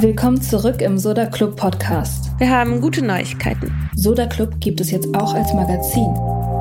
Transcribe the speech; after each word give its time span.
Willkommen 0.00 0.42
zurück 0.42 0.82
im 0.82 0.98
Soda 0.98 1.26
Club 1.26 1.56
Podcast. 1.56 2.30
Wir 2.38 2.50
haben 2.50 2.80
gute 2.80 3.04
Neuigkeiten. 3.04 3.72
Soda 3.94 4.26
Club 4.26 4.60
gibt 4.60 4.80
es 4.80 4.90
jetzt 4.90 5.14
auch 5.14 5.34
als 5.34 5.52
Magazin. 5.54 6.12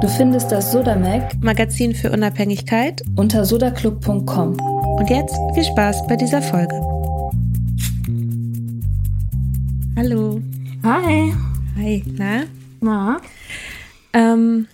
Du 0.02 0.08
findest 0.08 0.52
das 0.52 0.72
Soda 0.72 0.96
Mag 0.96 1.42
Magazin 1.42 1.96
für 1.96 2.12
Unabhängigkeit. 2.12 3.02
unter 3.16 3.46
sodaclub.com. 3.46 4.60
Und 4.60 5.10
jetzt 5.10 5.36
viel 5.54 5.64
Spaß 5.64 6.06
bei 6.08 6.16
dieser 6.16 6.42
Folge. 6.42 6.76
Hallo. 9.98 10.40
Hi. 10.84 11.34
Hi. 11.78 12.04
Na? 12.18 12.44
Na? 12.80 13.18
Ähm, 14.14 14.68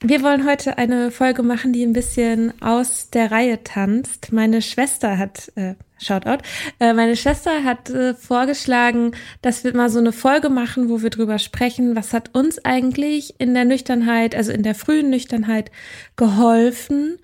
wir 0.00 0.22
wollen 0.22 0.46
heute 0.46 0.78
eine 0.78 1.10
Folge 1.10 1.42
machen, 1.42 1.72
die 1.72 1.84
ein 1.84 1.92
bisschen 1.92 2.52
aus 2.62 3.10
der 3.10 3.32
Reihe 3.32 3.64
tanzt. 3.64 4.32
Meine 4.32 4.62
Schwester 4.62 5.18
hat, 5.18 5.50
äh, 5.56 5.74
Shoutout, 6.00 6.38
äh, 6.78 6.92
meine 6.92 7.16
Schwester 7.16 7.64
hat 7.64 7.90
äh, 7.90 8.14
vorgeschlagen, 8.14 9.12
dass 9.42 9.64
wir 9.64 9.74
mal 9.74 9.90
so 9.90 9.98
eine 9.98 10.12
Folge 10.12 10.50
machen, 10.50 10.88
wo 10.88 11.02
wir 11.02 11.10
drüber 11.10 11.40
sprechen, 11.40 11.96
was 11.96 12.12
hat 12.12 12.34
uns 12.34 12.64
eigentlich 12.64 13.34
in 13.38 13.54
der 13.54 13.64
Nüchternheit, 13.64 14.36
also 14.36 14.52
in 14.52 14.62
der 14.62 14.76
frühen 14.76 15.10
Nüchternheit 15.10 15.72
geholfen 16.14 17.18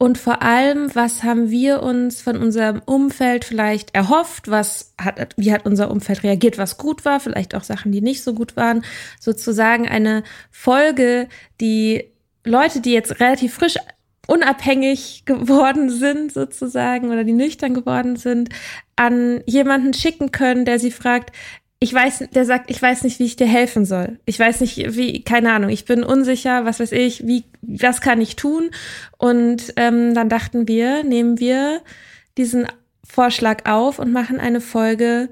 und 0.00 0.16
vor 0.16 0.42
allem, 0.42 0.94
was 0.94 1.24
haben 1.24 1.50
wir 1.50 1.82
uns 1.82 2.22
von 2.22 2.36
unserem 2.36 2.80
Umfeld 2.84 3.44
vielleicht 3.44 3.96
erhofft? 3.96 4.48
Was 4.48 4.94
hat, 4.96 5.34
wie 5.36 5.52
hat 5.52 5.66
unser 5.66 5.90
Umfeld 5.90 6.22
reagiert, 6.22 6.56
was 6.56 6.78
gut 6.78 7.04
war? 7.04 7.18
Vielleicht 7.18 7.56
auch 7.56 7.64
Sachen, 7.64 7.90
die 7.90 8.00
nicht 8.00 8.22
so 8.22 8.32
gut 8.32 8.56
waren. 8.56 8.84
Sozusagen 9.18 9.88
eine 9.88 10.22
Folge, 10.52 11.28
die 11.60 12.12
Leute, 12.44 12.80
die 12.80 12.92
jetzt 12.92 13.18
relativ 13.18 13.54
frisch 13.54 13.74
unabhängig 14.28 15.24
geworden 15.24 15.90
sind, 15.90 16.32
sozusagen, 16.32 17.10
oder 17.10 17.24
die 17.24 17.32
nüchtern 17.32 17.74
geworden 17.74 18.14
sind, 18.16 18.50
an 18.94 19.42
jemanden 19.46 19.94
schicken 19.94 20.30
können, 20.30 20.64
der 20.64 20.78
sie 20.78 20.92
fragt, 20.92 21.34
ich 21.80 21.94
weiß, 21.94 22.24
der 22.34 22.44
sagt, 22.44 22.70
ich 22.70 22.82
weiß 22.82 23.04
nicht, 23.04 23.20
wie 23.20 23.24
ich 23.24 23.36
dir 23.36 23.46
helfen 23.46 23.84
soll. 23.84 24.18
Ich 24.24 24.38
weiß 24.38 24.60
nicht, 24.60 24.96
wie, 24.96 25.22
keine 25.22 25.52
Ahnung, 25.52 25.70
ich 25.70 25.84
bin 25.84 26.02
unsicher, 26.02 26.64
was 26.64 26.80
weiß 26.80 26.92
ich, 26.92 27.26
wie, 27.26 27.44
was 27.62 28.00
kann 28.00 28.20
ich 28.20 28.34
tun? 28.34 28.70
Und 29.16 29.72
ähm, 29.76 30.12
dann 30.12 30.28
dachten 30.28 30.66
wir, 30.66 31.04
nehmen 31.04 31.38
wir 31.38 31.80
diesen 32.36 32.66
Vorschlag 33.04 33.70
auf 33.70 34.00
und 34.00 34.12
machen 34.12 34.40
eine 34.40 34.60
Folge 34.60 35.28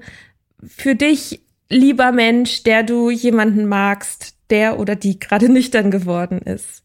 für 0.65 0.95
dich, 0.95 1.41
lieber 1.69 2.13
Mensch, 2.13 2.63
der 2.63 2.83
du 2.83 3.09
jemanden 3.09 3.65
magst, 3.65 4.35
der 4.49 4.79
oder 4.79 4.95
die 4.95 5.19
gerade 5.19 5.49
nüchtern 5.51 5.91
geworden 5.91 6.39
ist. 6.39 6.83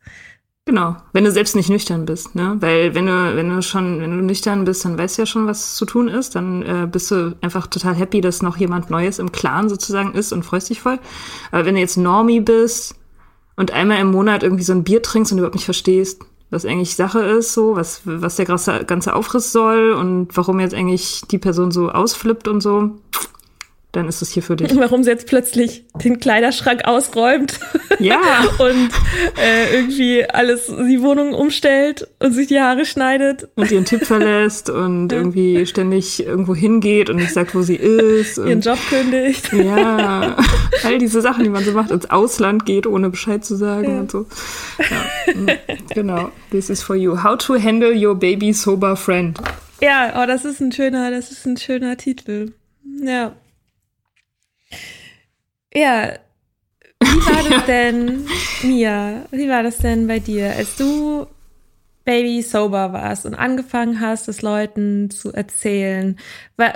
Genau, 0.65 0.95
wenn 1.13 1.25
du 1.25 1.33
selbst 1.33 1.57
nicht 1.57 1.71
nüchtern 1.71 2.07
bist, 2.07 2.37
ne? 2.37 2.57
Weil 2.61 2.95
wenn 2.95 3.07
du, 3.07 3.37
wenn 3.37 3.49
du 3.49 3.63
schon, 3.63 4.01
wenn 4.01 4.17
du 4.17 4.25
nüchtern 4.25 4.65
bist, 4.65 4.85
dann 4.85 4.97
weißt 4.97 5.19
du 5.19 5.23
ja 5.23 5.27
schon, 5.27 5.49
was 5.49 5.75
zu 5.75 5.85
tun 5.85 6.07
ist. 6.07 6.37
Dann 6.37 6.63
äh, 6.63 6.87
bist 6.91 7.11
du 7.11 7.37
einfach 7.41 7.67
total 7.67 7.95
happy, 7.97 8.21
dass 8.21 8.43
noch 8.43 8.57
jemand 8.57 8.89
Neues 8.89 9.19
im 9.19 9.33
Clan 9.33 9.69
sozusagen 9.69 10.15
ist 10.15 10.33
und 10.33 10.45
freust 10.45 10.71
dich 10.71 10.81
voll. 10.81 11.01
Aber 11.51 11.65
wenn 11.65 11.75
du 11.75 11.81
jetzt 11.81 11.97
Normie 11.97 12.39
bist 12.39 12.95
und 13.57 13.73
einmal 13.73 13.99
im 13.99 14.13
Monat 14.13 14.45
irgendwie 14.45 14.63
so 14.63 14.73
ein 14.73 14.85
Bier 14.85 15.03
trinkst 15.03 15.33
und 15.33 15.39
überhaupt 15.39 15.57
nicht 15.57 15.65
verstehst, 15.65 16.23
was 16.51 16.65
eigentlich 16.65 16.95
Sache 16.95 17.21
ist, 17.21 17.55
so, 17.55 17.75
was, 17.75 18.03
was 18.05 18.37
der 18.37 18.45
ganze, 18.45 19.15
Aufriss 19.17 19.51
soll 19.51 19.93
und 19.93 20.29
warum 20.37 20.61
jetzt 20.61 20.75
eigentlich 20.75 21.23
die 21.31 21.39
Person 21.39 21.73
so 21.73 21.91
ausflippt 21.91 22.47
und 22.47 22.61
so, 22.61 22.93
dann 23.93 24.09
ist 24.09 24.23
es 24.23 24.31
hier 24.31 24.43
für 24.43 24.57
dich. 24.57 24.75
Warum 24.77 25.05
sie 25.05 25.11
jetzt 25.11 25.27
plötzlich 25.27 25.85
den 26.03 26.19
Kleiderschrank 26.19 26.85
ausräumt 26.87 27.61
Ja. 27.99 28.19
und 28.59 28.89
äh, 29.41 29.75
irgendwie 29.77 30.25
alles, 30.25 30.67
die 30.67 31.03
Wohnung 31.03 31.35
umstellt 31.35 32.09
und 32.19 32.33
sich 32.33 32.49
die 32.49 32.59
Haare 32.61 32.85
schneidet. 32.87 33.49
und 33.55 33.71
ihren 33.71 33.85
Tipp 33.85 34.05
verlässt 34.07 34.71
und 34.71 35.13
irgendwie 35.13 35.67
ständig 35.67 36.25
irgendwo 36.27 36.55
hingeht 36.55 37.11
und 37.11 37.17
nicht 37.17 37.33
sagt, 37.33 37.55
wo 37.55 37.63
sie 37.63 37.77
ist. 37.77 38.39
ihren 38.39 38.55
Und 38.55 38.65
Job 38.65 38.79
kündigt. 38.89 39.53
ja, 39.53 40.37
all 40.85 40.99
diese 40.99 41.21
Sachen, 41.21 41.45
die 41.45 41.51
man 41.51 41.63
so 41.65 41.73
macht, 41.73 41.91
ins 41.91 42.11
Ausland 42.11 42.65
geht, 42.67 42.87
ohne 42.87 43.11
Bescheid 43.11 43.45
zu 43.45 43.57
sagen 43.57 43.85
Ja. 43.95 44.01
und 44.01 44.11
so. 44.11 44.27
Ja, 44.79 45.35
mm, 45.35 45.47
genau. 45.95 46.31
This 46.51 46.71
is 46.71 46.83
for 46.83 46.97
you. 46.97 47.23
How 47.23 47.37
to 47.37 47.63
handle 47.63 47.93
your 47.95 48.15
baby 48.15 48.53
sober 48.55 48.97
friend. 48.97 49.39
Ja, 49.83 50.21
oh, 50.23 50.27
das 50.27 50.45
ist 50.45 50.61
ein 50.61 50.73
schöner, 50.73 51.11
das 51.11 51.31
ist 51.31 51.45
ein 51.47 51.57
schöner 51.59 51.97
Titel. 51.99 52.53
Ja. 53.05 53.33
Ja. 55.75 56.19
Wie 57.01 57.27
war 57.27 57.43
das 57.51 57.67
denn, 57.67 58.27
Mia? 58.63 59.27
Wie 59.31 59.49
war 59.49 59.63
das 59.63 59.79
denn 59.79 60.07
bei 60.07 60.19
dir, 60.19 60.53
als 60.55 60.77
du 60.77 61.27
Baby 62.05 62.43
sober 62.43 62.93
warst 62.93 63.27
und 63.27 63.35
angefangen 63.35 64.01
hast, 64.01 64.29
es 64.29 64.43
Leuten 64.43 65.11
zu 65.11 65.33
erzählen? 65.33 66.19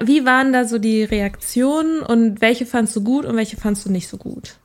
Wie 0.03 0.25
waren 0.25 0.53
da 0.53 0.65
so 0.65 0.79
die 0.79 1.05
Reaktionen 1.05 2.03
und 2.03 2.41
welche 2.41 2.67
fandst 2.67 2.95
du 2.97 3.03
gut 3.03 3.25
und 3.25 3.37
welche 3.37 3.57
fandst 3.57 3.87
du 3.87 3.91
nicht 3.91 4.09
so 4.09 4.17
gut? 4.17 4.57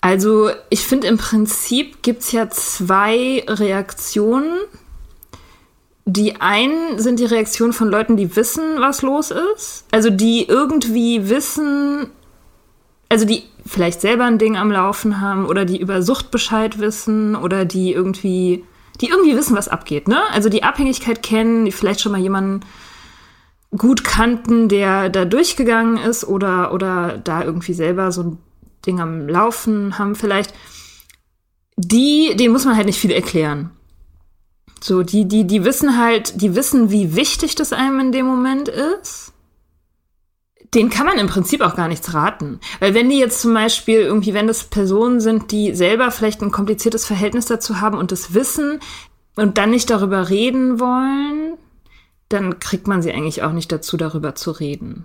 Also 0.00 0.50
ich 0.70 0.86
finde 0.86 1.08
im 1.08 1.18
Prinzip 1.18 2.02
gibt's 2.02 2.30
ja 2.30 2.48
zwei 2.48 3.42
Reaktionen. 3.48 4.56
Die 6.08 6.40
einen 6.40 7.00
sind 7.00 7.18
die 7.18 7.24
Reaktion 7.24 7.72
von 7.72 7.88
Leuten, 7.88 8.16
die 8.16 8.36
wissen, 8.36 8.80
was 8.80 9.02
los 9.02 9.32
ist. 9.32 9.84
Also 9.90 10.08
die 10.08 10.46
irgendwie 10.48 11.28
wissen, 11.28 12.06
also 13.08 13.26
die 13.26 13.42
vielleicht 13.66 14.00
selber 14.00 14.24
ein 14.24 14.38
Ding 14.38 14.56
am 14.56 14.70
Laufen 14.70 15.20
haben 15.20 15.46
oder 15.46 15.64
die 15.64 15.80
über 15.80 16.02
Sucht 16.02 16.30
Bescheid 16.30 16.78
wissen 16.78 17.34
oder 17.34 17.64
die 17.64 17.92
irgendwie, 17.92 18.64
die 19.00 19.08
irgendwie 19.08 19.36
wissen, 19.36 19.56
was 19.56 19.66
abgeht, 19.66 20.06
ne? 20.06 20.20
Also 20.32 20.48
die 20.48 20.62
Abhängigkeit 20.62 21.24
kennen, 21.24 21.64
die 21.64 21.72
vielleicht 21.72 22.00
schon 22.00 22.12
mal 22.12 22.20
jemanden 22.20 22.60
gut 23.76 24.04
kannten, 24.04 24.68
der 24.68 25.08
da 25.08 25.24
durchgegangen 25.24 25.98
ist 25.98 26.24
oder, 26.24 26.72
oder 26.72 27.18
da 27.18 27.42
irgendwie 27.42 27.74
selber 27.74 28.12
so 28.12 28.22
ein 28.22 28.38
Ding 28.86 29.00
am 29.00 29.28
Laufen 29.28 29.98
haben 29.98 30.14
vielleicht. 30.14 30.54
Die, 31.76 32.36
denen 32.36 32.52
muss 32.52 32.64
man 32.64 32.76
halt 32.76 32.86
nicht 32.86 33.00
viel 33.00 33.10
erklären. 33.10 33.70
So, 34.80 35.02
die, 35.02 35.26
die, 35.26 35.46
die 35.46 35.64
wissen 35.64 35.98
halt, 35.98 36.40
die 36.40 36.54
wissen, 36.54 36.90
wie 36.90 37.16
wichtig 37.16 37.54
das 37.54 37.72
einem 37.72 38.00
in 38.00 38.12
dem 38.12 38.26
Moment 38.26 38.68
ist. 38.68 39.32
Den 40.74 40.90
kann 40.90 41.06
man 41.06 41.18
im 41.18 41.28
Prinzip 41.28 41.60
auch 41.60 41.76
gar 41.76 41.88
nichts 41.88 42.12
raten. 42.12 42.60
Weil 42.80 42.94
wenn 42.94 43.08
die 43.08 43.18
jetzt 43.18 43.40
zum 43.40 43.54
Beispiel 43.54 44.00
irgendwie, 44.00 44.34
wenn 44.34 44.46
das 44.46 44.64
Personen 44.64 45.20
sind, 45.20 45.50
die 45.50 45.74
selber 45.74 46.10
vielleicht 46.10 46.42
ein 46.42 46.50
kompliziertes 46.50 47.06
Verhältnis 47.06 47.46
dazu 47.46 47.80
haben 47.80 47.96
und 47.96 48.12
das 48.12 48.34
wissen 48.34 48.80
und 49.36 49.58
dann 49.58 49.70
nicht 49.70 49.88
darüber 49.90 50.28
reden 50.28 50.78
wollen, 50.80 51.56
dann 52.28 52.58
kriegt 52.58 52.88
man 52.88 53.02
sie 53.02 53.12
eigentlich 53.12 53.42
auch 53.42 53.52
nicht 53.52 53.70
dazu, 53.70 53.96
darüber 53.96 54.34
zu 54.34 54.50
reden. 54.50 55.04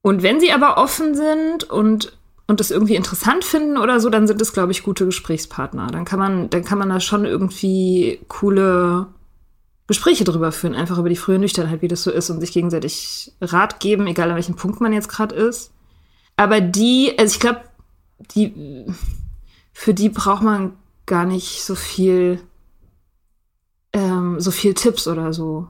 Und 0.00 0.22
wenn 0.22 0.40
sie 0.40 0.52
aber 0.52 0.78
offen 0.78 1.14
sind 1.14 1.64
und 1.64 2.16
und 2.46 2.60
das 2.60 2.70
irgendwie 2.70 2.94
interessant 2.94 3.44
finden 3.44 3.78
oder 3.78 4.00
so, 4.00 4.10
dann 4.10 4.26
sind 4.26 4.40
es, 4.42 4.52
glaube 4.52 4.72
ich, 4.72 4.82
gute 4.82 5.06
Gesprächspartner. 5.06 5.86
Dann 5.86 6.04
kann 6.04 6.18
man, 6.18 6.50
dann 6.50 6.64
kann 6.64 6.78
man 6.78 6.90
da 6.90 7.00
schon 7.00 7.24
irgendwie 7.24 8.20
coole 8.28 9.06
Gespräche 9.86 10.24
drüber 10.24 10.52
führen, 10.52 10.74
einfach 10.74 10.98
über 10.98 11.08
die 11.08 11.16
frühe 11.16 11.38
Nüchternheit, 11.38 11.82
wie 11.82 11.88
das 11.88 12.02
so 12.02 12.10
ist 12.10 12.30
und 12.30 12.40
sich 12.40 12.52
gegenseitig 12.52 13.32
Rat 13.40 13.80
geben, 13.80 14.06
egal 14.06 14.30
an 14.30 14.36
welchem 14.36 14.56
Punkt 14.56 14.80
man 14.80 14.92
jetzt 14.92 15.08
gerade 15.08 15.34
ist. 15.34 15.72
Aber 16.36 16.60
die, 16.60 17.14
also 17.18 17.32
ich 17.34 17.40
glaube, 17.40 17.62
die, 18.34 18.86
für 19.72 19.94
die 19.94 20.08
braucht 20.08 20.42
man 20.42 20.72
gar 21.06 21.24
nicht 21.24 21.62
so 21.62 21.74
viel, 21.74 22.40
ähm, 23.92 24.40
so 24.40 24.50
viel 24.50 24.74
Tipps 24.74 25.06
oder 25.06 25.32
so. 25.32 25.68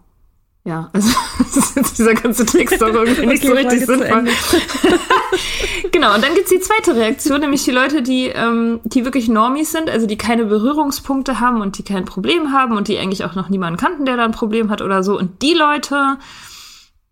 Ja, 0.67 0.89
also 0.95 1.11
dieser 1.99 2.15
ganze 2.15 2.47
Text 2.47 2.81
doch 2.81 2.89
irgendwie 2.89 3.27
nicht 3.27 3.45
okay, 3.45 3.49
so 3.49 3.53
richtig 3.53 3.85
sinnvoll. 3.85 4.25
genau, 5.93 6.15
und 6.15 6.25
dann 6.25 6.35
gibt's 6.35 6.51
die 6.51 6.61
zweite 6.61 6.97
Reaktion, 6.97 7.41
nämlich 7.41 7.65
die 7.65 7.71
Leute, 7.71 8.01
die, 8.01 8.29
ähm, 8.29 8.81
die 8.85 9.05
wirklich 9.05 9.29
Normies 9.29 9.73
sind, 9.73 9.91
also 9.91 10.07
die 10.07 10.17
keine 10.17 10.47
Berührungspunkte 10.47 11.39
haben 11.39 11.61
und 11.61 11.77
die 11.77 11.83
kein 11.83 12.07
Problem 12.07 12.51
haben 12.51 12.79
und 12.79 12.89
die 12.89 12.97
eigentlich 12.97 13.27
auch 13.27 13.35
noch 13.35 13.51
niemanden 13.51 13.79
kannten, 13.79 14.07
der 14.07 14.17
da 14.17 14.25
ein 14.25 14.33
Problem 14.33 14.71
hat 14.71 14.81
oder 14.81 15.03
so. 15.03 15.19
Und 15.19 15.43
die 15.43 15.53
Leute, 15.53 16.17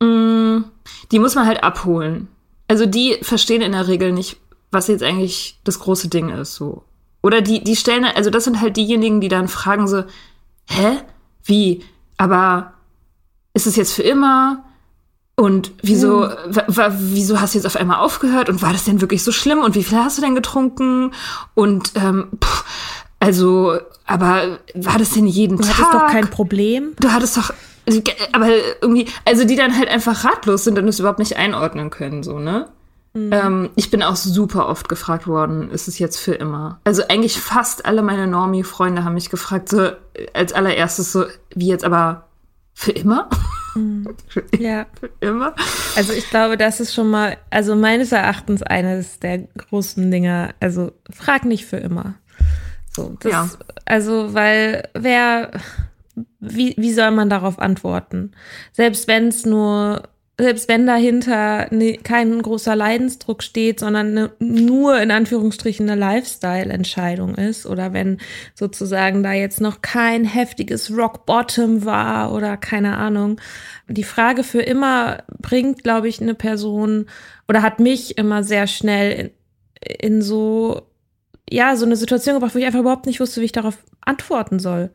mh, 0.01 0.07
mm, 0.07 0.65
die 1.13 1.19
muss 1.19 1.35
man 1.35 1.47
halt 1.47 1.63
abholen. 1.63 2.29
Also 2.69 2.87
die 2.87 3.19
verstehen 3.21 3.61
in 3.61 3.73
der 3.73 3.87
Regel 3.87 4.13
nicht, 4.13 4.39
was 4.71 4.89
jetzt 4.89 5.03
eigentlich 5.03 5.59
das 5.65 5.79
große 5.79 6.09
Ding 6.09 6.31
ist, 6.31 6.55
so. 6.55 6.85
Oder 7.23 7.43
die, 7.43 7.63
die 7.63 7.77
stellen, 7.77 8.07
also 8.07 8.31
das 8.31 8.45
sind 8.45 8.63
halt 8.63 8.79
diejenigen, 8.79 9.21
die 9.21 9.29
dann 9.29 9.49
fragen 9.49 9.87
so, 9.87 10.05
hä? 10.69 11.01
Wie? 11.45 11.85
Aber 12.17 12.73
ist 13.55 13.67
es 13.67 13.77
jetzt 13.77 13.93
für 13.93 14.03
immer? 14.03 14.65
Und 15.35 15.73
wieso, 15.83 16.29
hm. 16.29 16.63
wieso 16.99 17.41
hast 17.41 17.55
du 17.55 17.59
jetzt 17.59 17.67
auf 17.67 17.77
einmal 17.77 17.99
aufgehört? 17.99 18.49
Und 18.49 18.63
war 18.63 18.73
das 18.73 18.85
denn 18.85 19.01
wirklich 19.01 19.25
so 19.25 19.33
schlimm? 19.33 19.61
Und 19.61 19.75
wie 19.75 19.83
viel 19.83 19.99
hast 19.99 20.19
du 20.19 20.23
denn 20.23 20.35
getrunken? 20.35 21.13
Und 21.55 21.93
ähm, 21.97 22.29
pff, 22.43 22.65
also, 23.19 23.79
aber 24.07 24.59
war 24.75 24.99
das 24.99 25.11
denn 25.11 25.27
jeden 25.27 25.57
du 25.57 25.65
Tag? 25.65 25.77
Du 25.77 25.83
hattest 25.83 25.95
doch 25.95 26.07
kein 26.09 26.31
Problem. 26.31 26.93
Du 27.01 27.13
hattest 27.13 27.37
doch, 27.37 27.53
aber 28.33 28.49
irgendwie, 28.81 29.07
also 29.25 29.45
die 29.45 29.57
dann 29.57 29.77
halt 29.77 29.89
einfach 29.89 30.25
ratlos 30.25 30.65
sind 30.65 30.79
und 30.79 30.87
es 30.87 31.01
überhaupt 31.01 31.19
nicht 31.19 31.37
einordnen 31.37 31.91
können, 31.91 32.23
so, 32.23 32.39
ne? 32.39 32.69
Mhm. 33.15 33.31
Ähm, 33.33 33.71
ich 33.77 33.91
bin 33.91 34.03
auch 34.03 34.17
super 34.17 34.69
oft 34.69 34.89
gefragt 34.89 35.27
worden, 35.27 35.71
ist 35.71 35.87
es 35.87 35.99
jetzt 35.99 36.19
für 36.19 36.35
immer? 36.35 36.81
Also 36.85 37.03
eigentlich 37.09 37.41
fast 37.41 37.85
alle 37.85 38.03
meine 38.03 38.27
Normie-Freunde 38.27 39.05
haben 39.05 39.15
mich 39.15 39.31
gefragt, 39.31 39.69
so 39.69 39.91
als 40.33 40.53
allererstes 40.53 41.13
so, 41.13 41.25
wie 41.55 41.69
jetzt 41.69 41.85
aber 41.85 42.25
für 42.75 42.93
immer? 42.93 43.29
Mhm. 43.75 44.17
Ja. 44.59 44.87
Für 44.99 45.11
immer? 45.21 45.55
Also 45.97 46.13
ich 46.13 46.29
glaube, 46.29 46.57
das 46.57 46.81
ist 46.81 46.95
schon 46.95 47.11
mal, 47.11 47.37
also 47.51 47.75
meines 47.75 48.13
Erachtens 48.13 48.63
eines 48.63 49.19
der 49.19 49.39
großen 49.39 50.11
Dinger. 50.11 50.55
Also 50.61 50.93
frag 51.11 51.45
nicht 51.45 51.67
für 51.67 51.79
immer. 51.79 52.15
So, 52.95 53.17
das, 53.21 53.33
ja. 53.33 53.51
Also, 53.87 54.35
weil 54.35 54.89
wer, 54.95 55.53
wie, 56.41 56.75
wie 56.77 56.93
soll 56.93 57.11
man 57.11 57.31
darauf 57.31 57.59
antworten? 57.59 58.33
Selbst 58.73 59.09
wenn 59.09 59.29
es 59.29 59.47
nur 59.47 60.03
selbst 60.43 60.69
wenn 60.69 60.87
dahinter 60.87 61.69
ne, 61.71 61.99
kein 61.99 62.43
großer 62.43 62.75
Leidensdruck 62.75 63.45
steht, 63.45 63.79
sondern 63.79 64.13
ne, 64.13 64.33
nur 64.41 65.01
in 65.01 65.13
Anführungsstrichen 65.13 65.89
eine 65.89 66.01
Lifestyle-Entscheidung 66.01 67.37
ist 67.37 67.65
oder 67.65 67.93
wenn 67.93 68.19
sozusagen 68.55 69.23
da 69.23 69.33
jetzt 69.33 69.61
noch 69.61 69.83
kein 69.83 70.25
heftiges 70.25 70.91
Rock 70.97 71.27
Bottom 71.27 71.85
war 71.85 72.35
oder 72.35 72.57
keine 72.57 72.97
Ahnung. 72.97 73.41
Die 73.89 74.03
Frage 74.03 74.43
für 74.43 74.63
immer 74.63 75.23
bringt, 75.41 75.85
glaube 75.85 76.09
ich, 76.09 76.21
eine 76.21 76.35
Person 76.35 77.07
oder 77.47 77.63
hat 77.63 77.79
mich 77.79 78.19
immer 78.19 78.43
sehr 78.43 78.67
schnell 78.67 79.33
in, 79.81 80.15
in 80.15 80.23
so, 80.23 80.89
ja, 81.49 81.77
so 81.77 81.87
eine 81.87 81.97
Situation 81.97 82.35
gebracht, 82.35 82.55
wo 82.55 82.59
ich 82.59 82.67
einfach 82.67 82.81
überhaupt 82.81 83.07
nicht 83.07 83.21
wusste, 83.21 83.41
wie 83.41 83.47
ich 83.47 83.53
darauf 83.53 83.79
antworten 84.01 84.59
soll. 84.59 84.91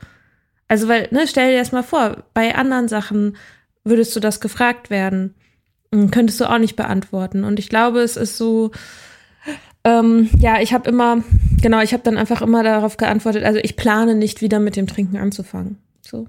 Also, 0.67 0.89
weil, 0.89 1.07
ne, 1.11 1.25
stell 1.25 1.51
dir 1.51 1.59
das 1.59 1.71
mal 1.71 1.83
vor, 1.83 2.25
bei 2.33 2.53
anderen 2.55 2.89
Sachen 2.89 3.37
würdest 3.85 4.15
du 4.15 4.19
das 4.19 4.41
gefragt 4.41 4.89
werden, 4.89 5.35
könntest 5.91 6.39
du 6.39 6.49
auch 6.49 6.57
nicht 6.57 6.75
beantworten. 6.75 7.43
Und 7.43 7.59
ich 7.59 7.69
glaube, 7.69 8.01
es 8.01 8.17
ist 8.17 8.37
so, 8.37 8.71
ähm, 9.83 10.29
ja, 10.37 10.59
ich 10.59 10.73
habe 10.73 10.89
immer, 10.89 11.23
genau, 11.61 11.81
ich 11.81 11.93
habe 11.93 12.03
dann 12.03 12.17
einfach 12.17 12.41
immer 12.41 12.63
darauf 12.63 12.97
geantwortet, 12.97 13.43
also 13.43 13.59
ich 13.61 13.75
plane 13.75 14.15
nicht 14.15 14.41
wieder 14.41 14.59
mit 14.59 14.75
dem 14.75 14.87
Trinken 14.87 15.17
anzufangen. 15.17 15.77
So. 16.01 16.27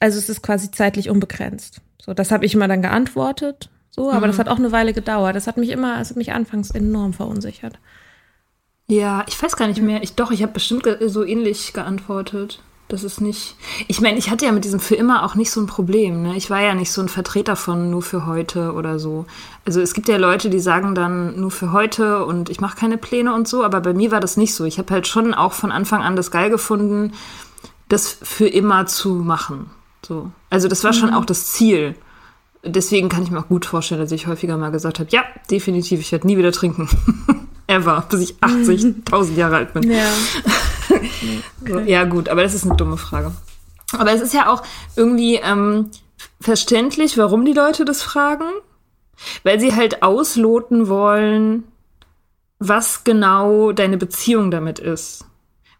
Also 0.00 0.18
es 0.18 0.28
ist 0.28 0.42
quasi 0.42 0.70
zeitlich 0.70 1.10
unbegrenzt. 1.10 1.80
So, 2.04 2.14
das 2.14 2.30
habe 2.30 2.44
ich 2.44 2.54
immer 2.54 2.68
dann 2.68 2.82
geantwortet. 2.82 3.70
So, 3.90 4.10
aber 4.10 4.26
mhm. 4.26 4.30
das 4.30 4.38
hat 4.38 4.48
auch 4.48 4.58
eine 4.58 4.72
Weile 4.72 4.92
gedauert. 4.92 5.36
Das 5.36 5.46
hat 5.46 5.56
mich 5.56 5.70
immer, 5.70 6.00
es 6.00 6.10
hat 6.10 6.16
mich 6.16 6.32
anfangs 6.32 6.70
enorm 6.70 7.12
verunsichert. 7.12 7.78
Ja, 8.86 9.24
ich 9.28 9.40
weiß 9.40 9.56
gar 9.56 9.68
nicht 9.68 9.80
mehr. 9.80 10.02
Ich 10.02 10.14
doch, 10.14 10.30
ich 10.30 10.42
habe 10.42 10.52
bestimmt 10.52 10.86
so 11.06 11.24
ähnlich 11.24 11.72
geantwortet. 11.72 12.60
Das 12.88 13.02
ist 13.02 13.20
nicht. 13.20 13.56
Ich 13.88 14.02
meine, 14.02 14.18
ich 14.18 14.30
hatte 14.30 14.44
ja 14.44 14.52
mit 14.52 14.64
diesem 14.64 14.78
für 14.78 14.94
immer 14.94 15.24
auch 15.24 15.34
nicht 15.34 15.50
so 15.50 15.60
ein 15.60 15.66
Problem. 15.66 16.22
Ne? 16.22 16.36
Ich 16.36 16.50
war 16.50 16.60
ja 16.60 16.74
nicht 16.74 16.92
so 16.92 17.00
ein 17.00 17.08
Vertreter 17.08 17.56
von 17.56 17.90
nur 17.90 18.02
für 18.02 18.26
heute 18.26 18.72
oder 18.74 18.98
so. 18.98 19.24
Also 19.64 19.80
es 19.80 19.94
gibt 19.94 20.06
ja 20.08 20.18
Leute, 20.18 20.50
die 20.50 20.60
sagen 20.60 20.94
dann 20.94 21.40
nur 21.40 21.50
für 21.50 21.72
heute 21.72 22.26
und 22.26 22.50
ich 22.50 22.60
mache 22.60 22.76
keine 22.76 22.98
Pläne 22.98 23.32
und 23.32 23.48
so, 23.48 23.64
aber 23.64 23.80
bei 23.80 23.94
mir 23.94 24.10
war 24.10 24.20
das 24.20 24.36
nicht 24.36 24.54
so. 24.54 24.64
Ich 24.64 24.78
habe 24.78 24.92
halt 24.92 25.06
schon 25.06 25.32
auch 25.32 25.54
von 25.54 25.72
Anfang 25.72 26.02
an 26.02 26.14
das 26.14 26.30
geil 26.30 26.50
gefunden, 26.50 27.12
das 27.88 28.18
für 28.22 28.46
immer 28.46 28.84
zu 28.84 29.14
machen. 29.14 29.70
So. 30.06 30.30
Also 30.50 30.68
das 30.68 30.84
war 30.84 30.92
mhm. 30.92 30.96
schon 30.96 31.14
auch 31.14 31.24
das 31.24 31.52
Ziel. 31.52 31.94
Deswegen 32.62 33.08
kann 33.08 33.22
ich 33.22 33.30
mir 33.30 33.38
auch 33.38 33.48
gut 33.48 33.64
vorstellen, 33.64 34.00
dass 34.00 34.12
ich 34.12 34.26
häufiger 34.26 34.58
mal 34.58 34.70
gesagt 34.70 34.98
habe, 34.98 35.10
ja, 35.10 35.24
definitiv, 35.50 36.00
ich 36.00 36.12
werde 36.12 36.26
nie 36.26 36.36
wieder 36.36 36.52
trinken. 36.52 36.88
Ever, 37.66 38.04
bis 38.10 38.20
ich 38.20 38.34
80.000 38.36 39.34
Jahre 39.36 39.56
alt 39.56 39.72
bin. 39.72 39.90
Ja. 39.90 40.04
Okay. 41.62 41.90
Ja, 41.90 42.04
gut, 42.04 42.28
aber 42.28 42.42
das 42.42 42.54
ist 42.54 42.66
eine 42.66 42.76
dumme 42.76 42.98
Frage. 42.98 43.32
Aber 43.98 44.12
es 44.12 44.20
ist 44.20 44.34
ja 44.34 44.52
auch 44.52 44.62
irgendwie 44.96 45.36
ähm, 45.36 45.90
verständlich, 46.40 47.16
warum 47.16 47.44
die 47.44 47.52
Leute 47.52 47.84
das 47.84 48.02
fragen. 48.02 48.48
Weil 49.44 49.60
sie 49.60 49.74
halt 49.74 50.02
ausloten 50.02 50.88
wollen, 50.88 51.64
was 52.58 53.04
genau 53.04 53.72
deine 53.72 53.96
Beziehung 53.96 54.50
damit 54.50 54.78
ist. 54.78 55.24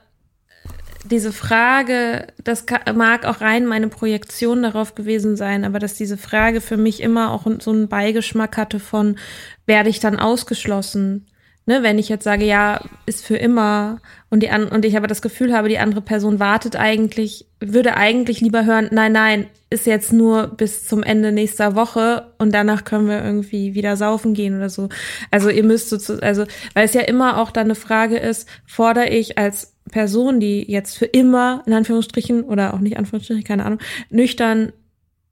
diese 1.04 1.32
Frage, 1.32 2.28
das 2.44 2.66
mag 2.94 3.26
auch 3.26 3.42
rein 3.42 3.66
meine 3.66 3.88
Projektion 3.88 4.62
darauf 4.62 4.94
gewesen 4.94 5.36
sein, 5.36 5.64
aber 5.64 5.80
dass 5.80 5.96
diese 5.96 6.18
Frage 6.18 6.62
für 6.62 6.78
mich 6.78 7.02
immer 7.02 7.32
auch 7.32 7.48
so 7.60 7.72
einen 7.72 7.88
Beigeschmack 7.88 8.58
hatte 8.58 8.80
von, 8.80 9.18
werde 9.66 9.90
ich 9.90 10.00
dann 10.00 10.20
ausgeschlossen? 10.20 11.26
Ne, 11.70 11.84
wenn 11.84 12.00
ich 12.00 12.08
jetzt 12.08 12.24
sage, 12.24 12.46
ja, 12.46 12.80
ist 13.06 13.26
für 13.26 13.36
immer 13.36 14.00
und 14.30 14.42
die 14.42 14.50
an, 14.50 14.70
und 14.70 14.86
ich 14.86 14.96
aber 14.96 15.08
das 15.08 15.22
Gefühl 15.22 15.54
habe, 15.54 15.68
die 15.68 15.80
andere 15.80 16.00
Person 16.00 16.40
wartet 16.40 16.78
eigentlich, 16.78 17.46
würde 17.60 17.98
eigentlich 17.98 18.40
lieber 18.40 18.64
hören, 18.64 18.88
nein, 18.94 19.12
nein, 19.12 19.48
ist 19.70 19.86
jetzt 19.86 20.14
nur 20.14 20.48
bis 20.48 20.88
zum 20.88 21.04
Ende 21.04 21.34
nächster 21.34 21.76
Woche 21.76 22.32
und 22.38 22.56
danach 22.56 22.86
können 22.86 23.10
wir 23.10 23.22
irgendwie 23.22 23.74
wieder 23.74 23.98
saufen 23.98 24.34
gehen 24.34 24.56
oder 24.56 24.70
so. 24.70 24.88
Also 25.30 25.50
ihr 25.50 25.66
müsst 25.66 25.90
so, 25.90 26.14
also 26.22 26.46
weil 26.74 26.86
es 26.86 26.94
ja 26.94 27.02
immer 27.02 27.38
auch 27.38 27.52
dann 27.52 27.66
eine 27.66 27.76
Frage 27.76 28.18
ist, 28.18 28.48
fordere 28.66 29.10
ich 29.10 29.38
als 29.38 29.76
Person, 29.92 30.40
die 30.40 30.72
jetzt 30.72 30.98
für 30.98 31.06
immer 31.06 31.64
in 31.66 31.74
Anführungsstrichen 31.74 32.44
oder 32.44 32.76
auch 32.76 32.80
nicht 32.80 32.98
Anführungsstrichen, 32.98 33.44
keine 33.44 33.66
Ahnung, 33.66 33.80
nüchtern 34.10 34.72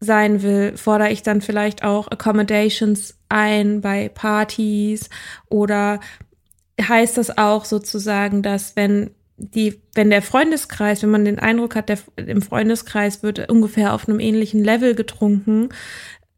sein 0.01 0.41
will, 0.41 0.75
fordere 0.77 1.11
ich 1.11 1.23
dann 1.23 1.41
vielleicht 1.41 1.83
auch 1.83 2.09
Accommodations 2.09 3.17
ein 3.29 3.81
bei 3.81 4.09
Partys 4.09 5.09
oder 5.49 5.99
heißt 6.81 7.17
das 7.17 7.37
auch 7.37 7.65
sozusagen, 7.65 8.41
dass 8.41 8.75
wenn 8.75 9.11
die, 9.37 9.81
wenn 9.93 10.09
der 10.09 10.21
Freundeskreis, 10.21 11.03
wenn 11.03 11.09
man 11.09 11.25
den 11.25 11.39
Eindruck 11.39 11.75
hat, 11.75 11.89
der, 11.89 11.97
im 12.15 12.41
Freundeskreis 12.41 13.21
wird 13.21 13.49
ungefähr 13.49 13.93
auf 13.93 14.07
einem 14.07 14.19
ähnlichen 14.19 14.63
Level 14.63 14.95
getrunken, 14.95 15.69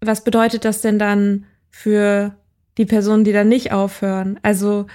was 0.02 0.24
bedeutet 0.24 0.66
das 0.66 0.82
denn 0.82 1.00
dann 1.00 1.46
für 1.70 2.36
die 2.78 2.86
Personen, 2.86 3.24
die 3.24 3.34
dann 3.34 3.50
nicht 3.50 3.72
aufhören? 3.72 4.40
Also, 4.42 4.88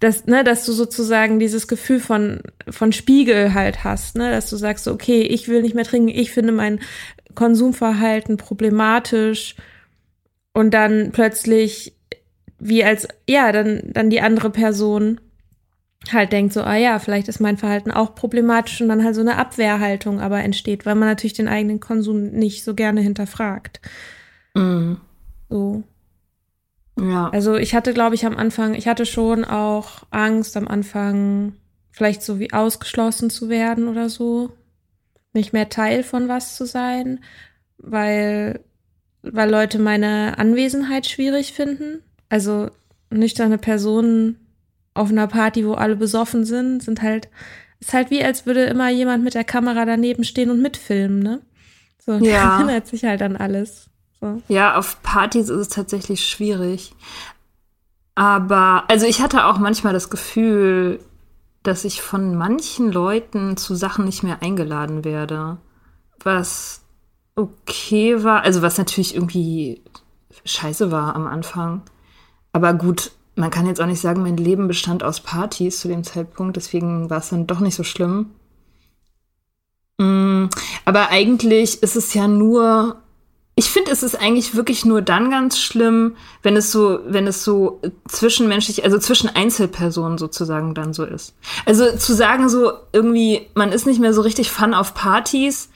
dass, 0.00 0.26
ne, 0.26 0.42
dass 0.42 0.64
du 0.64 0.72
sozusagen 0.72 1.38
dieses 1.38 1.68
Gefühl 1.68 2.00
von, 2.00 2.40
von 2.68 2.92
Spiegel 2.92 3.54
halt 3.54 3.84
hast, 3.84 4.16
ne, 4.16 4.30
dass 4.30 4.50
du 4.50 4.56
sagst, 4.56 4.88
okay, 4.88 5.22
ich 5.22 5.48
will 5.48 5.62
nicht 5.62 5.74
mehr 5.74 5.84
trinken, 5.84 6.08
ich 6.08 6.32
finde 6.32 6.52
mein 6.52 6.80
Konsumverhalten 7.34 8.36
problematisch 8.36 9.54
und 10.52 10.72
dann 10.74 11.12
plötzlich 11.12 11.97
wie 12.58 12.84
als, 12.84 13.08
ja, 13.28 13.52
dann, 13.52 13.82
dann 13.84 14.10
die 14.10 14.20
andere 14.20 14.50
Person 14.50 15.20
halt 16.12 16.32
denkt 16.32 16.52
so, 16.52 16.62
ah 16.62 16.76
ja, 16.76 16.98
vielleicht 16.98 17.28
ist 17.28 17.40
mein 17.40 17.56
Verhalten 17.56 17.90
auch 17.90 18.14
problematisch 18.14 18.80
und 18.80 18.88
dann 18.88 19.04
halt 19.04 19.14
so 19.14 19.20
eine 19.20 19.36
Abwehrhaltung 19.36 20.20
aber 20.20 20.40
entsteht, 20.40 20.86
weil 20.86 20.94
man 20.94 21.08
natürlich 21.08 21.34
den 21.34 21.48
eigenen 21.48 21.80
Konsum 21.80 22.30
nicht 22.30 22.64
so 22.64 22.74
gerne 22.74 23.00
hinterfragt. 23.00 23.80
Mhm. 24.54 25.00
So. 25.48 25.82
Ja. 26.98 27.28
Also 27.30 27.56
ich 27.56 27.74
hatte, 27.74 27.92
glaube 27.94 28.14
ich, 28.14 28.26
am 28.26 28.36
Anfang, 28.36 28.74
ich 28.74 28.88
hatte 28.88 29.06
schon 29.06 29.44
auch 29.44 30.04
Angst 30.10 30.56
am 30.56 30.66
Anfang, 30.68 31.54
vielleicht 31.90 32.22
so 32.22 32.38
wie 32.38 32.52
ausgeschlossen 32.52 33.30
zu 33.30 33.48
werden 33.48 33.88
oder 33.88 34.08
so, 34.08 34.50
nicht 35.32 35.52
mehr 35.52 35.68
Teil 35.68 36.02
von 36.02 36.28
was 36.28 36.56
zu 36.56 36.64
sein, 36.64 37.20
weil, 37.78 38.60
weil 39.22 39.50
Leute 39.50 39.78
meine 39.78 40.38
Anwesenheit 40.38 41.06
schwierig 41.06 41.52
finden. 41.52 42.02
Also 42.28 42.70
nüchterne 43.10 43.58
Personen 43.58 44.36
auf 44.94 45.10
einer 45.10 45.26
Party, 45.26 45.64
wo 45.64 45.74
alle 45.74 45.96
besoffen 45.96 46.44
sind, 46.44 46.82
sind 46.82 47.02
halt, 47.02 47.28
ist 47.80 47.92
halt 47.92 48.10
wie, 48.10 48.22
als 48.22 48.46
würde 48.46 48.64
immer 48.64 48.90
jemand 48.90 49.24
mit 49.24 49.34
der 49.34 49.44
Kamera 49.44 49.84
daneben 49.84 50.24
stehen 50.24 50.50
und 50.50 50.60
mitfilmen, 50.60 51.20
ne? 51.20 51.40
So, 52.04 52.14
ja. 52.14 52.56
erinnert 52.56 52.86
sich 52.88 53.04
halt 53.04 53.22
an 53.22 53.36
alles. 53.36 53.88
So. 54.20 54.42
Ja, 54.48 54.76
auf 54.76 55.02
Partys 55.02 55.48
ist 55.48 55.58
es 55.58 55.68
tatsächlich 55.68 56.26
schwierig. 56.26 56.94
Aber, 58.14 58.84
also 58.88 59.06
ich 59.06 59.20
hatte 59.20 59.44
auch 59.44 59.58
manchmal 59.58 59.92
das 59.92 60.10
Gefühl, 60.10 60.98
dass 61.62 61.84
ich 61.84 62.02
von 62.02 62.34
manchen 62.34 62.90
Leuten 62.90 63.56
zu 63.56 63.76
Sachen 63.76 64.04
nicht 64.04 64.24
mehr 64.24 64.42
eingeladen 64.42 65.04
werde. 65.04 65.58
Was 66.24 66.82
okay 67.36 68.24
war, 68.24 68.42
also 68.42 68.62
was 68.62 68.78
natürlich 68.78 69.14
irgendwie 69.14 69.82
scheiße 70.44 70.90
war 70.90 71.14
am 71.14 71.28
Anfang. 71.28 71.82
Aber 72.58 72.74
gut, 72.74 73.12
man 73.36 73.50
kann 73.50 73.66
jetzt 73.66 73.80
auch 73.80 73.86
nicht 73.86 74.00
sagen, 74.00 74.24
mein 74.24 74.36
Leben 74.36 74.66
bestand 74.66 75.04
aus 75.04 75.20
Partys 75.20 75.78
zu 75.78 75.86
dem 75.86 76.02
Zeitpunkt, 76.02 76.56
deswegen 76.56 77.08
war 77.08 77.18
es 77.18 77.28
dann 77.28 77.46
doch 77.46 77.60
nicht 77.60 77.76
so 77.76 77.84
schlimm. 77.84 78.30
Mm, 79.98 80.46
aber 80.84 81.10
eigentlich 81.10 81.84
ist 81.84 81.94
es 81.94 82.14
ja 82.14 82.26
nur, 82.26 82.96
ich 83.54 83.70
finde, 83.70 83.92
es 83.92 84.02
ist 84.02 84.20
eigentlich 84.20 84.56
wirklich 84.56 84.84
nur 84.84 85.02
dann 85.02 85.30
ganz 85.30 85.60
schlimm, 85.60 86.16
wenn 86.42 86.56
es 86.56 86.72
so, 86.72 86.98
wenn 87.06 87.28
es 87.28 87.44
so 87.44 87.80
zwischenmenschlich, 88.08 88.82
also 88.82 88.98
zwischen 88.98 89.28
Einzelpersonen 89.28 90.18
sozusagen 90.18 90.74
dann 90.74 90.92
so 90.92 91.04
ist. 91.04 91.36
Also 91.64 91.96
zu 91.96 92.14
sagen 92.14 92.48
so 92.48 92.72
irgendwie, 92.92 93.46
man 93.54 93.70
ist 93.70 93.86
nicht 93.86 94.00
mehr 94.00 94.12
so 94.12 94.22
richtig 94.22 94.50
Fun 94.50 94.74
auf 94.74 94.94
Partys, 94.94 95.68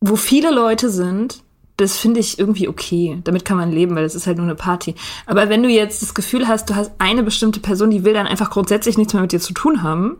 wo 0.00 0.14
viele 0.14 0.52
Leute 0.52 0.88
sind, 0.88 1.42
das 1.76 1.98
finde 1.98 2.20
ich 2.20 2.38
irgendwie 2.38 2.68
okay. 2.68 3.20
Damit 3.24 3.44
kann 3.44 3.56
man 3.56 3.70
leben, 3.70 3.94
weil 3.94 4.04
das 4.04 4.14
ist 4.14 4.26
halt 4.26 4.38
nur 4.38 4.46
eine 4.46 4.54
Party. 4.54 4.94
Aber 5.26 5.48
wenn 5.48 5.62
du 5.62 5.68
jetzt 5.68 6.02
das 6.02 6.14
Gefühl 6.14 6.48
hast, 6.48 6.70
du 6.70 6.74
hast 6.74 6.92
eine 6.98 7.22
bestimmte 7.22 7.60
Person, 7.60 7.90
die 7.90 8.04
will 8.04 8.14
dann 8.14 8.26
einfach 8.26 8.50
grundsätzlich 8.50 8.96
nichts 8.96 9.12
mehr 9.12 9.22
mit 9.22 9.32
dir 9.32 9.40
zu 9.40 9.52
tun 9.52 9.82
haben, 9.82 10.16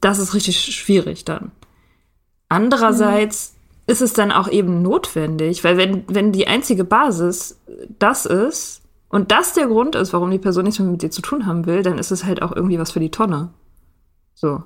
das 0.00 0.18
ist 0.18 0.34
richtig 0.34 0.60
schwierig 0.76 1.24
dann. 1.24 1.50
Andererseits 2.48 3.54
mhm. 3.54 3.92
ist 3.92 4.02
es 4.02 4.12
dann 4.12 4.32
auch 4.32 4.48
eben 4.48 4.82
notwendig, 4.82 5.64
weil 5.64 5.76
wenn, 5.76 6.04
wenn 6.08 6.32
die 6.32 6.46
einzige 6.46 6.84
Basis 6.84 7.58
das 7.98 8.26
ist 8.26 8.82
und 9.08 9.32
das 9.32 9.54
der 9.54 9.66
Grund 9.66 9.96
ist, 9.96 10.12
warum 10.12 10.30
die 10.30 10.38
Person 10.38 10.64
nichts 10.64 10.78
mehr 10.78 10.90
mit 10.90 11.02
dir 11.02 11.10
zu 11.10 11.22
tun 11.22 11.46
haben 11.46 11.66
will, 11.66 11.82
dann 11.82 11.98
ist 11.98 12.10
es 12.10 12.24
halt 12.24 12.42
auch 12.42 12.54
irgendwie 12.54 12.78
was 12.78 12.92
für 12.92 13.00
die 13.00 13.10
Tonne. 13.10 13.50
So 14.34 14.62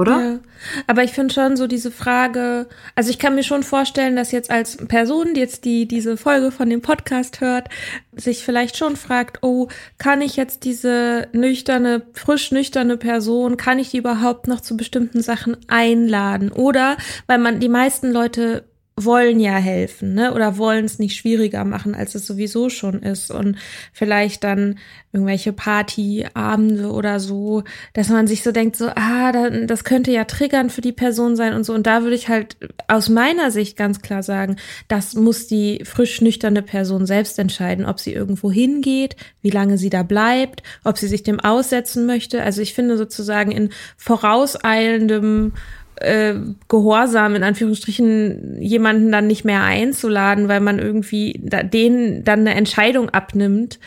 oder? 0.00 0.20
Ja. 0.20 0.38
Aber 0.86 1.04
ich 1.04 1.12
finde 1.12 1.32
schon 1.32 1.56
so 1.56 1.66
diese 1.66 1.90
Frage, 1.90 2.66
also 2.94 3.10
ich 3.10 3.18
kann 3.18 3.34
mir 3.34 3.42
schon 3.42 3.62
vorstellen, 3.62 4.16
dass 4.16 4.32
jetzt 4.32 4.50
als 4.50 4.76
Person, 4.76 5.34
die 5.34 5.40
jetzt 5.40 5.64
die 5.64 5.86
diese 5.86 6.16
Folge 6.16 6.50
von 6.50 6.68
dem 6.68 6.82
Podcast 6.82 7.40
hört, 7.40 7.68
sich 8.12 8.44
vielleicht 8.44 8.76
schon 8.76 8.96
fragt, 8.96 9.38
oh, 9.42 9.68
kann 9.98 10.20
ich 10.20 10.36
jetzt 10.36 10.64
diese 10.64 11.28
nüchterne, 11.32 12.02
frisch 12.12 12.50
nüchterne 12.52 12.96
Person, 12.96 13.56
kann 13.56 13.78
ich 13.78 13.90
die 13.90 13.98
überhaupt 13.98 14.48
noch 14.48 14.60
zu 14.60 14.76
bestimmten 14.76 15.22
Sachen 15.22 15.56
einladen? 15.68 16.50
Oder 16.50 16.96
weil 17.26 17.38
man 17.38 17.60
die 17.60 17.68
meisten 17.68 18.10
Leute 18.10 18.64
wollen 19.04 19.40
ja 19.40 19.56
helfen, 19.56 20.14
ne? 20.14 20.34
Oder 20.34 20.58
wollen 20.58 20.84
es 20.84 20.98
nicht 20.98 21.16
schwieriger 21.16 21.64
machen, 21.64 21.94
als 21.94 22.14
es 22.14 22.26
sowieso 22.26 22.68
schon 22.70 23.02
ist. 23.02 23.30
Und 23.30 23.56
vielleicht 23.92 24.44
dann 24.44 24.78
irgendwelche 25.12 25.52
Partyabende 25.52 26.90
oder 26.92 27.18
so, 27.18 27.64
dass 27.94 28.08
man 28.08 28.26
sich 28.26 28.42
so 28.42 28.52
denkt, 28.52 28.76
so, 28.76 28.90
ah, 28.94 29.32
das 29.66 29.84
könnte 29.84 30.12
ja 30.12 30.24
triggern 30.24 30.70
für 30.70 30.82
die 30.82 30.92
Person 30.92 31.34
sein 31.34 31.54
und 31.54 31.64
so. 31.64 31.74
Und 31.74 31.86
da 31.86 32.02
würde 32.02 32.14
ich 32.14 32.28
halt 32.28 32.56
aus 32.86 33.08
meiner 33.08 33.50
Sicht 33.50 33.76
ganz 33.76 34.02
klar 34.02 34.22
sagen, 34.22 34.56
das 34.86 35.14
muss 35.14 35.48
die 35.48 35.82
frisch 35.84 36.20
nüchterne 36.20 36.62
Person 36.62 37.06
selbst 37.06 37.38
entscheiden, 37.38 37.86
ob 37.86 37.98
sie 37.98 38.12
irgendwo 38.12 38.52
hingeht, 38.52 39.16
wie 39.42 39.50
lange 39.50 39.78
sie 39.78 39.90
da 39.90 40.04
bleibt, 40.04 40.62
ob 40.84 40.96
sie 40.96 41.08
sich 41.08 41.24
dem 41.24 41.40
aussetzen 41.40 42.06
möchte. 42.06 42.42
Also 42.42 42.62
ich 42.62 42.74
finde 42.74 42.96
sozusagen 42.96 43.50
in 43.50 43.70
vorauseilendem 43.96 45.52
äh, 46.00 46.34
Gehorsam 46.68 47.34
in 47.34 47.42
Anführungsstrichen 47.42 48.60
jemanden 48.60 49.12
dann 49.12 49.26
nicht 49.26 49.44
mehr 49.44 49.62
einzuladen, 49.62 50.48
weil 50.48 50.60
man 50.60 50.78
irgendwie 50.78 51.40
da, 51.42 51.62
denen 51.62 52.24
dann 52.24 52.40
eine 52.40 52.54
Entscheidung 52.54 53.10
abnimmt, 53.10 53.78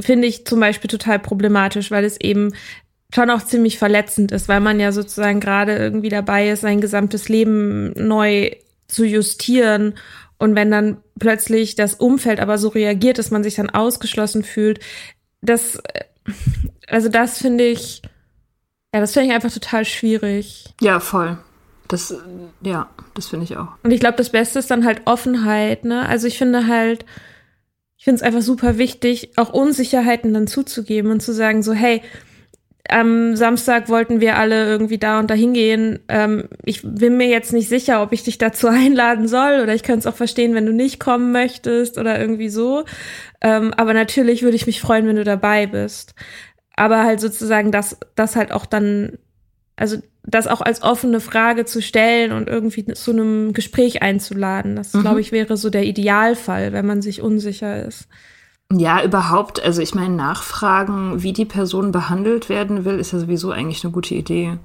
finde 0.00 0.28
ich 0.28 0.46
zum 0.46 0.60
Beispiel 0.60 0.88
total 0.88 1.18
problematisch, 1.18 1.90
weil 1.90 2.04
es 2.04 2.20
eben 2.20 2.52
schon 3.14 3.30
auch 3.30 3.42
ziemlich 3.42 3.78
verletzend 3.78 4.32
ist, 4.32 4.48
weil 4.48 4.60
man 4.60 4.80
ja 4.80 4.92
sozusagen 4.92 5.40
gerade 5.40 5.76
irgendwie 5.76 6.10
dabei 6.10 6.50
ist, 6.50 6.60
sein 6.60 6.80
gesamtes 6.80 7.28
Leben 7.28 7.92
neu 7.92 8.50
zu 8.86 9.04
justieren. 9.04 9.94
Und 10.38 10.54
wenn 10.54 10.70
dann 10.70 10.98
plötzlich 11.18 11.74
das 11.74 11.94
Umfeld 11.94 12.38
aber 12.38 12.58
so 12.58 12.68
reagiert, 12.68 13.18
dass 13.18 13.30
man 13.30 13.42
sich 13.42 13.56
dann 13.56 13.70
ausgeschlossen 13.70 14.44
fühlt, 14.44 14.80
das, 15.40 15.82
also 16.86 17.08
das 17.08 17.38
finde 17.38 17.64
ich, 17.64 18.02
ja, 18.94 19.00
das 19.00 19.12
finde 19.12 19.28
ich 19.28 19.34
einfach 19.34 19.52
total 19.52 19.84
schwierig. 19.84 20.66
Ja, 20.80 21.00
voll. 21.00 21.38
Das, 21.88 22.14
ja, 22.60 22.90
das 23.14 23.28
finde 23.28 23.44
ich 23.44 23.56
auch. 23.56 23.68
Und 23.82 23.90
ich 23.90 24.00
glaube, 24.00 24.16
das 24.16 24.30
Beste 24.30 24.58
ist 24.58 24.70
dann 24.70 24.84
halt 24.84 25.02
Offenheit, 25.06 25.84
ne? 25.84 26.06
Also 26.06 26.26
ich 26.26 26.36
finde 26.36 26.66
halt, 26.66 27.06
ich 27.96 28.04
finde 28.04 28.16
es 28.16 28.22
einfach 28.22 28.42
super 28.42 28.78
wichtig, 28.78 29.32
auch 29.36 29.52
Unsicherheiten 29.52 30.34
dann 30.34 30.46
zuzugeben 30.46 31.10
und 31.10 31.20
zu 31.20 31.32
sagen, 31.32 31.62
so, 31.62 31.72
hey, 31.72 32.02
am 32.88 33.36
Samstag 33.36 33.88
wollten 33.88 34.20
wir 34.20 34.36
alle 34.38 34.66
irgendwie 34.66 34.98
da 34.98 35.18
und 35.18 35.30
da 35.30 35.34
hingehen. 35.34 36.00
Ähm, 36.08 36.48
ich 36.64 36.80
bin 36.82 37.16
mir 37.16 37.28
jetzt 37.28 37.52
nicht 37.52 37.68
sicher, 37.68 38.02
ob 38.02 38.12
ich 38.12 38.22
dich 38.22 38.38
dazu 38.38 38.66
einladen 38.68 39.28
soll 39.28 39.60
oder 39.62 39.74
ich 39.74 39.82
könnte 39.82 40.00
es 40.00 40.06
auch 40.06 40.16
verstehen, 40.16 40.54
wenn 40.54 40.66
du 40.66 40.72
nicht 40.72 40.98
kommen 40.98 41.32
möchtest 41.32 41.98
oder 41.98 42.18
irgendwie 42.18 42.48
so. 42.48 42.84
Ähm, 43.40 43.72
aber 43.74 43.94
natürlich 43.94 44.42
würde 44.42 44.56
ich 44.56 44.66
mich 44.66 44.80
freuen, 44.80 45.06
wenn 45.06 45.16
du 45.16 45.24
dabei 45.24 45.66
bist. 45.66 46.14
Aber 46.76 47.04
halt 47.04 47.20
sozusagen, 47.20 47.72
dass 47.72 47.98
das 48.14 48.36
halt 48.36 48.52
auch 48.52 48.64
dann, 48.64 49.18
also 49.76 49.98
das 50.30 50.46
auch 50.46 50.60
als 50.60 50.82
offene 50.82 51.20
Frage 51.20 51.64
zu 51.64 51.80
stellen 51.80 52.32
und 52.32 52.48
irgendwie 52.48 52.84
zu 52.84 53.12
einem 53.12 53.52
Gespräch 53.52 54.02
einzuladen. 54.02 54.76
Das, 54.76 54.92
mhm. 54.92 55.00
glaube 55.00 55.20
ich, 55.20 55.32
wäre 55.32 55.56
so 55.56 55.70
der 55.70 55.84
Idealfall, 55.84 56.72
wenn 56.72 56.86
man 56.86 57.02
sich 57.02 57.22
unsicher 57.22 57.84
ist. 57.84 58.08
Ja, 58.70 59.02
überhaupt, 59.02 59.62
also 59.62 59.80
ich 59.80 59.94
meine, 59.94 60.14
nachfragen, 60.14 61.22
wie 61.22 61.32
die 61.32 61.46
Person 61.46 61.90
behandelt 61.90 62.50
werden 62.50 62.84
will, 62.84 62.98
ist 62.98 63.12
ja 63.12 63.18
sowieso 63.18 63.50
eigentlich 63.50 63.82
eine 63.82 63.92
gute 63.92 64.14
Idee. 64.14 64.58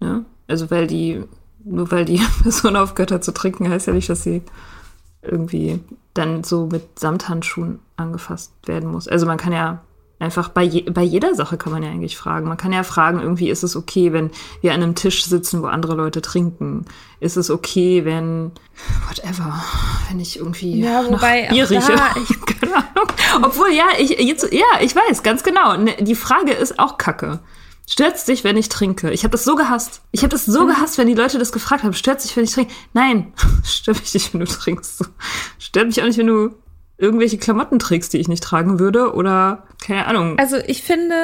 Ja? 0.00 0.24
Also 0.46 0.70
weil 0.70 0.86
die, 0.86 1.24
nur 1.64 1.90
weil 1.90 2.04
die 2.04 2.20
Person 2.42 2.76
aufgehört 2.76 3.10
hat 3.10 3.24
zu 3.24 3.32
trinken, 3.32 3.68
heißt 3.68 3.88
ja 3.88 3.92
nicht, 3.92 4.08
dass 4.08 4.22
sie 4.22 4.42
irgendwie 5.22 5.80
dann 6.14 6.44
so 6.44 6.66
mit 6.66 7.00
Samthandschuhen 7.00 7.80
angefasst 7.96 8.52
werden 8.66 8.90
muss. 8.92 9.08
Also 9.08 9.26
man 9.26 9.36
kann 9.36 9.52
ja 9.52 9.80
einfach 10.18 10.48
bei, 10.48 10.62
je, 10.62 10.82
bei 10.82 11.02
jeder 11.02 11.34
Sache 11.34 11.56
kann 11.56 11.72
man 11.72 11.82
ja 11.82 11.90
eigentlich 11.90 12.16
fragen. 12.16 12.48
Man 12.48 12.56
kann 12.56 12.72
ja 12.72 12.82
fragen, 12.82 13.20
irgendwie 13.20 13.50
ist 13.50 13.62
es 13.62 13.76
okay, 13.76 14.12
wenn 14.12 14.30
wir 14.60 14.74
an 14.74 14.82
einem 14.82 14.94
Tisch 14.94 15.24
sitzen, 15.24 15.62
wo 15.62 15.66
andere 15.66 15.94
Leute 15.94 16.22
trinken? 16.22 16.86
Ist 17.20 17.36
es 17.36 17.50
okay, 17.50 18.04
wenn 18.04 18.52
whatever, 19.08 19.62
wenn 20.08 20.20
ich 20.20 20.38
irgendwie 20.38 20.80
ja, 20.80 21.04
wobei, 21.04 21.42
nach 21.42 21.50
Bier 21.50 21.70
rieche? 21.70 21.94
Ahnung. 22.74 23.12
Obwohl, 23.42 23.72
ja, 23.72 23.86
ich 23.98 24.10
jetzt, 24.10 24.52
ja, 24.52 24.80
ich 24.80 24.94
weiß, 24.94 25.22
ganz 25.22 25.42
genau. 25.42 25.76
Ne, 25.76 25.96
die 26.00 26.14
Frage 26.14 26.52
ist 26.52 26.78
auch 26.78 26.98
Kacke. 26.98 27.40
Stört's 27.90 28.26
dich, 28.26 28.44
wenn 28.44 28.58
ich 28.58 28.68
trinke? 28.68 29.10
Ich 29.12 29.24
habe 29.24 29.32
das 29.32 29.44
so 29.44 29.56
gehasst. 29.56 30.02
Ich 30.12 30.20
habe 30.20 30.28
das 30.28 30.44
so 30.44 30.64
mhm. 30.64 30.68
gehasst, 30.68 30.98
wenn 30.98 31.06
die 31.06 31.14
Leute 31.14 31.38
das 31.38 31.52
gefragt 31.52 31.84
haben. 31.84 31.94
Stört's 31.94 32.24
dich, 32.24 32.36
wenn 32.36 32.44
ich 32.44 32.52
trinke? 32.52 32.72
Nein, 32.92 33.32
stört 33.64 34.00
mich 34.00 34.12
nicht, 34.12 34.32
wenn 34.32 34.40
du 34.40 34.46
trinkst. 34.46 35.04
Stört 35.58 35.86
mich 35.86 36.02
auch 36.02 36.06
nicht, 36.06 36.18
wenn 36.18 36.26
du 36.26 36.54
irgendwelche 36.98 37.38
Klamotten 37.38 37.78
trägst, 37.78 38.12
die 38.12 38.18
ich 38.18 38.28
nicht 38.28 38.42
tragen 38.42 38.78
würde 38.78 39.14
oder 39.14 39.64
keine 39.84 40.06
Ahnung. 40.06 40.38
Also 40.38 40.56
ich 40.56 40.82
finde, 40.82 41.14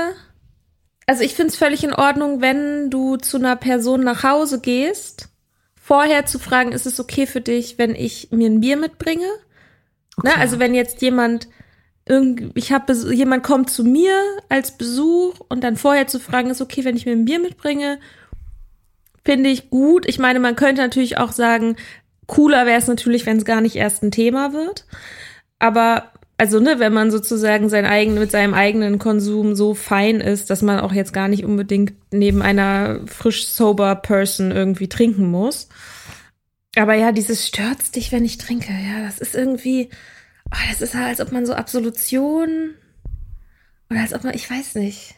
also 1.07 1.23
ich 1.23 1.35
finde 1.35 1.50
es 1.50 1.57
völlig 1.57 1.85
in 1.85 1.93
Ordnung, 1.93 2.40
wenn 2.40 2.90
du 2.90 3.16
zu 3.16 3.37
einer 3.37 3.57
Person 3.57 4.02
nach 4.02 4.23
Hause 4.23 4.61
gehst, 4.61 5.28
vorher 5.75 6.26
zu 6.26 6.38
fragen, 6.38 6.73
ist 6.73 6.87
es 6.87 7.00
okay 7.00 7.26
für 7.26 7.40
dich, 7.40 7.76
wenn 7.76 7.95
ich 7.95 8.28
mir 8.31 8.49
ein 8.49 8.61
Bier 8.61 8.76
mitbringe? 8.76 9.26
Ne, 9.26 9.31
okay. 10.16 10.28
Ne? 10.28 10.37
Also 10.38 10.59
wenn 10.59 10.75
jetzt 10.75 11.02
jemand 11.02 11.49
ich 12.54 12.71
habe 12.71 12.93
jemand 12.93 13.43
kommt 13.45 13.71
zu 13.71 13.83
mir 13.83 14.14
als 14.50 14.76
Besuch 14.76 15.40
und 15.49 15.64
dann 15.64 15.76
vorher 15.76 16.07
zu 16.07 16.21
fragen, 16.21 16.50
ist 16.50 16.61
okay, 16.61 16.85
wenn 16.85 16.99
ich 16.99 17.07
mir 17.07 17.12
ein 17.12 17.25
Bier 17.25 17.38
mitbringe, 17.38 17.99
finde 19.25 19.49
ich 19.49 19.71
gut. 19.71 20.07
Ich 20.07 20.19
meine, 20.19 20.38
man 20.38 20.54
könnte 20.54 20.83
natürlich 20.83 21.16
auch 21.16 21.33
sagen, 21.33 21.76
cooler 22.26 22.66
wäre 22.66 22.78
es 22.78 22.88
natürlich, 22.88 23.25
wenn 23.25 23.38
es 23.38 23.47
gar 23.47 23.62
nicht 23.62 23.76
erst 23.76 24.02
ein 24.02 24.11
Thema 24.11 24.52
wird. 24.52 24.85
Aber 25.64 26.12
also 26.37 26.61
ne, 26.61 26.78
wenn 26.78 26.92
man 26.92 27.11
sozusagen 27.11 27.71
sein 27.71 27.87
eigen, 27.87 28.12
mit 28.12 28.30
seinem 28.30 28.52
eigenen 28.52 28.99
Konsum 28.99 29.54
so 29.54 29.73
fein 29.73 30.21
ist, 30.21 30.50
dass 30.50 30.61
man 30.61 30.78
auch 30.78 30.92
jetzt 30.92 31.14
gar 31.14 31.26
nicht 31.26 31.42
unbedingt 31.42 31.94
neben 32.12 32.42
einer 32.42 33.00
frisch 33.06 33.49
sober 33.49 33.94
Person 33.94 34.50
irgendwie 34.50 34.90
trinken 34.90 35.30
muss. 35.30 35.71
Aber 36.76 36.92
ja, 36.92 37.12
dieses 37.12 37.49
stört's 37.49 37.92
dich, 37.92 38.12
wenn 38.12 38.26
ich 38.26 38.37
trinke. 38.37 38.73
Ja, 38.73 39.06
das 39.06 39.18
ist 39.18 39.35
irgendwie, 39.35 39.88
oh, 40.52 40.59
das 40.68 40.83
ist 40.83 40.94
halt, 40.94 41.06
als 41.06 41.21
ob 41.23 41.33
man 41.33 41.47
so 41.47 41.54
Absolution 41.54 42.75
oder 43.88 44.00
als 44.00 44.12
ob 44.12 44.23
man, 44.23 44.35
ich 44.35 44.50
weiß 44.50 44.75
nicht. 44.75 45.14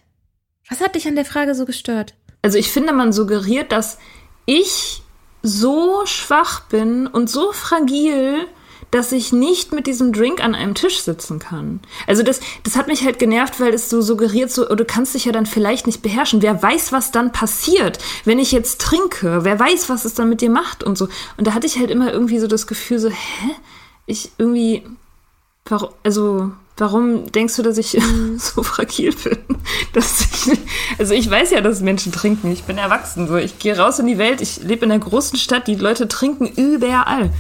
Was 0.69 0.81
hat 0.81 0.95
dich 0.95 1.09
an 1.09 1.17
der 1.17 1.25
Frage 1.25 1.57
so 1.57 1.65
gestört? 1.65 2.15
Also 2.43 2.57
ich 2.57 2.71
finde, 2.71 2.93
man 2.93 3.13
suggeriert, 3.13 3.73
dass 3.73 3.99
ich 4.45 5.03
so 5.43 6.07
schwach 6.07 6.69
bin 6.69 7.09
und 7.09 7.29
so 7.29 7.51
fragil, 7.51 8.47
dass 8.91 9.13
ich 9.13 9.33
nicht 9.33 9.73
mit 9.73 9.87
diesem 9.87 10.13
Drink 10.13 10.43
an 10.43 10.55
einem 10.55 10.75
Tisch 10.75 11.01
sitzen 11.01 11.39
kann. 11.39 11.81
Also 12.07 12.23
das, 12.23 12.41
das 12.63 12.77
hat 12.77 12.87
mich 12.87 13.05
halt 13.05 13.19
genervt, 13.19 13.61
weil 13.61 13.75
es 13.75 13.91
so 13.91 14.01
suggeriert, 14.01 14.51
so, 14.51 14.69
oh, 14.69 14.75
du 14.75 14.85
kannst 14.85 15.15
dich 15.15 15.25
ja 15.25 15.33
dann 15.33 15.47
vielleicht 15.47 15.87
nicht 15.87 16.03
beherrschen. 16.03 16.43
Wer 16.43 16.63
weiß, 16.63 16.93
was 16.93 17.11
dann 17.11 17.33
passiert, 17.33 17.99
wenn 18.25 18.39
ich 18.39 18.53
jetzt 18.53 18.81
trinke? 18.81 19.45
Wer 19.45 19.59
weiß, 19.59 19.89
was 19.89 20.05
es 20.05 20.15
dann 20.15 20.29
mit 20.29 20.41
dir 20.41 20.51
macht 20.51 20.85
und 20.85 20.97
so. 20.97 21.09
Und 21.37 21.47
da 21.47 21.55
hatte 21.55 21.67
ich 21.67 21.79
halt 21.79 21.91
immer 21.91 22.13
irgendwie 22.13 22.39
so 22.39 22.47
das 22.47 22.67
Gefühl, 22.67 22.99
so, 22.99 23.11
hä? 23.11 23.51
Ich 24.07 24.31
irgendwie, 24.39 24.85
warum, 25.65 25.89
also, 26.05 26.53
warum 26.77 27.31
denkst 27.33 27.57
du, 27.57 27.63
dass 27.63 27.79
ich 27.79 28.01
so 28.39 28.63
fragil 28.63 29.15
bin? 29.15 29.39
Dass 29.93 30.21
ich, 30.21 30.59
also 30.99 31.15
ich 31.15 31.31
weiß 31.31 31.51
ja, 31.51 31.61
dass 31.61 31.81
Menschen 31.81 32.13
trinken. 32.13 32.53
Ich 32.53 32.65
bin 32.65 32.77
erwachsen. 32.77 33.27
So. 33.29 33.37
Ich 33.37 33.59
gehe 33.59 33.77
raus 33.77 33.99
in 33.99 34.07
die 34.07 34.19
Welt. 34.19 34.41
Ich 34.43 34.59
lebe 34.59 34.85
in 34.85 34.93
einer 34.93 35.03
großen 35.03 35.39
Stadt. 35.39 35.67
Die 35.67 35.75
Leute 35.75 36.07
trinken 36.07 36.47
überall. 36.47 37.31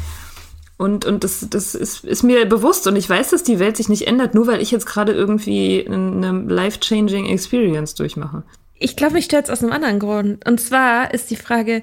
Und, 0.78 1.06
und 1.06 1.24
das, 1.24 1.46
das 1.48 1.74
ist, 1.74 2.04
ist 2.04 2.22
mir 2.22 2.44
bewusst 2.46 2.86
und 2.86 2.96
ich 2.96 3.08
weiß, 3.08 3.30
dass 3.30 3.42
die 3.42 3.58
Welt 3.58 3.78
sich 3.78 3.88
nicht 3.88 4.06
ändert, 4.06 4.34
nur 4.34 4.46
weil 4.46 4.60
ich 4.60 4.70
jetzt 4.70 4.84
gerade 4.84 5.12
irgendwie 5.12 5.86
eine 5.86 6.44
life-changing 6.46 7.26
Experience 7.26 7.94
durchmache. 7.94 8.42
Ich 8.78 8.94
glaube, 8.94 9.14
mich 9.14 9.24
stört 9.24 9.46
es 9.46 9.50
aus 9.50 9.62
einem 9.62 9.72
anderen 9.72 9.98
Grund. 9.98 10.46
Und 10.46 10.60
zwar 10.60 11.14
ist 11.14 11.30
die 11.30 11.36
Frage, 11.36 11.82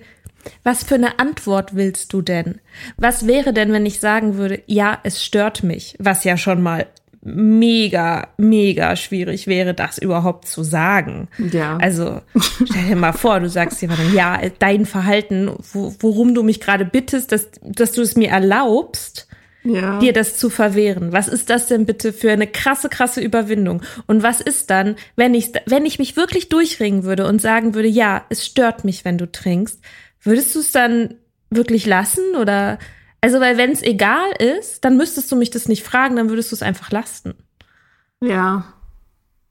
was 0.63 0.83
für 0.83 0.95
eine 0.95 1.19
Antwort 1.19 1.75
willst 1.75 2.13
du 2.13 2.21
denn? 2.21 2.59
Was 2.97 3.25
wäre 3.25 3.53
denn, 3.53 3.71
wenn 3.71 3.85
ich 3.85 3.99
sagen 3.99 4.37
würde, 4.37 4.61
ja, 4.67 4.99
es 5.03 5.23
stört 5.23 5.63
mich, 5.63 5.95
was 5.99 6.23
ja 6.23 6.37
schon 6.37 6.61
mal 6.61 6.85
mega, 7.23 8.27
mega 8.37 8.95
schwierig 8.95 9.47
wäre, 9.47 9.73
das 9.73 9.97
überhaupt 9.97 10.47
zu 10.47 10.63
sagen. 10.63 11.29
Ja. 11.51 11.77
Also 11.77 12.21
stell 12.65 12.89
dir 12.89 12.95
mal 12.95 13.13
vor, 13.13 13.39
du 13.39 13.49
sagst 13.49 13.81
jemandem, 13.81 14.13
ja, 14.13 14.39
dein 14.59 14.85
Verhalten, 14.85 15.49
wo, 15.71 15.95
worum 15.99 16.35
du 16.35 16.43
mich 16.43 16.59
gerade 16.59 16.85
bittest, 16.85 17.31
dass, 17.31 17.49
dass 17.61 17.93
du 17.93 18.01
es 18.01 18.15
mir 18.17 18.29
erlaubst, 18.29 19.27
ja. 19.63 19.99
dir 19.99 20.11
das 20.11 20.37
zu 20.37 20.49
verwehren. 20.49 21.13
Was 21.13 21.29
ist 21.29 21.49
das 21.49 21.67
denn 21.67 21.85
bitte 21.85 22.11
für 22.11 22.31
eine 22.31 22.47
krasse, 22.47 22.89
krasse 22.89 23.21
Überwindung? 23.21 23.81
Und 24.07 24.21
was 24.21 24.41
ist 24.41 24.69
dann, 24.69 24.95
wenn 25.15 25.33
ich, 25.33 25.53
wenn 25.65 25.85
ich 25.85 25.99
mich 25.99 26.17
wirklich 26.17 26.49
durchringen 26.49 27.03
würde 27.03 27.25
und 27.25 27.41
sagen 27.41 27.73
würde, 27.73 27.87
ja, 27.87 28.25
es 28.29 28.45
stört 28.45 28.83
mich, 28.83 29.05
wenn 29.05 29.17
du 29.17 29.31
trinkst, 29.31 29.79
würdest 30.21 30.53
du 30.55 30.59
es 30.59 30.71
dann 30.71 31.15
wirklich 31.49 31.85
lassen 31.85 32.35
oder 32.39 32.79
also, 33.23 33.39
weil 33.39 33.57
wenn 33.57 33.71
es 33.71 33.81
egal 33.81 34.33
ist, 34.37 34.83
dann 34.83 34.97
müsstest 34.97 35.31
du 35.31 35.37
mich 35.37 35.49
das 35.49 35.69
nicht 35.69 35.81
fragen, 35.81 36.17
dann 36.17 36.27
würdest 36.27 36.51
du 36.51 36.57
es 36.57 36.61
einfach 36.61 36.91
lassen. 36.91 37.35
Ja. 38.19 38.65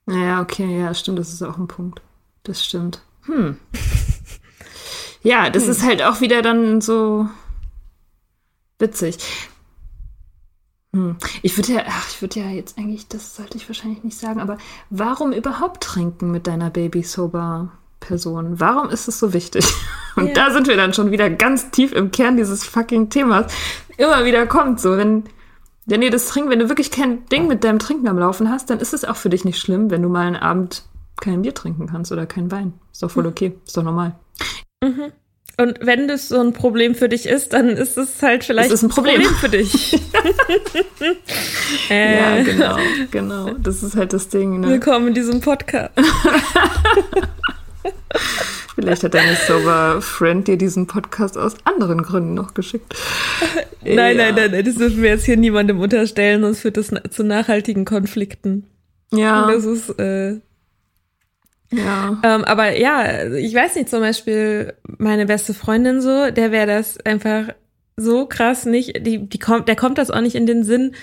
Ja, 0.07 0.43
okay, 0.43 0.79
ja, 0.79 0.93
stimmt, 0.93 1.19
das 1.19 1.33
ist 1.33 1.41
auch 1.41 1.57
ein 1.57 1.69
Punkt. 1.69 2.03
Das 2.43 2.63
stimmt. 2.63 3.01
Hm. 3.23 3.57
ja, 5.23 5.49
das 5.49 5.63
hm. 5.63 5.71
ist 5.71 5.83
halt 5.85 6.03
auch 6.03 6.21
wieder 6.21 6.43
dann 6.43 6.83
so 6.83 7.31
witzig. 8.79 9.17
Hm. 10.93 11.17
Ich 11.41 11.57
würde 11.57 11.73
ja, 11.73 11.85
ach, 11.89 12.11
ich 12.11 12.21
würde 12.21 12.41
ja 12.41 12.51
jetzt 12.51 12.77
eigentlich, 12.77 13.09
das 13.09 13.37
sollte 13.37 13.57
ich 13.57 13.71
wahrscheinlich 13.71 14.05
nicht 14.05 14.19
sagen, 14.19 14.41
aber 14.43 14.59
warum 14.91 15.33
überhaupt 15.33 15.83
trinken 15.83 16.31
mit 16.31 16.47
deiner 16.47 16.69
Baby 16.69 17.05
Person? 18.03 18.61
Warum 18.61 18.91
ist 18.91 19.09
es 19.09 19.19
so 19.19 19.33
wichtig? 19.33 19.65
Und 20.17 20.29
ja. 20.29 20.35
da 20.35 20.51
sind 20.51 20.69
wir 20.69 20.77
dann 20.77 20.93
schon 20.93 21.11
wieder 21.11 21.31
ganz 21.31 21.71
tief 21.71 21.93
im 21.93 22.11
Kern 22.11 22.37
dieses 22.37 22.65
fucking 22.65 23.09
Themas. 23.09 23.51
Immer 23.97 24.27
wieder 24.27 24.47
kommt 24.47 24.79
so, 24.79 24.99
wenn, 24.99 25.25
wenn 25.87 26.03
ihr 26.03 26.11
das 26.11 26.27
trinkt, 26.27 26.51
wenn 26.51 26.59
du 26.59 26.69
wirklich 26.69 26.91
kein 26.91 27.25
Ding 27.27 27.49
mit 27.49 27.65
deinem 27.65 27.79
Trinken 27.79 28.09
am 28.09 28.19
Laufen 28.19 28.51
hast, 28.51 28.69
dann 28.69 28.81
ist 28.81 28.93
es 28.93 29.07
auch 29.07 29.17
für 29.17 29.31
dich 29.31 29.47
nicht 29.47 29.59
schlimm, 29.59 29.91
wenn 29.91 30.03
du 30.03 30.11
mal 30.11 30.27
einen 30.27 30.37
Abend 30.37 30.85
kein 31.21 31.43
Bier 31.43 31.55
trinken 31.55 31.87
kannst 31.87 32.13
oder 32.13 32.27
kein 32.27 32.51
Wein. 32.51 32.75
Ist 32.93 33.03
doch 33.03 33.11
voll 33.11 33.27
okay, 33.27 33.55
ist 33.65 33.77
doch 33.77 33.83
normal. 33.83 34.17
Mhm. 34.83 35.13
Und 35.59 35.79
wenn 35.81 36.09
das 36.09 36.29
so 36.29 36.41
ein 36.41 36.53
Problem 36.53 36.95
für 36.95 37.09
dich 37.09 37.27
ist, 37.27 37.53
dann 37.53 37.69
ist 37.69 37.99
es 37.99 38.23
halt 38.23 38.43
vielleicht 38.43 38.71
ist 38.71 38.83
ein 38.83 38.89
Problem. 38.89 39.23
Problem 39.23 39.37
für 39.37 39.49
dich. 39.49 39.93
äh. 41.91 42.39
Ja, 42.39 42.43
genau, 42.43 42.77
genau. 43.11 43.51
Das 43.59 43.83
ist 43.83 43.95
halt 43.95 44.13
das 44.13 44.29
Ding. 44.29 44.61
Ne? 44.61 44.69
Willkommen 44.69 45.09
in 45.09 45.15
diesem 45.15 45.41
Podcast. 45.41 45.93
Vielleicht 48.83 49.05
hat 49.05 49.15
deine 49.15 49.37
Sober 49.37 50.03
Friend 50.03 50.47
dir 50.49 50.57
diesen 50.57 50.89
Podcast 50.89 51.39
aus 51.39 51.55
anderen 51.65 52.03
Gründen 52.03 52.35
noch 52.35 52.53
geschickt. 52.53 52.95
nein, 53.83 54.17
ja. 54.17 54.25
nein, 54.25 54.35
nein, 54.35 54.51
nein, 54.51 54.65
das 54.65 54.75
dürfen 54.75 55.03
wir 55.03 55.11
jetzt 55.11 55.25
hier 55.25 55.37
niemandem 55.37 55.79
unterstellen, 55.79 56.43
sonst 56.43 56.61
führt 56.61 56.77
das 56.77 56.91
zu 57.11 57.23
nachhaltigen 57.23 57.85
Konflikten. 57.85 58.67
Ja. 59.13 59.45
Und 59.45 59.53
das 59.55 59.65
ist, 59.65 59.91
äh, 60.01 60.41
ja. 61.71 62.21
Ähm, 62.25 62.45
aber 62.45 62.77
ja, 62.77 63.29
ich 63.35 63.55
weiß 63.55 63.77
nicht, 63.77 63.89
zum 63.89 64.01
Beispiel 64.01 64.75
meine 64.99 65.27
beste 65.27 65.55
Freundin 65.55 66.01
so, 66.01 66.33
der 66.33 66.51
wäre 66.51 66.67
das 66.67 66.99
einfach 67.07 67.55
so 67.97 68.27
krass 68.27 68.67
nicht, 68.67 69.07
die, 69.07 69.29
die 69.29 69.39
kommt, 69.39 69.69
der 69.69 69.77
kommt 69.77 69.99
das 69.99 70.11
auch 70.11 70.21
nicht 70.21 70.35
in 70.35 70.47
den 70.47 70.65
Sinn, 70.65 70.95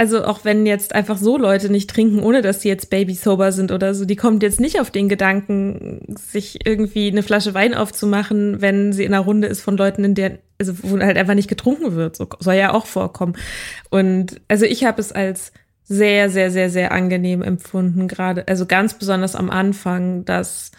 also 0.00 0.24
auch 0.24 0.46
wenn 0.46 0.64
jetzt 0.64 0.94
einfach 0.94 1.18
so 1.18 1.36
Leute 1.36 1.68
nicht 1.68 1.90
trinken, 1.90 2.20
ohne 2.20 2.40
dass 2.40 2.62
sie 2.62 2.70
jetzt 2.70 2.88
baby 2.88 3.12
sober 3.12 3.52
sind 3.52 3.70
oder 3.70 3.92
so, 3.92 4.06
die 4.06 4.16
kommt 4.16 4.42
jetzt 4.42 4.58
nicht 4.58 4.80
auf 4.80 4.90
den 4.90 5.10
Gedanken, 5.10 6.16
sich 6.16 6.66
irgendwie 6.66 7.10
eine 7.10 7.22
Flasche 7.22 7.52
Wein 7.52 7.74
aufzumachen, 7.74 8.62
wenn 8.62 8.94
sie 8.94 9.04
in 9.04 9.12
einer 9.12 9.22
Runde 9.22 9.46
ist 9.46 9.60
von 9.60 9.76
Leuten, 9.76 10.02
in 10.02 10.14
der, 10.14 10.38
also 10.58 10.72
wo 10.80 10.98
halt 10.98 11.18
einfach 11.18 11.34
nicht 11.34 11.50
getrunken 11.50 11.96
wird. 11.96 12.16
So 12.16 12.26
soll 12.38 12.54
ja 12.54 12.72
auch 12.72 12.86
vorkommen. 12.86 13.36
Und 13.90 14.40
also 14.48 14.64
ich 14.64 14.84
habe 14.84 15.02
es 15.02 15.12
als 15.12 15.52
sehr, 15.84 16.30
sehr, 16.30 16.50
sehr, 16.50 16.70
sehr 16.70 16.92
angenehm 16.92 17.42
empfunden, 17.42 18.08
gerade, 18.08 18.48
also 18.48 18.64
ganz 18.64 18.94
besonders 18.94 19.36
am 19.36 19.50
Anfang, 19.50 20.24
dass 20.24 20.70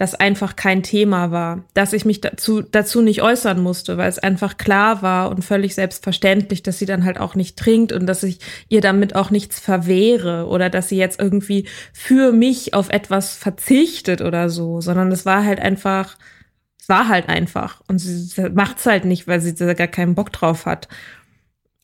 das 0.00 0.14
einfach 0.14 0.56
kein 0.56 0.82
Thema 0.82 1.30
war, 1.30 1.62
dass 1.74 1.92
ich 1.92 2.06
mich 2.06 2.22
dazu, 2.22 2.62
dazu 2.62 3.02
nicht 3.02 3.20
äußern 3.20 3.60
musste, 3.60 3.98
weil 3.98 4.08
es 4.08 4.18
einfach 4.18 4.56
klar 4.56 5.02
war 5.02 5.28
und 5.28 5.44
völlig 5.44 5.74
selbstverständlich, 5.74 6.62
dass 6.62 6.78
sie 6.78 6.86
dann 6.86 7.04
halt 7.04 7.20
auch 7.20 7.34
nicht 7.34 7.58
trinkt 7.58 7.92
und 7.92 8.06
dass 8.06 8.22
ich 8.22 8.38
ihr 8.70 8.80
damit 8.80 9.14
auch 9.14 9.30
nichts 9.30 9.60
verwehre 9.60 10.46
oder 10.46 10.70
dass 10.70 10.88
sie 10.88 10.96
jetzt 10.96 11.20
irgendwie 11.20 11.68
für 11.92 12.32
mich 12.32 12.72
auf 12.72 12.88
etwas 12.88 13.36
verzichtet 13.36 14.22
oder 14.22 14.48
so, 14.48 14.80
sondern 14.80 15.12
es 15.12 15.26
war 15.26 15.44
halt 15.44 15.60
einfach, 15.60 16.16
es 16.80 16.88
war 16.88 17.08
halt 17.08 17.28
einfach 17.28 17.82
und 17.86 17.98
sie 17.98 18.48
macht's 18.54 18.86
halt 18.86 19.04
nicht, 19.04 19.28
weil 19.28 19.42
sie 19.42 19.54
da 19.54 19.74
gar 19.74 19.86
keinen 19.86 20.14
Bock 20.14 20.32
drauf 20.32 20.64
hat. 20.64 20.88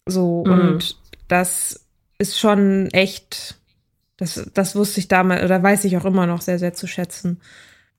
So 0.07 0.43
mhm. 0.47 0.53
und 0.53 0.97
das 1.29 1.85
ist 2.17 2.39
schon 2.39 2.89
echt, 2.93 3.57
das, 4.17 4.43
das 4.55 4.75
wusste 4.75 5.01
ich 5.01 5.09
damals, 5.09 5.45
oder 5.45 5.63
weiß 5.63 5.85
ich 5.85 5.99
auch 5.99 6.07
immer 6.07 6.27
noch 6.27 6.41
sehr, 6.41 6.59
sehr 6.59 6.73
zu 6.73 6.87
schätzen. 6.87 7.43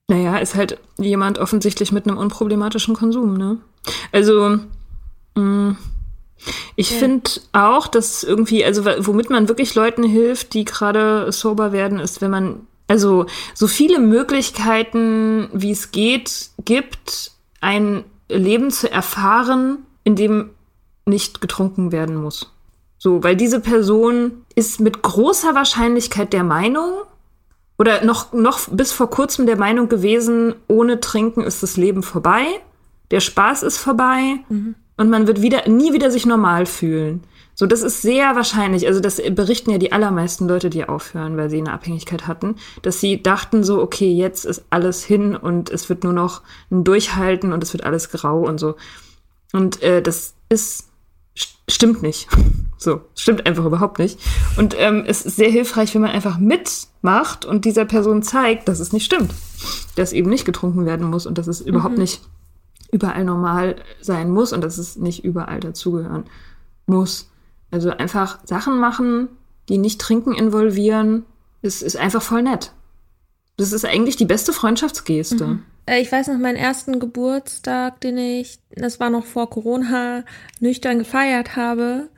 Naja, 0.08 0.38
ist 0.38 0.56
halt 0.56 0.80
jemand 0.98 1.38
offensichtlich 1.38 1.92
mit 1.92 2.08
einem 2.08 2.18
unproblematischen 2.18 2.96
Konsum, 2.96 3.36
ne? 3.36 3.58
Also, 4.12 4.60
mh, 5.36 5.42
mm, 5.42 5.78
ich 6.76 6.92
ja. 6.92 6.98
finde 6.98 7.30
auch, 7.52 7.88
dass 7.88 8.24
irgendwie, 8.24 8.64
also 8.64 8.86
womit 8.86 9.30
man 9.30 9.48
wirklich 9.48 9.76
Leuten 9.76 10.04
hilft, 10.04 10.54
die 10.54 10.66
gerade 10.66 11.32
sober 11.32 11.72
werden, 11.72 12.00
ist, 12.00 12.22
wenn 12.22 12.32
man 12.32 12.68
also 12.88 13.26
so 13.54 13.68
viele 13.68 14.00
Möglichkeiten, 14.00 15.50
wie 15.52 15.72
es 15.72 15.92
geht, 15.92 16.52
gibt, 16.64 17.32
ein 17.60 18.06
Leben 18.30 18.72
zu 18.72 18.90
erfahren, 18.90 19.80
in 20.04 20.16
dem 20.16 20.52
nicht 21.06 21.42
getrunken 21.42 21.92
werden 21.92 22.16
muss. 22.16 22.52
So, 22.98 23.24
weil 23.24 23.36
diese 23.36 23.60
Person 23.60 24.46
ist 24.56 24.80
mit 24.80 25.02
großer 25.02 25.54
Wahrscheinlichkeit 25.54 26.34
der 26.34 26.44
Meinung 26.44 26.92
oder 27.78 28.04
noch, 28.04 28.34
noch 28.34 28.68
bis 28.70 28.92
vor 28.92 29.10
kurzem 29.10 29.46
der 29.46 29.58
Meinung 29.58 29.90
gewesen, 29.90 30.56
ohne 30.68 31.00
Trinken 31.00 31.44
ist 31.44 31.64
das 31.64 31.78
Leben 31.78 32.04
vorbei, 32.04 32.46
der 33.12 33.20
Spaß 33.20 33.64
ist 33.64 33.78
vorbei 33.78 34.40
mhm. 34.50 34.76
und 34.98 35.10
man 35.10 35.28
wird 35.28 35.42
wieder, 35.42 35.68
nie 35.68 35.94
wieder 35.94 36.12
sich 36.12 36.26
normal 36.26 36.66
fühlen. 36.66 37.24
So, 37.60 37.66
das 37.66 37.82
ist 37.82 38.04
sehr 38.04 38.36
wahrscheinlich, 38.36 38.86
also 38.86 39.00
das 39.00 39.20
berichten 39.32 39.72
ja 39.72 39.80
die 39.80 39.92
allermeisten 39.92 40.48
Leute, 40.48 40.70
die 40.70 40.88
aufhören, 40.88 41.38
weil 41.38 41.50
sie 41.50 41.58
eine 41.58 41.74
Abhängigkeit 41.74 42.28
hatten, 42.28 42.56
dass 42.84 43.00
sie 43.00 43.24
dachten 43.24 43.64
so, 43.64 43.82
okay, 43.82 44.12
jetzt 44.12 44.46
ist 44.46 44.66
alles 44.70 45.04
hin 45.04 45.36
und 45.36 45.72
es 45.72 45.90
wird 45.90 46.04
nur 46.04 46.14
noch 46.14 46.44
ein 46.70 46.84
Durchhalten 46.84 47.54
und 47.54 47.64
es 47.64 47.74
wird 47.74 47.84
alles 47.84 48.10
grau 48.10 48.42
und 48.42 48.60
so. 48.60 48.76
Und 49.54 49.82
äh, 49.82 50.04
das 50.04 50.36
ist, 50.50 50.87
stimmt 51.70 52.02
nicht. 52.02 52.28
So, 52.80 53.02
stimmt 53.16 53.48
einfach 53.48 53.66
überhaupt 53.66 53.98
nicht. 53.98 54.20
Und 54.56 54.76
ähm, 54.78 55.04
es 55.08 55.26
ist 55.26 55.36
sehr 55.36 55.50
hilfreich, 55.50 55.96
wenn 55.96 56.04
man 56.04 56.12
einfach 56.12 56.38
mitmacht 56.38 57.44
und 57.44 57.66
dieser 57.66 57.86
Person 57.86 58.22
zeigt, 58.22 58.68
dass 58.68 58.80
es 58.80 58.94
nicht 58.94 59.04
stimmt. 59.04 59.34
Dass 59.96 60.14
eben 60.14 60.30
nicht 60.30 60.46
getrunken 60.46 60.86
werden 60.86 61.10
muss 61.10 61.26
und 61.26 61.40
dass 61.40 61.48
es 61.48 61.62
mhm. 61.62 61.70
überhaupt 61.70 61.98
nicht 61.98 62.22
überall 62.92 63.26
normal 63.26 63.78
sein 64.00 64.30
muss 64.30 64.54
und 64.54 64.62
dass 64.62 64.78
es 64.78 64.96
nicht 64.96 65.24
überall 65.24 65.60
dazugehören 65.60 66.26
muss. 66.86 67.32
Also 67.72 67.90
einfach 67.90 68.38
Sachen 68.46 68.80
machen, 68.80 69.30
die 69.70 69.80
nicht 69.80 70.00
Trinken 70.00 70.34
involvieren, 70.34 71.26
ist, 71.64 71.82
ist 71.82 71.98
einfach 71.98 72.22
voll 72.22 72.44
nett. 72.44 72.74
Das 73.58 73.72
ist 73.72 73.86
eigentlich 73.86 74.18
die 74.18 74.26
beste 74.26 74.54
Freundschaftsgeste. 74.54 75.48
Mhm. 75.48 75.64
Äh, 75.88 76.02
ich 76.02 76.12
weiß 76.12 76.28
noch, 76.28 76.38
meinen 76.38 76.58
ersten 76.58 77.00
Geburtstag, 77.00 78.02
den 78.02 78.18
ich, 78.18 78.60
das 78.76 79.00
war 79.00 79.10
noch 79.10 79.26
vor 79.26 79.50
Corona, 79.50 80.24
nüchtern 80.60 81.00
gefeiert 81.00 81.56
habe. 81.56 82.10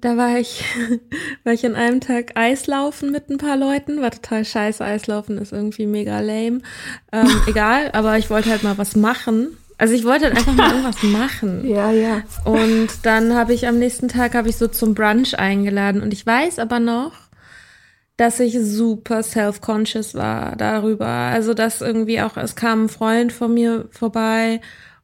Da 0.00 0.16
war 0.16 0.38
ich, 0.38 0.64
war 1.44 1.52
ich 1.52 1.66
an 1.66 1.74
einem 1.74 2.00
Tag 2.00 2.32
Eislaufen 2.36 3.12
mit 3.12 3.28
ein 3.28 3.38
paar 3.38 3.56
Leuten. 3.56 4.00
War 4.00 4.10
total 4.10 4.44
scheiße. 4.44 4.84
Eislaufen 4.84 5.38
ist 5.38 5.52
irgendwie 5.52 5.86
mega 5.86 6.20
lame. 6.20 6.60
Ähm, 7.12 7.28
egal, 7.46 7.90
aber 7.92 8.16
ich 8.18 8.30
wollte 8.30 8.50
halt 8.50 8.62
mal 8.62 8.78
was 8.78 8.96
machen. 8.96 9.56
Also 9.78 9.92
ich 9.92 10.04
wollte 10.04 10.26
einfach 10.26 10.54
mal 10.54 10.70
irgendwas 10.70 11.02
machen. 11.02 11.68
Ja, 11.68 11.90
ja. 11.90 12.22
Und 12.44 12.88
dann 13.02 13.34
habe 13.34 13.52
ich 13.52 13.66
am 13.66 13.78
nächsten 13.78 14.08
Tag 14.08 14.34
habe 14.34 14.48
ich 14.48 14.56
so 14.56 14.68
zum 14.68 14.94
Brunch 14.94 15.38
eingeladen 15.38 16.00
und 16.02 16.12
ich 16.12 16.24
weiß 16.24 16.58
aber 16.58 16.80
noch, 16.80 17.12
dass 18.16 18.40
ich 18.40 18.58
super 18.60 19.22
self-conscious 19.22 20.14
war 20.14 20.56
darüber. 20.56 21.06
Also 21.06 21.54
dass 21.54 21.80
irgendwie 21.80 22.20
auch 22.20 22.36
es 22.36 22.56
kam 22.56 22.84
ein 22.84 22.88
Freund 22.88 23.32
von 23.32 23.52
mir 23.52 23.88
vorbei 23.90 24.60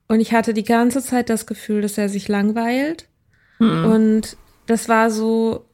und 0.08 0.20
ich 0.20 0.32
hatte 0.32 0.54
die 0.54 0.64
ganze 0.64 1.02
Zeit 1.02 1.30
das 1.30 1.46
Gefühl, 1.46 1.82
dass 1.82 1.98
er 1.98 2.08
sich 2.08 2.28
langweilt. 2.28 3.08
Mhm. 3.58 3.84
Und 3.84 4.36
das 4.66 4.88
war 4.88 5.10
so 5.10 5.66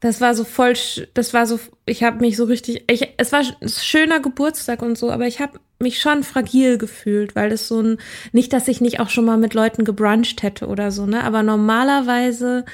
das 0.00 0.22
war 0.22 0.34
so 0.34 0.44
voll, 0.44 0.72
das 1.12 1.34
war 1.34 1.46
so, 1.46 1.60
ich 1.84 2.02
habe 2.02 2.20
mich 2.20 2.36
so 2.36 2.44
richtig, 2.44 2.90
ich, 2.90 3.06
es 3.18 3.32
war 3.32 3.40
ein 3.40 3.68
schöner 3.68 4.20
Geburtstag 4.20 4.80
und 4.80 4.96
so, 4.96 5.10
aber 5.10 5.26
ich 5.26 5.40
habe 5.40 5.60
mich 5.78 6.00
schon 6.00 6.22
fragil 6.22 6.78
gefühlt, 6.78 7.36
weil 7.36 7.50
das 7.50 7.68
so 7.68 7.82
ein, 7.82 7.98
nicht, 8.32 8.52
dass 8.54 8.66
ich 8.68 8.80
nicht 8.80 8.98
auch 8.98 9.10
schon 9.10 9.26
mal 9.26 9.36
mit 9.36 9.52
Leuten 9.52 9.84
gebruncht 9.84 10.42
hätte 10.42 10.68
oder 10.68 10.90
so, 10.90 11.04
ne, 11.04 11.22
aber 11.22 11.42
normalerweise 11.42 12.64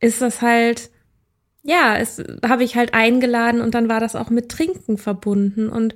ist 0.00 0.20
das 0.20 0.42
halt, 0.42 0.90
ja, 1.64 1.96
es 1.96 2.22
habe 2.46 2.62
ich 2.62 2.76
halt 2.76 2.94
eingeladen 2.94 3.60
und 3.60 3.74
dann 3.74 3.88
war 3.88 3.98
das 3.98 4.14
auch 4.14 4.30
mit 4.30 4.50
Trinken 4.50 4.98
verbunden. 4.98 5.68
Und 5.70 5.94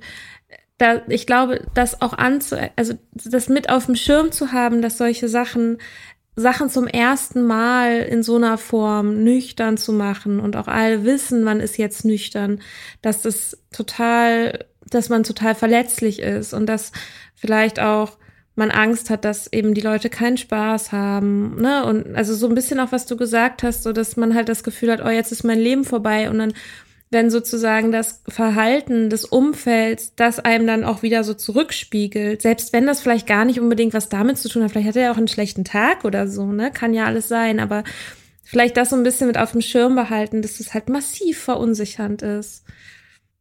da, 0.79 1.03
ich 1.07 1.27
glaube, 1.27 1.61
das 1.75 2.01
auch 2.01 2.13
anzu, 2.13 2.57
also 2.75 2.95
das 3.13 3.49
mit 3.49 3.69
auf 3.69 3.85
dem 3.85 3.95
Schirm 3.95 4.31
zu 4.31 4.51
haben, 4.51 4.81
dass 4.81 4.97
solche 4.97 5.29
Sachen 5.29 5.77
Sachen 6.35 6.69
zum 6.69 6.87
ersten 6.87 7.45
Mal 7.45 7.99
in 7.99 8.23
so 8.23 8.37
einer 8.37 8.57
Form 8.57 9.23
nüchtern 9.23 9.75
zu 9.75 9.91
machen 9.91 10.39
und 10.39 10.55
auch 10.55 10.67
alle 10.67 11.03
wissen, 11.03 11.43
man 11.43 11.59
ist 11.59 11.77
jetzt 11.77 12.05
nüchtern, 12.05 12.61
dass 13.01 13.21
das 13.21 13.57
total, 13.73 14.65
dass 14.89 15.09
man 15.09 15.23
total 15.23 15.53
verletzlich 15.53 16.19
ist 16.19 16.53
und 16.53 16.67
dass 16.67 16.93
vielleicht 17.35 17.81
auch 17.81 18.17
man 18.59 18.69
Angst 18.69 19.09
hat, 19.09 19.25
dass 19.25 19.51
eben 19.51 19.73
die 19.73 19.81
Leute 19.81 20.09
keinen 20.09 20.37
Spaß 20.37 20.91
haben, 20.91 21.59
ne? 21.59 21.83
Und 21.85 22.15
also 22.15 22.35
so 22.35 22.47
ein 22.47 22.53
bisschen 22.53 22.79
auch, 22.79 22.91
was 22.91 23.07
du 23.07 23.17
gesagt 23.17 23.63
hast, 23.63 23.81
so 23.81 23.91
dass 23.91 24.17
man 24.17 24.35
halt 24.35 24.49
das 24.49 24.63
Gefühl 24.63 24.91
hat, 24.91 25.03
oh, 25.03 25.09
jetzt 25.09 25.31
ist 25.31 25.43
mein 25.43 25.59
Leben 25.59 25.83
vorbei 25.83 26.29
und 26.29 26.37
dann 26.37 26.53
wenn 27.11 27.31
sozusagen 27.31 27.91
das 27.91 28.21
Verhalten 28.27 29.09
des 29.09 29.25
Umfelds 29.25 30.13
das 30.15 30.39
einem 30.39 30.67
dann 30.67 30.83
auch 30.83 31.01
wieder 31.01 31.23
so 31.23 31.33
zurückspiegelt, 31.33 32.43
selbst 32.43 32.71
wenn 32.71 32.85
das 32.85 33.01
vielleicht 33.01 33.25
gar 33.25 33.45
nicht 33.45 33.59
unbedingt 33.59 33.95
was 33.95 34.09
damit 34.09 34.37
zu 34.37 34.47
tun 34.47 34.63
hat, 34.63 34.71
vielleicht 34.71 34.89
hat 34.89 34.95
er 34.95 35.03
ja 35.05 35.11
auch 35.11 35.17
einen 35.17 35.27
schlechten 35.27 35.63
Tag 35.63 36.05
oder 36.05 36.27
so, 36.27 36.45
ne? 36.45 36.69
Kann 36.71 36.93
ja 36.93 37.05
alles 37.05 37.27
sein, 37.27 37.59
aber 37.59 37.83
vielleicht 38.43 38.77
das 38.77 38.91
so 38.91 38.95
ein 38.95 39.03
bisschen 39.03 39.27
mit 39.27 39.39
auf 39.39 39.53
dem 39.53 39.61
Schirm 39.61 39.95
behalten, 39.95 40.43
dass 40.43 40.59
es 40.59 40.73
halt 40.73 40.89
massiv 40.89 41.39
verunsichernd 41.39 42.21
ist. 42.21 42.63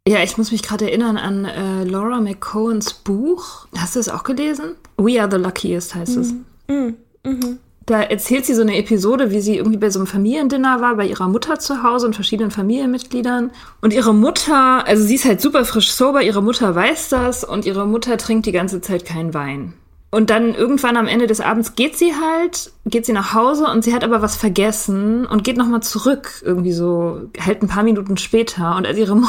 Ja, 0.09 0.23
ich 0.23 0.39
muss 0.39 0.53
mich 0.53 0.63
gerade 0.63 0.87
erinnern 0.87 1.19
an 1.19 1.45
äh, 1.45 1.85
Laura 1.85 2.21
McCohens 2.21 2.95
Buch. 2.95 3.67
Hast 3.77 3.95
du 3.95 4.01
es 4.01 4.09
auch 4.09 4.23
gelesen? 4.23 4.77
We 4.97 5.21
Are 5.21 5.31
the 5.31 5.37
Luckiest 5.37 5.95
heißt 5.95 6.17
es. 6.17 6.33
Mm, 6.67 6.73
mm, 6.73 6.95
mhm 7.25 7.59
da 7.89 8.03
erzählt 8.03 8.45
sie 8.45 8.55
so 8.55 8.61
eine 8.61 8.77
Episode, 8.77 9.31
wie 9.31 9.41
sie 9.41 9.57
irgendwie 9.57 9.79
bei 9.79 9.89
so 9.89 9.99
einem 9.99 10.07
Familiendinner 10.07 10.83
war, 10.83 10.97
bei 10.97 11.07
ihrer 11.07 11.27
Mutter 11.29 11.59
zu 11.59 11.83
Hause 11.83 12.07
und 12.07 12.15
verschiedenen 12.15 12.51
Familienmitgliedern. 12.51 13.51
Und 13.81 13.95
ihre 13.95 14.13
Mutter, 14.13 14.87
also 14.87 15.03
sie 15.03 15.15
ist 15.15 15.25
halt 15.25 15.41
super 15.41 15.65
frisch 15.65 15.91
sober, 15.93 16.23
ihre 16.23 16.43
Mutter 16.43 16.75
weiß 16.75 17.09
das 17.09 17.45
und 17.45 17.65
ihre 17.65 17.87
Mutter 17.87 18.19
trinkt 18.19 18.45
die 18.45 18.53
ganze 18.53 18.83
Zeit 18.83 19.07
keinen 19.07 19.33
Wein. 19.33 19.73
Und 20.11 20.31
dann 20.31 20.55
irgendwann 20.55 20.97
am 20.97 21.07
Ende 21.07 21.27
des 21.27 21.43
Abends 21.43 21.75
geht 21.75 21.99
sie 21.99 22.15
halt, 22.15 22.73
geht 22.87 23.05
sie 23.05 23.13
nach 23.13 23.35
Hause 23.35 23.67
und 23.67 23.85
sie 23.85 23.93
hat 23.93 24.05
aber 24.05 24.23
was 24.23 24.37
vergessen 24.37 25.27
und 25.27 25.45
geht 25.45 25.59
nochmal 25.59 25.83
zurück, 25.83 26.43
irgendwie 26.43 26.73
so, 26.73 27.29
halt 27.45 27.63
ein 27.63 27.69
paar 27.69 27.83
Minuten 27.83 28.17
später. 28.17 28.75
Und 28.77 28.87
als 28.87 28.97
ihre 28.97 29.21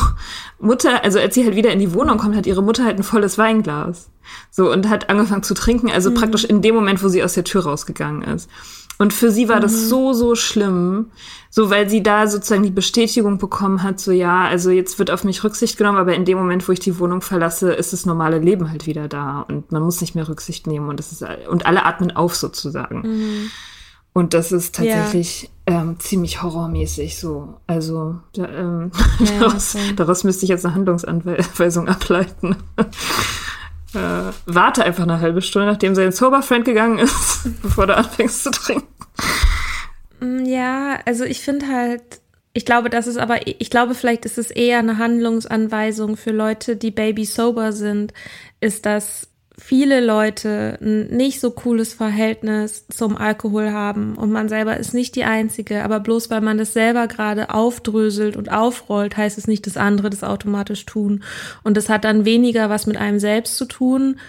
Mutter, 0.59 1.03
also 1.03 1.19
als 1.19 1.35
sie 1.35 1.43
halt 1.43 1.57
wieder 1.57 1.73
in 1.73 1.79
die 1.79 1.93
Wohnung 1.93 2.17
kommt, 2.17 2.37
hat 2.37 2.47
ihre 2.47 2.63
Mutter 2.63 2.85
halt 2.85 2.97
ein 2.97 3.03
volles 3.03 3.37
Weinglas. 3.37 4.09
So, 4.51 4.71
und 4.71 4.87
hat 4.87 5.09
angefangen 5.09 5.43
zu 5.43 5.53
trinken, 5.53 5.89
also 5.91 6.11
mhm. 6.11 6.15
praktisch 6.15 6.45
in 6.45 6.61
dem 6.61 6.75
Moment, 6.75 7.03
wo 7.03 7.09
sie 7.09 7.23
aus 7.23 7.33
der 7.33 7.43
Tür 7.43 7.63
rausgegangen 7.63 8.21
ist. 8.21 8.49
Und 8.99 9.13
für 9.13 9.31
sie 9.31 9.47
war 9.47 9.57
mhm. 9.57 9.61
das 9.61 9.87
so, 9.87 10.11
so 10.11 10.35
schlimm, 10.35 11.09
so 11.49 11.69
weil 11.69 11.89
sie 11.89 12.03
da 12.03 12.27
sozusagen 12.27 12.63
die 12.63 12.69
Bestätigung 12.69 13.37
bekommen 13.37 13.81
hat, 13.81 13.99
so 13.99 14.11
ja, 14.11 14.43
also 14.43 14.71
jetzt 14.71 14.99
wird 14.99 15.09
auf 15.09 15.23
mich 15.23 15.43
Rücksicht 15.43 15.77
genommen, 15.77 15.97
aber 15.97 16.13
in 16.13 16.25
dem 16.25 16.37
Moment, 16.37 16.67
wo 16.67 16.73
ich 16.73 16.81
die 16.81 16.99
Wohnung 16.99 17.21
verlasse, 17.21 17.71
ist 17.71 17.93
das 17.93 18.05
normale 18.05 18.39
Leben 18.39 18.69
halt 18.69 18.87
wieder 18.87 19.07
da 19.07 19.45
und 19.47 19.71
man 19.71 19.81
muss 19.81 20.01
nicht 20.01 20.15
mehr 20.15 20.27
Rücksicht 20.27 20.67
nehmen 20.67 20.89
und 20.89 20.99
das 20.99 21.13
ist 21.13 21.25
und 21.49 21.65
alle 21.65 21.85
atmen 21.85 22.13
auf 22.13 22.35
sozusagen. 22.35 23.01
Mhm. 23.01 23.51
Und 24.11 24.33
das 24.33 24.51
ist 24.51 24.75
tatsächlich 24.75 25.49
ja. 25.69 25.81
ähm, 25.81 25.99
ziemlich 25.99 26.41
horrormäßig 26.41 27.17
so. 27.17 27.55
Also 27.67 28.19
da, 28.33 28.49
ähm, 28.49 28.91
ja, 29.19 29.39
daraus, 29.39 29.75
okay. 29.75 29.93
daraus 29.95 30.23
müsste 30.25 30.43
ich 30.43 30.49
jetzt 30.49 30.65
eine 30.65 30.75
Handlungsanweisung 30.75 31.87
ableiten. 31.87 32.57
Äh, 33.93 34.31
warte 34.45 34.83
einfach 34.83 35.03
eine 35.03 35.19
halbe 35.19 35.41
Stunde, 35.41 35.67
nachdem 35.67 35.95
sein 35.95 36.11
Sober-Friend 36.11 36.63
gegangen 36.63 36.99
ist, 36.99 37.49
bevor 37.61 37.87
du 37.87 37.95
anfängst 37.95 38.43
zu 38.43 38.51
trinken. 38.51 38.87
Mm, 40.19 40.45
ja, 40.45 40.99
also 41.05 41.23
ich 41.23 41.41
finde 41.41 41.67
halt, 41.67 42.03
ich 42.53 42.65
glaube, 42.65 42.89
das 42.89 43.07
ist 43.07 43.17
aber, 43.17 43.47
ich 43.47 43.69
glaube, 43.69 43.95
vielleicht 43.95 44.25
ist 44.25 44.37
es 44.37 44.51
eher 44.51 44.79
eine 44.79 44.97
Handlungsanweisung 44.97 46.17
für 46.17 46.31
Leute, 46.31 46.75
die 46.75 46.91
baby 46.91 47.25
sober 47.25 47.71
sind, 47.71 48.13
ist 48.59 48.85
das 48.85 49.28
viele 49.59 50.03
Leute 50.03 50.77
ein 50.81 51.07
nicht 51.07 51.39
so 51.39 51.51
cooles 51.51 51.93
Verhältnis 51.93 52.87
zum 52.87 53.17
Alkohol 53.17 53.71
haben 53.71 54.15
und 54.15 54.31
man 54.31 54.49
selber 54.49 54.77
ist 54.77 54.93
nicht 54.93 55.15
die 55.15 55.25
Einzige, 55.25 55.83
aber 55.83 55.99
bloß 55.99 56.29
weil 56.29 56.41
man 56.41 56.57
das 56.57 56.73
selber 56.73 57.07
gerade 57.07 57.49
aufdröselt 57.49 58.37
und 58.37 58.51
aufrollt, 58.51 59.17
heißt 59.17 59.37
es 59.37 59.47
nicht, 59.47 59.67
dass 59.67 59.77
andere 59.77 60.09
das 60.09 60.23
automatisch 60.23 60.85
tun. 60.85 61.23
Und 61.63 61.77
das 61.77 61.89
hat 61.89 62.03
dann 62.05 62.25
weniger 62.25 62.69
was 62.69 62.87
mit 62.87 62.97
einem 62.97 63.19
selbst 63.19 63.57
zu 63.57 63.65
tun, 63.65 64.19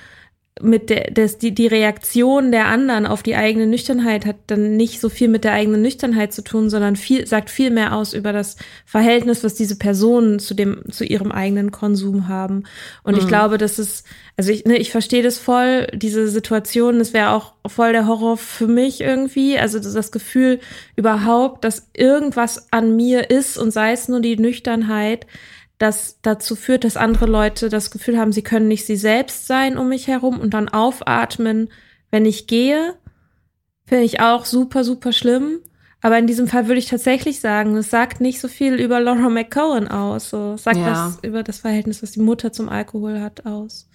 mit 0.60 0.90
der, 0.90 1.10
das, 1.10 1.38
die, 1.38 1.54
die 1.54 1.66
Reaktion 1.66 2.52
der 2.52 2.66
anderen 2.66 3.06
auf 3.06 3.22
die 3.22 3.36
eigene 3.36 3.66
Nüchternheit 3.66 4.26
hat 4.26 4.36
dann 4.48 4.76
nicht 4.76 5.00
so 5.00 5.08
viel 5.08 5.28
mit 5.28 5.44
der 5.44 5.52
eigenen 5.52 5.80
Nüchternheit 5.80 6.32
zu 6.32 6.42
tun, 6.42 6.68
sondern 6.68 6.96
viel, 6.96 7.26
sagt 7.26 7.50
viel 7.50 7.70
mehr 7.70 7.94
aus 7.94 8.12
über 8.12 8.32
das 8.32 8.56
Verhältnis, 8.84 9.42
was 9.42 9.54
diese 9.54 9.76
Personen 9.76 10.38
zu 10.38 10.54
dem, 10.54 10.82
zu 10.90 11.04
ihrem 11.04 11.32
eigenen 11.32 11.70
Konsum 11.70 12.28
haben. 12.28 12.64
Und 13.02 13.14
mhm. 13.14 13.20
ich 13.20 13.28
glaube, 13.28 13.56
das 13.56 13.78
ist, 13.78 14.04
also 14.36 14.52
ich, 14.52 14.64
ne, 14.66 14.76
ich 14.76 14.90
verstehe 14.90 15.22
das 15.22 15.38
voll, 15.38 15.86
diese 15.94 16.28
Situation, 16.28 16.98
das 16.98 17.14
wäre 17.14 17.30
auch 17.30 17.54
voll 17.66 17.92
der 17.92 18.06
Horror 18.06 18.36
für 18.36 18.66
mich 18.66 19.00
irgendwie. 19.00 19.58
Also 19.58 19.78
das, 19.78 19.94
das 19.94 20.12
Gefühl 20.12 20.60
überhaupt, 20.94 21.64
dass 21.64 21.88
irgendwas 21.94 22.70
an 22.70 22.96
mir 22.96 23.30
ist 23.30 23.56
und 23.56 23.70
sei 23.70 23.92
es 23.92 24.08
nur 24.08 24.20
die 24.20 24.36
Nüchternheit, 24.36 25.26
das 25.80 26.18
dazu 26.20 26.56
führt, 26.56 26.84
dass 26.84 26.98
andere 26.98 27.24
Leute 27.24 27.70
das 27.70 27.90
Gefühl 27.90 28.18
haben, 28.18 28.32
sie 28.32 28.42
können 28.42 28.68
nicht 28.68 28.84
sie 28.84 28.96
selbst 28.96 29.46
sein 29.46 29.78
um 29.78 29.88
mich 29.88 30.08
herum 30.08 30.38
und 30.38 30.52
dann 30.52 30.68
aufatmen, 30.68 31.70
wenn 32.10 32.26
ich 32.26 32.46
gehe, 32.46 32.94
finde 33.86 34.04
ich 34.04 34.20
auch 34.20 34.44
super, 34.44 34.84
super 34.84 35.12
schlimm. 35.12 35.60
Aber 36.02 36.18
in 36.18 36.26
diesem 36.26 36.48
Fall 36.48 36.66
würde 36.66 36.78
ich 36.78 36.86
tatsächlich 36.86 37.40
sagen, 37.40 37.76
es 37.76 37.88
sagt 37.88 38.20
nicht 38.20 38.40
so 38.40 38.48
viel 38.48 38.74
über 38.74 39.00
Laura 39.00 39.30
McCowan 39.30 39.88
aus. 39.88 40.30
So, 40.30 40.52
es 40.52 40.64
sagt 40.64 40.76
ja. 40.76 40.92
was 40.92 41.18
über 41.22 41.42
das 41.42 41.60
Verhältnis, 41.60 42.02
was 42.02 42.12
die 42.12 42.20
Mutter 42.20 42.52
zum 42.52 42.68
Alkohol 42.68 43.20
hat, 43.20 43.46
aus. 43.46 43.88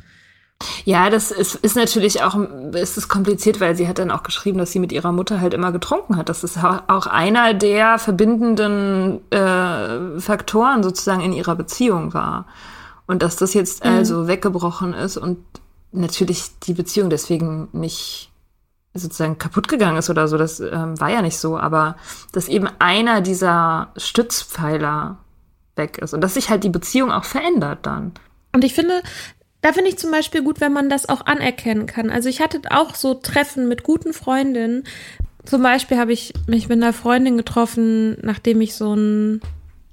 Ja, 0.86 1.10
das 1.10 1.32
ist, 1.32 1.56
ist 1.56 1.76
natürlich 1.76 2.24
auch, 2.24 2.36
ist 2.74 2.98
es 2.98 3.08
kompliziert, 3.08 3.60
weil 3.60 3.76
sie 3.76 3.88
hat 3.88 4.00
dann 4.00 4.12
auch 4.12 4.24
geschrieben, 4.24 4.58
dass 4.58 4.72
sie 4.72 4.80
mit 4.80 4.92
ihrer 4.92 5.12
Mutter 5.12 5.42
halt 5.42 5.54
immer 5.54 5.72
getrunken 5.72 6.16
hat. 6.16 6.30
Das 6.30 6.44
ist 6.44 6.58
auch 6.64 7.08
einer 7.08 7.54
der 7.54 8.00
verbindenden 8.00 9.20
äh, 9.32 10.20
Faktoren 10.20 10.82
sozusagen 10.84 11.22
in 11.22 11.34
ihrer 11.34 11.56
Beziehung 11.56 12.14
war. 12.14 12.46
Und 13.08 13.22
dass 13.22 13.36
das 13.36 13.54
jetzt 13.54 13.84
mhm. 13.84 13.92
also 13.92 14.28
weggebrochen 14.28 14.94
ist 14.94 15.18
und 15.18 15.40
natürlich 15.92 16.60
die 16.60 16.74
Beziehung 16.74 17.10
deswegen 17.10 17.68
nicht 17.72 18.32
sozusagen 18.94 19.38
kaputt 19.38 19.68
gegangen 19.68 19.98
ist 19.98 20.10
oder 20.10 20.28
so, 20.28 20.38
das 20.38 20.62
ähm, 20.62 21.00
war 21.00 21.10
ja 21.10 21.22
nicht 21.22 21.38
so, 21.38 21.58
aber 21.58 21.98
dass 22.32 22.48
eben 22.48 22.70
einer 22.80 23.22
dieser 23.22 23.90
Stützpfeiler 23.98 25.18
weg 25.76 25.98
ist 25.98 26.14
und 26.14 26.22
dass 26.22 26.36
sich 26.36 26.50
halt 26.50 26.64
die 26.64 26.70
Beziehung 26.70 27.12
auch 27.12 27.26
verändert 27.26 27.80
dann. 27.82 28.14
Und 28.54 28.64
ich 28.64 28.74
finde, 28.74 29.04
da 29.66 29.74
finde 29.74 29.90
ich 29.90 29.98
zum 29.98 30.12
Beispiel 30.12 30.44
gut, 30.44 30.62
wenn 30.62 30.74
man 30.74 30.90
das 30.92 31.10
auch 31.10 31.26
anerkennen 31.26 31.88
kann. 31.88 32.12
Also 32.12 32.30
ich 32.30 32.40
hatte 32.40 32.62
auch 32.70 32.94
so 32.94 33.16
Treffen 33.16 33.68
mit 33.68 33.82
guten 33.82 34.14
Freundinnen. 34.14 34.84
Zum 35.44 35.64
Beispiel 35.64 35.98
habe 35.98 36.14
ich 36.14 36.34
mich 36.46 36.70
mit 36.70 36.78
einer 36.78 36.94
Freundin 36.94 37.36
getroffen, 37.36 38.16
nachdem 38.22 38.62
ich 38.62 38.76
so 38.76 38.94
ein, 38.96 39.42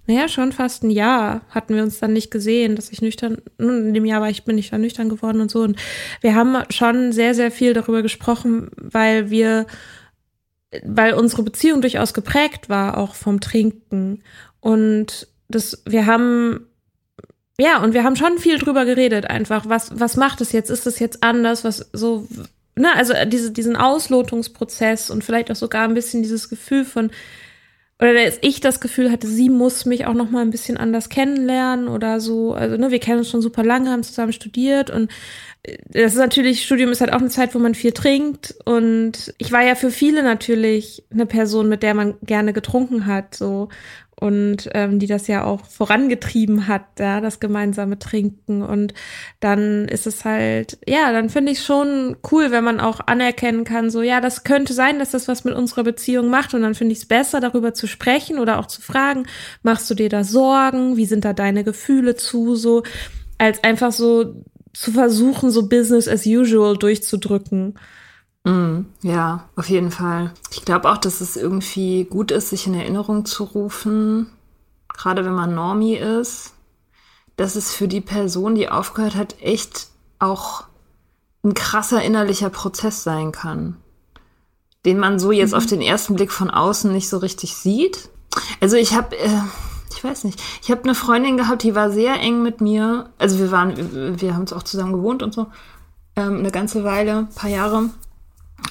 naja, 0.06 0.28
schon 0.28 0.52
fast 0.52 0.84
ein 0.84 0.90
Jahr 0.90 1.40
hatten 1.48 1.74
wir 1.74 1.82
uns 1.82 1.98
dann 1.98 2.12
nicht 2.12 2.30
gesehen, 2.30 2.76
dass 2.76 2.92
ich 2.92 3.00
nüchtern, 3.00 3.38
in 3.56 3.94
dem 3.94 4.04
Jahr 4.04 4.20
war 4.20 4.28
ich, 4.28 4.44
bin 4.44 4.58
ich 4.58 4.68
dann 4.68 4.82
nüchtern 4.82 5.08
geworden 5.08 5.40
und 5.40 5.50
so. 5.50 5.62
Und 5.62 5.78
wir 6.20 6.34
haben 6.34 6.64
schon 6.68 7.12
sehr, 7.12 7.34
sehr 7.34 7.50
viel 7.50 7.72
darüber 7.72 8.02
gesprochen, 8.02 8.68
weil 8.76 9.30
wir, 9.30 9.66
weil 10.84 11.14
unsere 11.14 11.44
Beziehung 11.44 11.80
durchaus 11.80 12.12
geprägt 12.12 12.68
war, 12.68 12.98
auch 12.98 13.14
vom 13.14 13.40
Trinken. 13.40 14.22
Und 14.60 15.28
das, 15.48 15.82
wir 15.86 16.04
haben 16.04 16.66
ja, 17.58 17.82
und 17.82 17.94
wir 17.94 18.04
haben 18.04 18.16
schon 18.16 18.38
viel 18.38 18.58
drüber 18.58 18.84
geredet, 18.84 19.28
einfach. 19.28 19.68
Was, 19.68 19.90
was 19.98 20.16
macht 20.16 20.40
es 20.40 20.52
jetzt? 20.52 20.70
Ist 20.70 20.86
es 20.86 20.98
jetzt 20.98 21.22
anders? 21.22 21.64
Was 21.64 21.90
so, 21.92 22.26
ne, 22.76 22.88
also 22.96 23.14
diese, 23.26 23.52
diesen 23.52 23.76
Auslotungsprozess 23.76 25.10
und 25.10 25.22
vielleicht 25.22 25.50
auch 25.50 25.56
sogar 25.56 25.84
ein 25.84 25.94
bisschen 25.94 26.22
dieses 26.22 26.48
Gefühl 26.48 26.84
von, 26.84 27.10
oder 28.00 28.14
dass 28.14 28.38
ich 28.40 28.60
das 28.60 28.80
Gefühl 28.80 29.12
hatte, 29.12 29.28
sie 29.28 29.48
muss 29.48 29.84
mich 29.84 30.06
auch 30.06 30.14
noch 30.14 30.30
mal 30.30 30.40
ein 30.40 30.50
bisschen 30.50 30.76
anders 30.76 31.08
kennenlernen 31.08 31.88
oder 31.88 32.18
so. 32.20 32.52
Also, 32.52 32.76
ne, 32.76 32.90
wir 32.90 32.98
kennen 32.98 33.18
uns 33.18 33.30
schon 33.30 33.42
super 33.42 33.62
lange, 33.62 33.90
haben 33.90 34.02
zusammen 34.02 34.32
studiert 34.32 34.90
und 34.90 35.10
äh, 35.62 35.76
das 35.88 36.12
ist 36.12 36.18
natürlich, 36.18 36.64
Studium 36.64 36.90
ist 36.90 37.00
halt 37.00 37.12
auch 37.12 37.20
eine 37.20 37.28
Zeit, 37.28 37.54
wo 37.54 37.58
man 37.58 37.74
viel 37.74 37.92
trinkt. 37.92 38.56
Und 38.64 39.34
ich 39.38 39.52
war 39.52 39.62
ja 39.62 39.74
für 39.74 39.90
viele 39.90 40.22
natürlich 40.22 41.04
eine 41.12 41.26
Person, 41.26 41.68
mit 41.68 41.82
der 41.82 41.94
man 41.94 42.14
gerne 42.22 42.52
getrunken 42.52 43.06
hat, 43.06 43.34
so 43.34 43.68
und 44.22 44.70
ähm, 44.72 45.00
die 45.00 45.08
das 45.08 45.26
ja 45.26 45.42
auch 45.42 45.66
vorangetrieben 45.66 46.68
hat, 46.68 46.84
ja, 47.00 47.20
das 47.20 47.40
gemeinsame 47.40 47.98
Trinken. 47.98 48.62
Und 48.62 48.94
dann 49.40 49.88
ist 49.88 50.06
es 50.06 50.24
halt, 50.24 50.78
ja, 50.86 51.10
dann 51.10 51.28
finde 51.28 51.50
ich 51.50 51.64
schon 51.64 52.16
cool, 52.30 52.52
wenn 52.52 52.62
man 52.62 52.78
auch 52.78 53.00
anerkennen 53.04 53.64
kann, 53.64 53.90
so, 53.90 54.00
ja, 54.00 54.20
das 54.20 54.44
könnte 54.44 54.74
sein, 54.74 55.00
dass 55.00 55.10
das 55.10 55.26
was 55.26 55.42
mit 55.42 55.54
unserer 55.54 55.82
Beziehung 55.82 56.30
macht. 56.30 56.54
Und 56.54 56.62
dann 56.62 56.76
finde 56.76 56.92
ich 56.92 57.00
es 57.00 57.06
besser, 57.06 57.40
darüber 57.40 57.74
zu 57.74 57.88
sprechen 57.88 58.38
oder 58.38 58.60
auch 58.60 58.66
zu 58.66 58.80
fragen, 58.80 59.26
machst 59.64 59.90
du 59.90 59.94
dir 59.96 60.08
da 60.08 60.22
Sorgen? 60.22 60.96
Wie 60.96 61.06
sind 61.06 61.24
da 61.24 61.32
deine 61.32 61.64
Gefühle 61.64 62.14
zu? 62.14 62.54
So, 62.54 62.84
als 63.38 63.64
einfach 63.64 63.90
so 63.90 64.36
zu 64.72 64.92
versuchen, 64.92 65.50
so 65.50 65.68
Business 65.68 66.06
as 66.06 66.26
usual 66.26 66.76
durchzudrücken. 66.76 67.74
Mm, 68.44 68.86
ja, 69.02 69.48
auf 69.54 69.68
jeden 69.68 69.90
Fall. 69.90 70.32
Ich 70.50 70.64
glaube 70.64 70.90
auch, 70.90 70.98
dass 70.98 71.20
es 71.20 71.36
irgendwie 71.36 72.04
gut 72.04 72.30
ist, 72.30 72.50
sich 72.50 72.66
in 72.66 72.74
Erinnerung 72.74 73.24
zu 73.24 73.44
rufen, 73.44 74.30
gerade 74.88 75.24
wenn 75.24 75.34
man 75.34 75.54
Normie 75.54 75.96
ist, 75.96 76.54
dass 77.36 77.56
es 77.56 77.72
für 77.72 77.88
die 77.88 78.00
Person, 78.00 78.54
die 78.54 78.68
aufgehört 78.68 79.14
hat, 79.14 79.40
echt 79.40 79.88
auch 80.18 80.64
ein 81.44 81.54
krasser 81.54 82.02
innerlicher 82.02 82.50
Prozess 82.50 83.02
sein 83.02 83.32
kann, 83.32 83.76
den 84.84 84.98
man 84.98 85.18
so 85.18 85.32
jetzt 85.32 85.52
mhm. 85.52 85.58
auf 85.58 85.66
den 85.66 85.80
ersten 85.80 86.14
Blick 86.14 86.32
von 86.32 86.50
außen 86.50 86.92
nicht 86.92 87.08
so 87.08 87.18
richtig 87.18 87.56
sieht. 87.56 88.10
Also 88.60 88.76
ich 88.76 88.94
habe, 88.94 89.16
äh, 89.16 89.40
ich 89.90 90.02
weiß 90.02 90.24
nicht, 90.24 90.40
ich 90.62 90.70
habe 90.70 90.84
eine 90.84 90.94
Freundin 90.94 91.36
gehabt, 91.36 91.62
die 91.62 91.74
war 91.74 91.90
sehr 91.90 92.14
eng 92.20 92.42
mit 92.42 92.60
mir. 92.60 93.10
Also 93.18 93.38
wir 93.38 93.50
waren, 93.50 94.20
wir 94.20 94.34
haben 94.34 94.44
es 94.44 94.52
auch 94.52 94.62
zusammen 94.62 94.92
gewohnt 94.92 95.22
und 95.22 95.34
so 95.34 95.46
ähm, 96.16 96.38
eine 96.38 96.50
ganze 96.50 96.84
Weile, 96.84 97.28
paar 97.34 97.50
Jahre. 97.50 97.90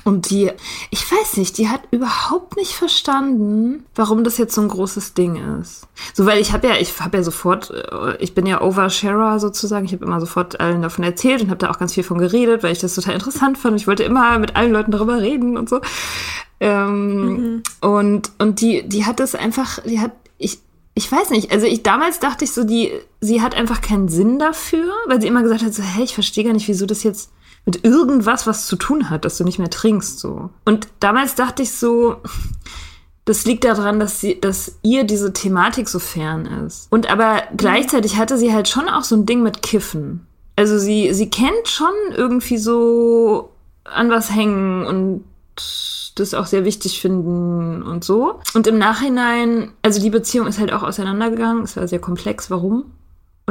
Und 0.04 0.30
die, 0.30 0.52
ich 0.90 1.12
weiß 1.12 1.38
nicht, 1.38 1.58
die 1.58 1.70
hat 1.70 1.82
überhaupt 1.92 2.58
nicht 2.58 2.74
verstanden, 2.74 3.86
warum 3.96 4.24
das 4.24 4.38
jetzt 4.38 4.56
so 4.56 4.62
ein 4.62 4.68
großes 4.68 5.14
Ding 5.14 5.60
ist. 5.62 5.88
So, 6.14 6.26
weil 6.26 6.40
ich 6.40 6.54
habe 6.54 6.68
ja, 6.68 6.76
ich 6.76 7.00
habe 7.00 7.18
ja 7.18 7.24
sofort, 7.24 7.72
äh, 7.72 8.18
ich 8.18 8.34
bin 8.34 8.46
ja 8.46 8.62
Oversharer 8.62 9.40
sozusagen, 9.40 9.86
ich 9.86 9.94
habe 9.94 10.06
immer 10.06 10.20
sofort 10.20 10.60
allen 10.60 10.82
davon 10.82 11.04
erzählt 11.04 11.42
und 11.42 11.50
habe 11.50 11.60
da 11.60 11.70
auch 11.70 11.80
ganz 11.80 11.94
viel 11.94 12.04
von 12.04 12.18
geredet, 12.18 12.64
weil 12.64 12.72
ich 12.72 12.80
das 12.80 12.96
total 12.96 13.14
interessant 13.14 13.58
fand. 13.58 13.80
Ich 13.80 13.88
wollte 13.88 14.04
immer 14.04 14.40
mit 14.40 14.56
allen 14.56 14.72
Leuten 14.72 14.92
darüber 14.92 15.22
reden 15.22 15.58
und 15.58 15.70
so. 15.70 15.82
Ähm, 16.60 17.24
mhm. 17.24 17.64
Und 17.82 18.32
und 18.40 18.62
die, 18.62 18.88
die 18.88 19.06
hat 19.06 19.20
das 19.20 19.36
einfach, 19.36 19.80
die 19.84 20.00
hat, 20.00 20.12
ich, 20.38 20.60
ich 20.94 21.12
weiß 21.12 21.30
nicht, 21.30 21.52
also 21.52 21.66
ich 21.66 21.84
damals 21.84 22.20
dachte 22.20 22.46
ich 22.46 22.52
so, 22.52 22.64
die, 22.64 22.92
sie 23.20 23.42
hat 23.42 23.56
einfach 23.56 23.82
keinen 23.82 24.10
Sinn 24.10 24.40
dafür, 24.40 24.92
weil 25.08 25.22
sie 25.22 25.28
immer 25.28 25.44
gesagt 25.44 25.64
hat 25.64 25.74
so, 25.74 25.84
hey, 25.84 26.04
ich 26.04 26.14
verstehe 26.14 26.44
gar 26.44 26.54
nicht, 26.54 26.68
wieso 26.68 26.86
das 26.86 27.04
jetzt 27.04 27.32
mit 27.66 27.84
irgendwas 27.84 28.48
was 28.48 28.66
zu 28.66 28.76
tun 28.76 29.10
hat, 29.10 29.26
dass 29.26 29.38
du 29.38 29.44
nicht 29.44 29.60
mehr 29.60 29.70
trinkst, 29.70 30.20
so. 30.20 30.50
Und 30.66 30.88
damals 31.00 31.36
dachte 31.36 31.64
ich 31.64 31.72
so, 31.72 32.18
das 33.26 33.46
liegt 33.46 33.64
daran, 33.64 34.00
dass 34.00 34.20
sie, 34.20 34.40
dass 34.40 34.80
ihr 34.82 35.04
diese 35.04 35.32
Thematik 35.32 35.88
so 35.88 36.00
fern 36.00 36.46
ist. 36.66 36.92
Und 36.92 37.10
aber 37.10 37.44
gleichzeitig 37.56 38.18
hatte 38.18 38.38
sie 38.38 38.54
halt 38.54 38.68
schon 38.68 38.90
auch 38.90 39.04
so 39.04 39.16
ein 39.16 39.26
Ding 39.26 39.44
mit 39.44 39.62
Kiffen. 39.62 40.26
Also 40.56 40.78
sie, 40.78 41.14
sie 41.14 41.30
kennt 41.30 41.68
schon 41.68 41.94
irgendwie 42.16 42.58
so 42.58 43.52
an 43.84 44.10
was 44.10 44.34
hängen 44.34 44.86
und 44.86 45.24
das 46.16 46.34
auch 46.34 46.46
sehr 46.46 46.66
wichtig 46.66 47.00
finden 47.00 47.84
und 47.84 48.04
so. 48.04 48.40
Und 48.54 48.68
im 48.68 48.78
Nachhinein, 48.78 49.72
also 49.82 50.02
die 50.02 50.10
Beziehung 50.10 50.48
ist 50.48 50.60
halt 50.60 50.74
auch 50.74 50.84
auseinandergegangen. 50.84 51.64
Es 51.64 51.78
war 51.78 51.88
sehr 51.88 52.00
komplex. 52.00 52.52
Warum? 52.52 52.86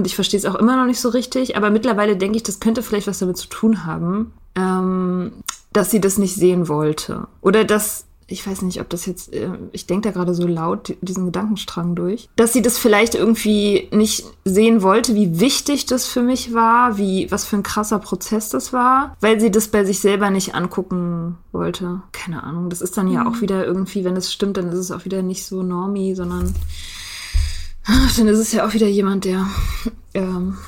Und 0.00 0.06
ich 0.06 0.14
verstehe 0.14 0.38
es 0.38 0.46
auch 0.46 0.54
immer 0.54 0.76
noch 0.76 0.86
nicht 0.86 0.98
so 0.98 1.10
richtig, 1.10 1.58
aber 1.58 1.68
mittlerweile 1.68 2.16
denke 2.16 2.38
ich, 2.38 2.42
das 2.42 2.58
könnte 2.58 2.82
vielleicht 2.82 3.06
was 3.06 3.18
damit 3.18 3.36
zu 3.36 3.48
tun 3.48 3.84
haben, 3.84 4.32
ähm, 4.54 5.30
dass 5.74 5.90
sie 5.90 6.00
das 6.00 6.16
nicht 6.16 6.34
sehen 6.34 6.68
wollte. 6.68 7.28
Oder 7.42 7.66
dass, 7.66 8.06
ich 8.26 8.46
weiß 8.46 8.62
nicht, 8.62 8.80
ob 8.80 8.88
das 8.88 9.04
jetzt, 9.04 9.34
äh, 9.34 9.50
ich 9.72 9.86
denke 9.86 10.08
da 10.08 10.12
gerade 10.12 10.32
so 10.32 10.46
laut 10.46 10.96
diesen 11.02 11.26
Gedankenstrang 11.26 11.96
durch, 11.96 12.30
dass 12.34 12.54
sie 12.54 12.62
das 12.62 12.78
vielleicht 12.78 13.14
irgendwie 13.14 13.90
nicht 13.92 14.24
sehen 14.46 14.80
wollte, 14.80 15.14
wie 15.14 15.38
wichtig 15.38 15.84
das 15.84 16.06
für 16.06 16.22
mich 16.22 16.54
war, 16.54 16.96
wie, 16.96 17.30
was 17.30 17.44
für 17.44 17.56
ein 17.56 17.62
krasser 17.62 17.98
Prozess 17.98 18.48
das 18.48 18.72
war, 18.72 19.18
weil 19.20 19.38
sie 19.38 19.50
das 19.50 19.68
bei 19.68 19.84
sich 19.84 20.00
selber 20.00 20.30
nicht 20.30 20.54
angucken 20.54 21.36
wollte. 21.52 22.00
Keine 22.12 22.42
Ahnung, 22.42 22.70
das 22.70 22.80
ist 22.80 22.96
dann 22.96 23.08
ja 23.08 23.24
mhm. 23.24 23.26
auch 23.26 23.40
wieder 23.42 23.66
irgendwie, 23.66 24.02
wenn 24.06 24.16
es 24.16 24.32
stimmt, 24.32 24.56
dann 24.56 24.70
ist 24.70 24.78
es 24.78 24.92
auch 24.92 25.04
wieder 25.04 25.20
nicht 25.20 25.44
so 25.44 25.62
normie, 25.62 26.14
sondern 26.14 26.54
Ach, 27.86 28.16
dann 28.16 28.28
ist 28.28 28.38
es 28.38 28.52
ja 28.52 28.66
auch 28.66 28.74
wieder 28.74 28.86
jemand, 28.86 29.24
der, 29.24 29.46
ähm, 30.14 30.58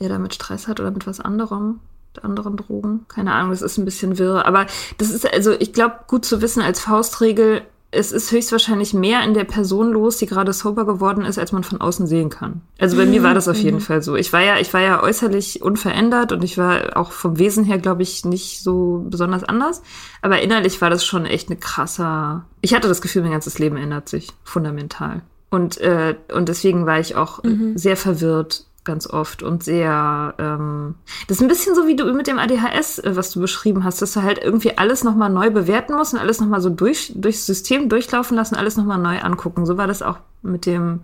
der 0.00 0.08
damit 0.08 0.34
Stress 0.34 0.68
hat 0.68 0.80
oder 0.80 0.90
mit 0.90 1.06
was 1.06 1.20
anderem, 1.20 1.80
mit 2.14 2.24
anderen 2.24 2.56
Drogen. 2.56 3.06
Keine 3.08 3.32
Ahnung, 3.32 3.50
das 3.50 3.62
ist 3.62 3.78
ein 3.78 3.84
bisschen 3.84 4.18
wirr. 4.18 4.46
Aber 4.46 4.66
das 4.98 5.10
ist 5.10 5.30
also, 5.30 5.52
ich 5.52 5.72
glaube, 5.72 6.00
gut 6.06 6.24
zu 6.24 6.40
wissen 6.40 6.62
als 6.62 6.80
Faustregel, 6.80 7.62
es 7.94 8.12
ist 8.12 8.30
höchstwahrscheinlich 8.32 8.92
mehr 8.92 9.22
in 9.22 9.34
der 9.34 9.44
Person 9.44 9.92
los, 9.92 10.16
die 10.16 10.26
gerade 10.26 10.52
sober 10.52 10.84
geworden 10.84 11.24
ist, 11.24 11.38
als 11.38 11.52
man 11.52 11.64
von 11.64 11.80
außen 11.80 12.06
sehen 12.06 12.28
kann. 12.28 12.60
Also 12.78 12.96
bei 12.96 13.04
mhm. 13.04 13.12
mir 13.12 13.22
war 13.22 13.34
das 13.34 13.48
auf 13.48 13.56
jeden 13.56 13.76
mhm. 13.76 13.82
Fall 13.82 14.02
so. 14.02 14.16
Ich 14.16 14.32
war 14.32 14.42
ja, 14.42 14.58
ich 14.58 14.74
war 14.74 14.80
ja 14.80 15.02
äußerlich 15.02 15.62
unverändert 15.62 16.32
und 16.32 16.44
ich 16.44 16.58
war 16.58 16.96
auch 16.96 17.12
vom 17.12 17.38
Wesen 17.38 17.64
her, 17.64 17.78
glaube 17.78 18.02
ich, 18.02 18.24
nicht 18.24 18.62
so 18.62 19.06
besonders 19.08 19.44
anders. 19.44 19.82
Aber 20.22 20.42
innerlich 20.42 20.80
war 20.80 20.90
das 20.90 21.04
schon 21.04 21.24
echt 21.24 21.48
eine 21.48 21.58
krasser. 21.58 22.44
Ich 22.60 22.74
hatte 22.74 22.88
das 22.88 23.00
Gefühl, 23.00 23.22
mein 23.22 23.32
ganzes 23.32 23.58
Leben 23.58 23.76
ändert 23.76 24.08
sich 24.08 24.28
fundamental. 24.42 25.22
Und, 25.54 25.78
äh, 25.78 26.16
und 26.32 26.48
deswegen 26.48 26.84
war 26.84 26.98
ich 26.98 27.14
auch 27.14 27.42
mhm. 27.44 27.78
sehr 27.78 27.96
verwirrt, 27.96 28.66
ganz 28.82 29.06
oft 29.06 29.42
und 29.42 29.62
sehr, 29.62 30.34
ähm, 30.38 30.96
das 31.28 31.38
ist 31.38 31.42
ein 31.42 31.48
bisschen 31.48 31.74
so 31.74 31.86
wie 31.86 31.96
du 31.96 32.12
mit 32.12 32.26
dem 32.26 32.38
ADHS, 32.38 32.98
äh, 32.98 33.16
was 33.16 33.30
du 33.30 33.40
beschrieben 33.40 33.84
hast, 33.84 34.02
dass 34.02 34.12
du 34.12 34.22
halt 34.22 34.38
irgendwie 34.42 34.76
alles 34.76 35.04
nochmal 35.04 35.30
neu 35.30 35.50
bewerten 35.50 35.94
musst 35.94 36.12
und 36.12 36.18
alles 36.18 36.40
nochmal 36.40 36.60
so 36.60 36.70
durch, 36.70 37.12
durchs 37.14 37.46
System 37.46 37.88
durchlaufen 37.88 38.36
lassen, 38.36 38.56
alles 38.56 38.76
nochmal 38.76 38.98
neu 38.98 39.20
angucken. 39.20 39.64
So 39.64 39.78
war 39.78 39.86
das 39.86 40.02
auch 40.02 40.18
mit 40.42 40.66
dem, 40.66 41.00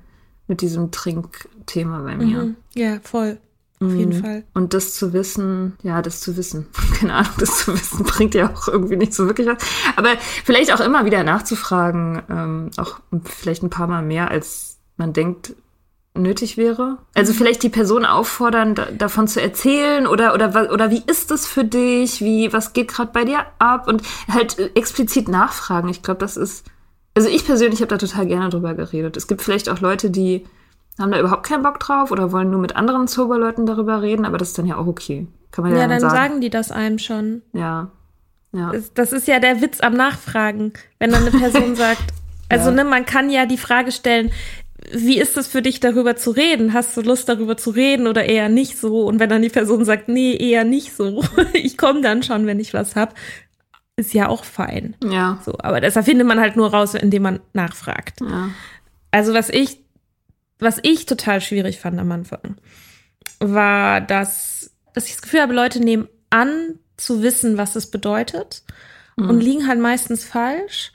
mit 0.49 0.61
diesem 0.63 0.91
Trinkthema 0.91 2.01
bei 2.01 2.17
mir. 2.17 2.43
Mhm. 2.43 2.57
Ja, 2.75 2.99
voll. 3.03 3.39
Auf 3.83 3.93
jeden 3.95 4.19
Mhm. 4.19 4.23
Fall. 4.23 4.45
Und 4.53 4.75
das 4.75 4.95
zu 4.95 5.13
wissen, 5.15 5.77
ja, 5.83 6.03
das 6.03 6.21
zu 6.21 6.37
wissen, 6.37 6.67
keine 6.99 7.15
Ahnung, 7.15 7.33
das 7.39 7.61
zu 7.65 7.73
wissen, 7.73 8.05
bringt 8.05 8.35
ja 8.35 8.51
auch 8.53 8.69
irgendwie 8.69 8.97
nicht 8.97 9.15
so 9.15 9.27
wirklich 9.27 9.47
was. 9.47 9.57
Aber 9.97 10.11
vielleicht 10.45 10.73
auch 10.75 10.81
immer 10.81 11.05
wieder 11.07 11.25
nachzufragen, 11.25 12.23
ähm, 12.29 12.71
auch 12.77 13.01
vielleicht 13.25 13.63
ein 13.63 13.71
paar 13.71 13.87
Mal 13.87 14.03
mehr, 14.03 14.31
als 14.31 14.79
man 14.99 15.13
denkt, 15.15 15.55
nötig 16.15 16.57
wäre. 16.59 16.99
Also 17.15 17.33
vielleicht 17.33 17.63
die 17.63 17.69
Person 17.71 18.05
auffordern, 18.05 18.75
da, 18.75 18.87
davon 18.87 19.29
zu 19.29 19.41
erzählen 19.41 20.07
oder 20.07 20.35
oder 20.35 20.71
oder 20.73 20.91
wie 20.91 21.03
ist 21.07 21.31
es 21.31 21.47
für 21.47 21.65
dich? 21.65 22.21
Wie 22.21 22.53
was 22.53 22.73
geht 22.73 22.89
gerade 22.89 23.13
bei 23.13 23.25
dir 23.25 23.47
ab? 23.59 23.87
Und 23.89 24.03
halt 24.29 24.59
äh, 24.59 24.71
explizit 24.75 25.29
nachfragen. 25.29 25.89
Ich 25.89 26.03
glaube, 26.03 26.19
das 26.19 26.37
ist 26.37 26.67
also 27.15 27.29
ich 27.29 27.47
persönlich 27.47 27.81
habe 27.81 27.89
da 27.89 27.97
total 27.97 28.27
gerne 28.27 28.51
drüber 28.51 28.75
geredet. 28.75 29.17
Es 29.17 29.27
gibt 29.29 29.41
vielleicht 29.41 29.69
auch 29.69 29.81
Leute, 29.81 30.11
die 30.11 30.45
haben 31.01 31.11
da 31.13 31.19
überhaupt 31.21 31.47
keinen 31.47 31.63
Bock 31.63 31.81
drauf 31.81 32.11
oder 32.13 32.31
wollen 32.33 32.51
nur 32.51 32.61
mit 32.61 32.77
anderen 32.77 33.07
Soberleuten 33.07 33.67
darüber 33.67 34.03
reden, 34.03 34.25
aber 34.27 34.39
das 34.39 34.49
ist 34.51 34.59
dann 34.59 34.67
ja 34.67 34.77
auch 34.77 34.87
okay. 34.87 35.27
Kann 35.51 35.65
man 35.65 35.73
ja, 35.75 35.81
Ja, 35.81 35.89
dann 35.89 36.01
sagen. 36.01 36.15
sagen 36.15 36.41
die 36.41 36.51
das 36.51 36.71
einem 36.71 36.99
schon. 36.99 37.43
Ja. 37.53 37.91
Ja. 38.53 38.71
Das- 38.73 38.93
Das 38.95 39.13
ist 39.13 39.27
ja 39.29 39.39
der 39.41 39.61
Witz 39.63 39.81
am 39.81 39.95
Nachfragen, 39.95 40.73
wenn 40.99 41.11
dann 41.11 41.23
eine 41.27 41.31
Person 41.37 41.75
sagt, 41.77 42.03
also 42.49 42.71
Ja. 42.71 42.77
ne, 42.77 42.85
man 42.85 43.05
kann 43.07 43.31
ja 43.31 43.47
die 43.47 43.57
Frage 43.59 43.93
stellen, 43.93 44.31
wie 44.93 45.19
ist 45.21 45.37
es 45.37 45.47
für 45.47 45.61
dich, 45.63 45.79
darüber 45.81 46.17
zu 46.17 46.31
reden? 46.31 46.73
Hast 46.73 46.97
du 46.97 47.03
Lust, 47.03 47.29
darüber 47.29 47.57
zu 47.57 47.71
reden 47.71 48.07
oder 48.07 48.25
eher 48.25 48.49
nicht 48.49 48.79
so? 48.79 49.03
Und 49.07 49.21
wenn 49.21 49.29
dann 49.29 49.43
die 49.43 49.51
Person 49.51 49.85
sagt, 49.85 50.09
nee, 50.09 50.35
eher 50.37 50.65
nicht 50.65 50.97
so, 50.97 51.23
ich 51.53 51.77
komme 51.77 52.01
dann 52.01 52.23
schon, 52.23 52.47
wenn 52.47 52.59
ich 52.61 52.73
was 52.75 52.97
hab, 52.97 53.15
ist 53.97 54.15
ja 54.15 54.29
auch 54.29 54.45
fein. 54.45 54.97
Ja. 55.05 55.39
So, 55.45 55.55
aber 55.59 55.81
das 55.81 55.95
findet 56.05 56.27
man 56.27 56.41
halt 56.41 56.57
nur 56.57 56.71
raus, 56.73 56.95
indem 56.95 57.23
man 57.23 57.41
nachfragt. 57.53 58.21
Ja. 58.23 58.49
Also 59.11 59.35
was 59.35 59.51
ich, 59.51 59.80
was 60.61 60.79
ich 60.83 61.07
total 61.07 61.41
schwierig 61.41 61.79
fand 61.79 61.99
am 61.99 62.13
Anfang, 62.13 62.57
war, 63.39 64.01
dass, 64.01 64.73
dass 64.95 65.07
ich 65.07 65.13
das 65.13 65.23
Gefühl 65.23 65.41
habe, 65.41 65.55
Leute 65.55 65.81
nehmen 65.81 66.09
an, 66.31 66.79
zu 66.97 67.23
wissen, 67.23 67.57
was 67.57 67.77
es 67.77 67.91
bedeutet 67.91 68.63
und 69.17 69.41
liegen 69.41 69.67
halt 69.67 69.81
meistens 69.81 70.25
falsch. 70.25 70.93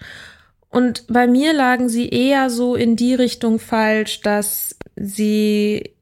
Und 0.69 1.05
bei 1.07 1.27
mir 1.27 1.53
lagen 1.53 1.89
sie 1.89 2.09
eher 2.09 2.49
so 2.49 2.75
in 2.75 2.95
die 2.95 3.13
Richtung 3.15 3.59
falsch, 3.59 4.21
dass 4.21 4.75
sie, 4.95 5.95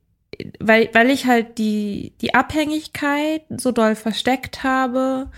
weil, 0.60 0.89
weil 0.93 1.10
ich 1.10 1.26
halt 1.26 1.58
die, 1.58 2.13
die 2.21 2.34
Abhängigkeit 2.34 3.43
so 3.56 3.71
doll 3.71 3.95
versteckt 3.95 4.63
habe 4.63 5.30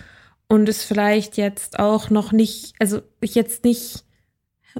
und 0.48 0.70
es 0.70 0.84
vielleicht 0.84 1.38
jetzt 1.38 1.80
auch 1.80 2.10
noch 2.10 2.32
nicht, 2.32 2.76
also 2.80 3.02
ich 3.20 3.36
jetzt 3.36 3.64
nicht 3.64 4.05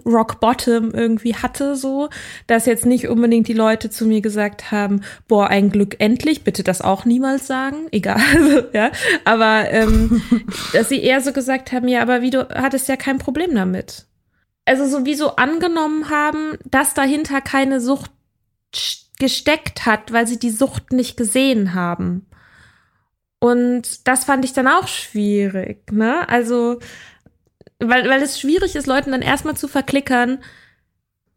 Rock 0.04 0.40
Bottom 0.40 0.92
irgendwie 0.92 1.36
hatte, 1.36 1.76
so, 1.76 2.10
dass 2.48 2.66
jetzt 2.66 2.86
nicht 2.86 3.08
unbedingt 3.08 3.48
die 3.48 3.54
Leute 3.54 3.90
zu 3.90 4.06
mir 4.06 4.22
gesagt 4.22 4.72
haben, 4.72 5.02
boah, 5.28 5.48
ein 5.48 5.70
Glück 5.70 5.96
endlich, 6.00 6.44
bitte 6.44 6.64
das 6.64 6.82
auch 6.82 7.06
niemals 7.06 7.48
sagen, 7.48 7.88
egal, 7.92 8.70
ja, 8.74 8.92
aber 9.24 9.70
ähm, 9.72 10.22
dass 10.74 10.90
sie 10.90 11.02
eher 11.02 11.22
so 11.22 11.32
gesagt 11.32 11.72
haben, 11.72 11.88
ja, 11.88 12.02
aber 12.02 12.22
wie 12.22 12.32
du 12.32 12.48
hattest 12.50 12.90
ja 12.90 12.98
kein 12.98 13.20
Problem 13.20 13.56
damit. 13.56 14.06
Also 14.66 14.88
sowieso 14.88 15.36
angenommen 15.36 16.10
haben, 16.10 16.58
dass 16.66 16.96
dahinter 16.96 17.40
keine 17.40 17.80
Sucht 17.80 18.12
gesteckt 19.20 19.86
hat, 19.86 20.12
weil 20.12 20.28
sie 20.28 20.40
die 20.40 20.50
Sucht 20.50 20.92
nicht 20.92 21.18
gesehen 21.18 21.74
haben. 21.74 22.26
Und 23.40 24.08
das 24.08 24.26
fand 24.26 24.44
ich 24.44 24.54
dann 24.54 24.68
auch 24.68 24.88
schwierig, 24.88 25.92
ne? 25.92 26.28
Also, 26.28 26.80
weil, 27.80 28.10
weil 28.10 28.22
es 28.22 28.40
schwierig 28.40 28.76
ist, 28.76 28.88
Leuten 28.88 29.12
dann 29.12 29.22
erstmal 29.22 29.56
zu 29.56 29.68
verklickern, 29.68 30.40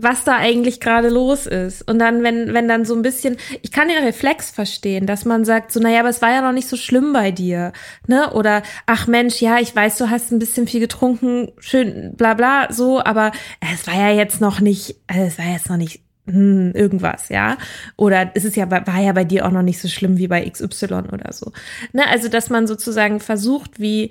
was 0.00 0.22
da 0.22 0.36
eigentlich 0.36 0.80
gerade 0.80 1.08
los 1.08 1.46
ist. 1.46 1.88
Und 1.90 1.98
dann, 1.98 2.22
wenn, 2.22 2.54
wenn 2.54 2.68
dann 2.68 2.84
so 2.84 2.94
ein 2.94 3.02
bisschen, 3.02 3.36
ich 3.62 3.72
kann 3.72 3.88
den 3.88 4.04
Reflex 4.04 4.48
verstehen, 4.48 5.06
dass 5.06 5.24
man 5.24 5.44
sagt, 5.44 5.72
so, 5.72 5.80
naja, 5.80 6.00
aber 6.00 6.08
es 6.08 6.22
war 6.22 6.30
ja 6.30 6.40
noch 6.40 6.52
nicht 6.52 6.68
so 6.68 6.76
schlimm 6.76 7.12
bei 7.12 7.32
dir, 7.32 7.72
ne? 8.06 8.32
Oder, 8.32 8.62
ach 8.86 9.08
Mensch, 9.08 9.42
ja, 9.42 9.58
ich 9.58 9.74
weiß, 9.74 9.98
du 9.98 10.08
hast 10.08 10.30
ein 10.30 10.38
bisschen 10.38 10.68
viel 10.68 10.78
getrunken, 10.78 11.50
schön, 11.58 12.14
bla, 12.16 12.34
bla, 12.34 12.72
so, 12.72 13.02
aber 13.02 13.32
es 13.72 13.88
war 13.88 13.96
ja 13.96 14.10
jetzt 14.10 14.40
noch 14.40 14.60
nicht, 14.60 14.94
also 15.08 15.22
es 15.24 15.36
war 15.36 15.46
jetzt 15.46 15.68
noch 15.68 15.76
nicht, 15.76 16.00
hm, 16.26 16.72
irgendwas, 16.74 17.28
ja? 17.28 17.56
Oder 17.96 18.30
es 18.34 18.44
ist 18.44 18.54
ja, 18.54 18.70
war 18.70 19.00
ja 19.00 19.12
bei 19.12 19.24
dir 19.24 19.46
auch 19.46 19.50
noch 19.50 19.62
nicht 19.62 19.80
so 19.80 19.88
schlimm 19.88 20.18
wie 20.18 20.28
bei 20.28 20.48
XY 20.48 21.08
oder 21.10 21.32
so. 21.32 21.52
Ne? 21.92 22.06
Also, 22.06 22.28
dass 22.28 22.50
man 22.50 22.66
sozusagen 22.66 23.18
versucht, 23.18 23.80
wie, 23.80 24.10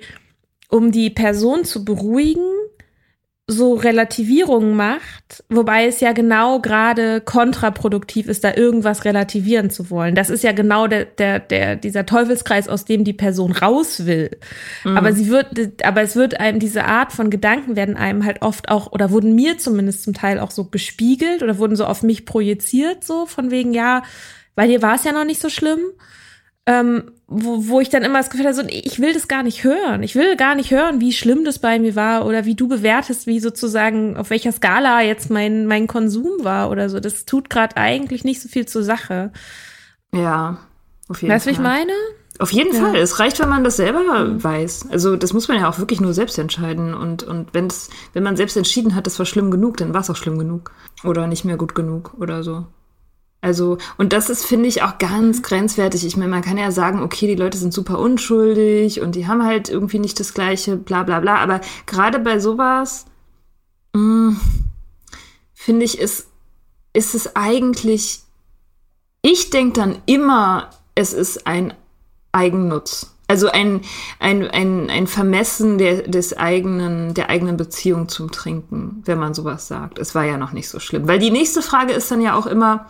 um 0.68 0.92
die 0.92 1.10
Person 1.10 1.64
zu 1.64 1.84
beruhigen, 1.84 2.44
so 3.50 3.72
Relativierungen 3.72 4.76
macht, 4.76 5.42
wobei 5.48 5.86
es 5.86 6.00
ja 6.00 6.12
genau 6.12 6.60
gerade 6.60 7.22
kontraproduktiv 7.22 8.28
ist, 8.28 8.44
da 8.44 8.54
irgendwas 8.54 9.06
relativieren 9.06 9.70
zu 9.70 9.88
wollen. 9.88 10.14
Das 10.14 10.28
ist 10.28 10.44
ja 10.44 10.52
genau 10.52 10.86
der, 10.86 11.06
der, 11.06 11.40
der, 11.40 11.76
dieser 11.76 12.04
Teufelskreis, 12.04 12.68
aus 12.68 12.84
dem 12.84 13.04
die 13.04 13.14
Person 13.14 13.52
raus 13.52 14.04
will. 14.04 14.36
Aber 14.84 15.14
sie 15.14 15.28
wird, 15.28 15.82
aber 15.82 16.02
es 16.02 16.14
wird 16.14 16.38
einem, 16.38 16.58
diese 16.60 16.84
Art 16.84 17.12
von 17.12 17.30
Gedanken 17.30 17.74
werden 17.74 17.96
einem 17.96 18.26
halt 18.26 18.42
oft 18.42 18.68
auch, 18.68 18.92
oder 18.92 19.10
wurden 19.10 19.34
mir 19.34 19.56
zumindest 19.56 20.02
zum 20.02 20.12
Teil 20.12 20.40
auch 20.40 20.50
so 20.50 20.64
gespiegelt 20.64 21.42
oder 21.42 21.56
wurden 21.56 21.74
so 21.74 21.86
auf 21.86 22.02
mich 22.02 22.26
projiziert, 22.26 23.02
so 23.02 23.24
von 23.24 23.50
wegen, 23.50 23.72
ja, 23.72 24.02
bei 24.54 24.66
dir 24.66 24.82
war 24.82 24.96
es 24.96 25.04
ja 25.04 25.12
noch 25.12 25.24
nicht 25.24 25.40
so 25.40 25.48
schlimm 25.48 25.80
ähm, 26.68 27.12
wo, 27.30 27.68
wo 27.68 27.80
ich 27.80 27.90
dann 27.90 28.02
immer 28.02 28.18
das 28.18 28.30
Gefühl 28.30 28.46
habe, 28.46 28.54
so, 28.54 28.62
ich 28.66 29.00
will 29.00 29.12
das 29.12 29.28
gar 29.28 29.42
nicht 29.42 29.62
hören. 29.62 30.02
Ich 30.02 30.14
will 30.14 30.34
gar 30.36 30.54
nicht 30.54 30.70
hören, 30.70 31.00
wie 31.00 31.12
schlimm 31.12 31.44
das 31.44 31.58
bei 31.58 31.78
mir 31.78 31.94
war 31.94 32.24
oder 32.24 32.46
wie 32.46 32.54
du 32.54 32.68
bewertest, 32.68 33.26
wie 33.26 33.38
sozusagen, 33.38 34.16
auf 34.16 34.30
welcher 34.30 34.50
Skala 34.50 35.02
jetzt 35.02 35.30
mein, 35.30 35.66
mein 35.66 35.86
Konsum 35.86 36.42
war 36.42 36.70
oder 36.70 36.88
so. 36.88 37.00
Das 37.00 37.26
tut 37.26 37.50
gerade 37.50 37.76
eigentlich 37.76 38.24
nicht 38.24 38.40
so 38.40 38.48
viel 38.48 38.64
zur 38.66 38.82
Sache. 38.82 39.30
Ja. 40.14 40.58
Auf 41.08 41.20
jeden 41.20 41.34
Weißt 41.34 41.44
du, 41.44 41.48
wie 41.50 41.52
ich 41.52 41.58
Fall. 41.60 41.66
meine? 41.78 41.92
Auf 42.38 42.50
jeden 42.50 42.74
Ja. 42.74 42.80
Fall. 42.80 42.96
Es 42.96 43.18
reicht, 43.18 43.40
wenn 43.40 43.48
man 43.50 43.62
das 43.62 43.76
selber 43.76 44.42
weiß. 44.42 44.88
Also 44.90 45.16
das 45.16 45.34
muss 45.34 45.48
man 45.48 45.58
ja 45.58 45.68
auch 45.68 45.78
wirklich 45.78 46.00
nur 46.00 46.14
selbst 46.14 46.38
entscheiden. 46.38 46.94
Und, 46.94 47.24
und 47.24 47.52
wenn's, 47.52 47.90
wenn 48.14 48.22
man 48.22 48.36
selbst 48.36 48.56
entschieden 48.56 48.94
hat, 48.94 49.06
das 49.06 49.18
war 49.18 49.26
schlimm 49.26 49.50
genug, 49.50 49.76
dann 49.76 49.92
war 49.92 50.00
es 50.00 50.08
auch 50.08 50.16
schlimm 50.16 50.38
genug. 50.38 50.70
Oder 51.04 51.26
nicht 51.26 51.44
mehr 51.44 51.58
gut 51.58 51.74
genug 51.74 52.14
oder 52.18 52.42
so. 52.42 52.66
Also, 53.40 53.78
und 53.98 54.12
das 54.12 54.30
ist, 54.30 54.44
finde 54.44 54.68
ich, 54.68 54.82
auch 54.82 54.98
ganz 54.98 55.42
grenzwertig. 55.42 56.04
Ich 56.04 56.16
meine, 56.16 56.30
man 56.30 56.42
kann 56.42 56.58
ja 56.58 56.72
sagen, 56.72 57.02
okay, 57.02 57.28
die 57.28 57.36
Leute 57.36 57.56
sind 57.56 57.72
super 57.72 57.98
unschuldig 57.98 59.00
und 59.00 59.14
die 59.14 59.28
haben 59.28 59.44
halt 59.44 59.68
irgendwie 59.68 60.00
nicht 60.00 60.18
das 60.18 60.34
gleiche, 60.34 60.76
bla 60.76 61.04
bla 61.04 61.20
bla. 61.20 61.36
Aber 61.36 61.60
gerade 61.86 62.18
bei 62.18 62.40
sowas, 62.40 63.06
mh, 63.94 64.36
finde 65.54 65.84
ich, 65.84 65.98
ist, 65.98 66.26
ist 66.92 67.14
es 67.14 67.36
eigentlich, 67.36 68.22
ich 69.22 69.50
denke 69.50 69.80
dann 69.80 69.98
immer, 70.06 70.70
es 70.96 71.12
ist 71.12 71.46
ein 71.46 71.74
Eigennutz. 72.32 73.14
Also 73.28 73.50
ein, 73.50 73.82
ein, 74.18 74.48
ein, 74.50 74.90
ein 74.90 75.06
Vermessen 75.06 75.78
der, 75.78 76.08
des 76.08 76.36
eigenen, 76.36 77.12
der 77.14 77.28
eigenen 77.28 77.56
Beziehung 77.58 78.08
zum 78.08 78.32
Trinken, 78.32 79.02
wenn 79.04 79.18
man 79.18 79.34
sowas 79.34 79.68
sagt. 79.68 79.98
Es 79.98 80.14
war 80.14 80.24
ja 80.24 80.38
noch 80.38 80.52
nicht 80.52 80.68
so 80.68 80.80
schlimm. 80.80 81.06
Weil 81.06 81.18
die 81.18 81.30
nächste 81.30 81.60
Frage 81.62 81.92
ist 81.92 82.10
dann 82.10 82.22
ja 82.22 82.34
auch 82.34 82.46
immer, 82.46 82.86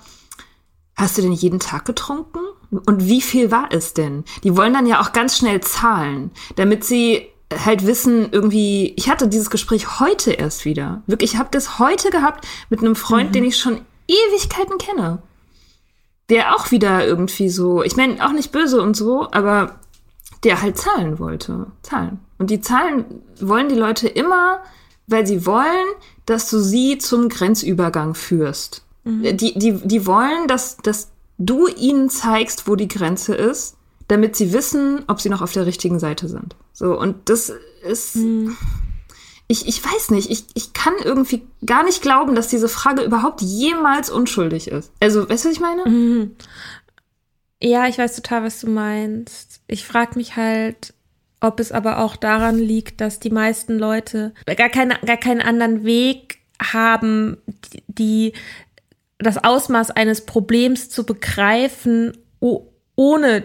hast 0.99 1.17
du 1.17 1.23
denn 1.23 1.33
jeden 1.33 1.61
Tag 1.61 1.85
getrunken? 1.85 2.41
Und 2.71 3.07
wie 3.07 3.23
viel 3.23 3.51
war 3.51 3.69
es 3.71 3.95
denn? 3.95 4.25
Die 4.45 4.57
wollen 4.57 4.75
dann 4.75 4.87
ja 4.87 5.01
auch 5.01 5.13
ganz 5.13 5.39
schnell 5.39 5.61
zahlen, 5.63 6.33
damit 6.57 6.85
sie 6.85 7.29
halt 7.65 7.87
wissen, 7.87 8.29
irgendwie, 8.31 8.93
ich 8.97 9.09
hatte 9.09 9.27
dieses 9.27 9.49
Gespräch 9.49 10.01
heute 10.01 10.33
erst 10.33 10.67
wieder. 10.67 11.03
Wirklich, 11.07 11.33
ich 11.33 11.39
habe 11.39 11.49
das 11.51 11.79
heute 11.79 12.11
gehabt 12.11 12.47
mit 12.69 12.81
einem 12.81 12.95
Freund, 12.95 13.35
den 13.35 13.45
ich 13.45 13.57
schon 13.57 13.81
Ewigkeiten 14.07 14.77
kenne. 14.77 15.23
Der 16.29 16.55
auch 16.55 16.71
wieder 16.71 17.07
irgendwie 17.07 17.49
so, 17.49 17.83
ich 17.83 17.97
meine, 17.97 18.23
auch 18.27 18.33
nicht 18.33 18.53
böse 18.53 18.83
und 18.83 18.95
so, 18.95 19.29
aber 19.31 19.79
der 20.45 20.61
halt 20.61 20.77
zahlen 20.77 21.19
wollte. 21.19 21.69
Zahlen. 21.83 22.21
Und 22.37 22.51
die 22.51 22.61
Zahlen 22.61 23.23
wollen 23.41 23.71
die 23.71 23.75
Leute 23.75 24.09
immer, 24.09 24.61
weil 25.07 25.27
sie 25.27 25.47
wollen, 25.47 25.87
dass 26.27 26.51
du 26.51 26.59
sie 26.59 26.99
zum 26.99 27.31
Grenzübergang 27.31 28.15
führst. 28.15 28.85
Die, 29.09 29.59
die, 29.59 29.73
die 29.73 30.07
wollen, 30.07 30.47
dass, 30.47 30.77
dass 30.79 31.11
du 31.39 31.67
ihnen 31.69 32.11
zeigst, 32.11 32.69
wo 32.69 32.77
die 32.77 32.89
Grenze 32.89 33.35
ist, 33.35 33.77
damit 34.09 34.37
sie 34.37 34.53
wissen, 34.53 35.05
ob 35.07 35.21
sie 35.21 35.29
noch 35.29 35.43
auf 35.43 35.53
der 35.53 35.67
richtigen 35.67 35.99
Seite 35.99 36.29
sind. 36.29 36.57
So, 36.73 36.99
und 36.99 37.29
das 37.29 37.53
ist. 37.89 38.17
Ich, 39.51 39.67
ich 39.67 39.83
weiß 39.83 40.11
nicht, 40.11 40.31
ich, 40.31 40.45
ich 40.55 40.75
kann 40.75 40.93
irgendwie 41.03 41.43
gar 41.65 41.83
nicht 41.83 42.03
glauben, 42.03 42.35
dass 42.35 42.49
diese 42.49 42.69
Frage 42.69 43.03
überhaupt 43.03 43.41
jemals 43.41 44.11
unschuldig 44.11 44.69
ist. 44.69 44.93
Also, 45.01 45.29
weißt 45.29 45.45
du, 45.45 45.49
was 45.49 45.57
ich 45.57 45.61
meine? 45.61 45.89
Mhm. 45.89 46.37
Ja, 47.63 47.89
ich 47.89 47.99
weiß 47.99 48.15
total, 48.15 48.45
was 48.45 48.61
du 48.61 48.69
meinst. 48.69 49.63
Ich 49.67 49.87
frage 49.87 50.17
mich 50.17 50.37
halt, 50.37 50.93
ob 51.41 51.61
es 51.61 51.73
aber 51.73 51.99
auch 51.99 52.17
daran 52.17 52.59
liegt, 52.59 53.01
dass 53.01 53.21
die 53.21 53.31
meisten 53.31 53.79
Leute 53.79 54.35
gar, 54.45 54.69
keine, 54.69 54.99
gar 55.05 55.17
keinen 55.17 55.41
anderen 55.41 55.85
Weg 55.85 56.39
haben, 56.61 57.39
die, 57.87 58.33
das 59.19 59.43
Ausmaß 59.43 59.91
eines 59.91 60.25
Problems 60.25 60.91
zu 60.91 61.05
begreifen, 61.05 62.17
ohne 62.95 63.45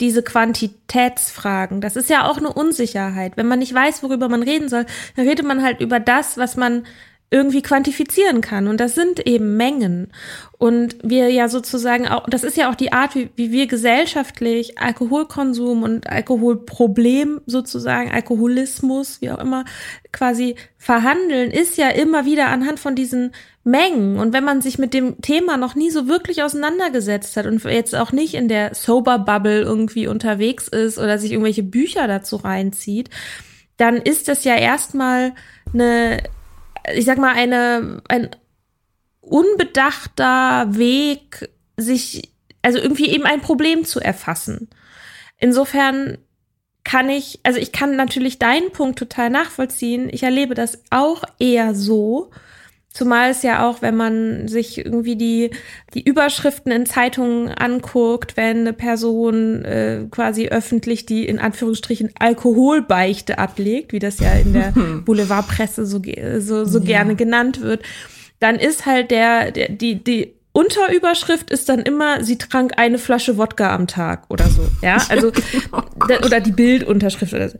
diese 0.00 0.22
Quantitätsfragen. 0.22 1.80
Das 1.80 1.96
ist 1.96 2.10
ja 2.10 2.28
auch 2.28 2.38
eine 2.38 2.52
Unsicherheit. 2.52 3.36
Wenn 3.36 3.46
man 3.46 3.60
nicht 3.60 3.72
weiß, 3.72 4.02
worüber 4.02 4.28
man 4.28 4.42
reden 4.42 4.68
soll, 4.68 4.84
dann 5.16 5.28
redet 5.28 5.46
man 5.46 5.62
halt 5.62 5.80
über 5.80 6.00
das, 6.00 6.38
was 6.38 6.56
man 6.56 6.84
irgendwie 7.32 7.62
quantifizieren 7.62 8.42
kann. 8.42 8.68
Und 8.68 8.78
das 8.78 8.94
sind 8.94 9.26
eben 9.26 9.56
Mengen. 9.56 10.12
Und 10.58 10.96
wir 11.02 11.30
ja 11.30 11.48
sozusagen 11.48 12.06
auch, 12.06 12.28
das 12.28 12.44
ist 12.44 12.58
ja 12.58 12.70
auch 12.70 12.74
die 12.74 12.92
Art, 12.92 13.14
wie, 13.14 13.30
wie 13.36 13.50
wir 13.50 13.66
gesellschaftlich 13.66 14.78
Alkoholkonsum 14.78 15.82
und 15.82 16.10
Alkoholproblem 16.10 17.40
sozusagen, 17.46 18.10
Alkoholismus, 18.10 19.22
wie 19.22 19.30
auch 19.30 19.38
immer, 19.38 19.64
quasi 20.12 20.56
verhandeln, 20.76 21.50
ist 21.50 21.78
ja 21.78 21.88
immer 21.88 22.26
wieder 22.26 22.48
anhand 22.48 22.78
von 22.78 22.94
diesen 22.94 23.32
Mengen. 23.64 24.18
Und 24.18 24.32
wenn 24.32 24.44
man 24.44 24.60
sich 24.60 24.78
mit 24.78 24.92
dem 24.92 25.20
Thema 25.20 25.56
noch 25.56 25.74
nie 25.74 25.90
so 25.90 26.08
wirklich 26.08 26.42
auseinandergesetzt 26.42 27.36
hat 27.36 27.46
und 27.46 27.62
jetzt 27.64 27.94
auch 27.94 28.12
nicht 28.12 28.34
in 28.34 28.48
der 28.48 28.74
Sober 28.74 29.18
Bubble 29.18 29.62
irgendwie 29.62 30.08
unterwegs 30.08 30.68
ist 30.68 30.98
oder 30.98 31.18
sich 31.18 31.32
irgendwelche 31.32 31.62
Bücher 31.62 32.08
dazu 32.08 32.36
reinzieht, 32.36 33.10
dann 33.76 33.96
ist 33.96 34.28
das 34.28 34.44
ja 34.44 34.56
erstmal 34.56 35.32
eine 35.72 36.22
ich 36.90 37.04
sag 37.04 37.18
mal, 37.18 37.34
eine, 37.34 38.02
ein 38.08 38.30
unbedachter 39.20 40.76
Weg, 40.76 41.50
sich, 41.76 42.32
also 42.62 42.78
irgendwie 42.78 43.08
eben 43.08 43.24
ein 43.24 43.40
Problem 43.40 43.84
zu 43.84 44.00
erfassen. 44.00 44.68
Insofern 45.38 46.18
kann 46.84 47.08
ich, 47.08 47.40
also 47.44 47.58
ich 47.58 47.72
kann 47.72 47.96
natürlich 47.96 48.38
deinen 48.38 48.72
Punkt 48.72 48.98
total 48.98 49.30
nachvollziehen. 49.30 50.08
Ich 50.12 50.22
erlebe 50.22 50.54
das 50.54 50.82
auch 50.90 51.22
eher 51.38 51.74
so, 51.74 52.30
Zumal 52.92 53.30
es 53.30 53.42
ja 53.42 53.66
auch, 53.66 53.80
wenn 53.80 53.96
man 53.96 54.48
sich 54.48 54.78
irgendwie 54.78 55.16
die, 55.16 55.50
die 55.94 56.02
Überschriften 56.02 56.70
in 56.70 56.84
Zeitungen 56.84 57.48
anguckt, 57.48 58.36
wenn 58.36 58.58
eine 58.58 58.74
Person 58.74 59.64
äh, 59.64 60.06
quasi 60.10 60.48
öffentlich 60.48 61.06
die 61.06 61.26
in 61.26 61.38
Anführungsstrichen 61.38 62.10
Alkoholbeichte 62.18 63.38
ablegt, 63.38 63.92
wie 63.92 63.98
das 63.98 64.20
ja 64.20 64.32
in 64.32 64.52
der 64.52 64.72
Boulevardpresse 65.06 65.86
so, 65.86 66.02
so, 66.38 66.64
so 66.66 66.78
ja. 66.80 66.84
gerne 66.84 67.16
genannt 67.16 67.62
wird, 67.62 67.82
dann 68.40 68.56
ist 68.56 68.84
halt 68.84 69.10
der, 69.10 69.52
der 69.52 69.70
die, 69.70 70.02
die 70.02 70.34
Unterüberschrift 70.52 71.50
ist 71.50 71.68
dann 71.68 71.80
immer, 71.80 72.22
sie 72.22 72.36
trank 72.36 72.74
eine 72.76 72.98
Flasche 72.98 73.38
Wodka 73.38 73.74
am 73.74 73.86
Tag 73.86 74.24
oder 74.28 74.48
so. 74.48 74.62
Ja, 74.82 74.98
also, 75.08 75.32
genau. 75.32 76.26
oder 76.26 76.40
die 76.40 76.52
Bildunterschrift 76.52 77.32
oder 77.32 77.48
so. 77.48 77.58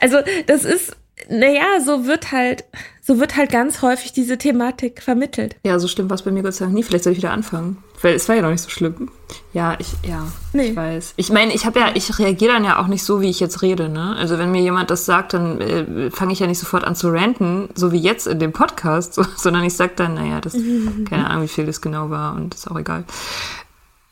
Also, 0.00 0.18
das 0.46 0.64
ist, 0.64 0.96
naja, 1.28 1.80
so 1.84 2.06
wird 2.06 2.32
halt, 2.32 2.64
so 3.02 3.20
wird 3.20 3.36
halt 3.36 3.50
ganz 3.50 3.82
häufig 3.82 4.12
diese 4.12 4.38
Thematik 4.38 5.02
vermittelt. 5.02 5.56
Ja, 5.64 5.78
so 5.78 5.86
schlimm 5.86 6.08
war 6.08 6.14
es 6.14 6.22
bei 6.22 6.30
mir 6.30 6.42
Gott 6.42 6.54
sei 6.54 6.64
Dank 6.64 6.74
nie. 6.74 6.82
Vielleicht 6.82 7.04
soll 7.04 7.12
ich 7.12 7.18
wieder 7.18 7.32
anfangen. 7.32 7.82
Weil 8.02 8.14
es 8.14 8.28
war 8.28 8.36
ja 8.36 8.42
noch 8.42 8.50
nicht 8.50 8.62
so 8.62 8.70
schlimm. 8.70 9.10
Ja, 9.52 9.76
ich, 9.78 9.92
ja, 10.02 10.26
nee. 10.52 10.70
ich 10.70 10.76
weiß. 10.76 11.14
Ich 11.16 11.30
meine, 11.30 11.52
ich 11.52 11.66
habe 11.66 11.80
ja, 11.80 11.90
ich 11.94 12.18
reagiere 12.18 12.54
dann 12.54 12.64
ja 12.64 12.78
auch 12.80 12.86
nicht 12.86 13.04
so, 13.04 13.20
wie 13.20 13.28
ich 13.28 13.40
jetzt 13.40 13.62
rede, 13.62 13.88
ne? 13.88 14.16
Also 14.16 14.38
wenn 14.38 14.50
mir 14.50 14.62
jemand 14.62 14.90
das 14.90 15.04
sagt, 15.04 15.34
dann 15.34 15.60
äh, 15.60 16.10
fange 16.10 16.32
ich 16.32 16.38
ja 16.38 16.46
nicht 16.46 16.58
sofort 16.58 16.84
an 16.84 16.96
zu 16.96 17.10
ranten, 17.10 17.68
so 17.74 17.92
wie 17.92 17.98
jetzt 17.98 18.26
in 18.26 18.38
dem 18.38 18.52
Podcast, 18.52 19.14
so, 19.14 19.24
sondern 19.36 19.64
ich 19.64 19.74
sage 19.74 19.92
dann, 19.96 20.14
naja, 20.14 20.40
das, 20.40 20.54
keine 21.08 21.28
Ahnung, 21.28 21.44
wie 21.44 21.48
viel 21.48 21.66
das 21.66 21.80
genau 21.80 22.10
war 22.10 22.34
und 22.34 22.54
ist 22.54 22.70
auch 22.70 22.78
egal. 22.78 23.04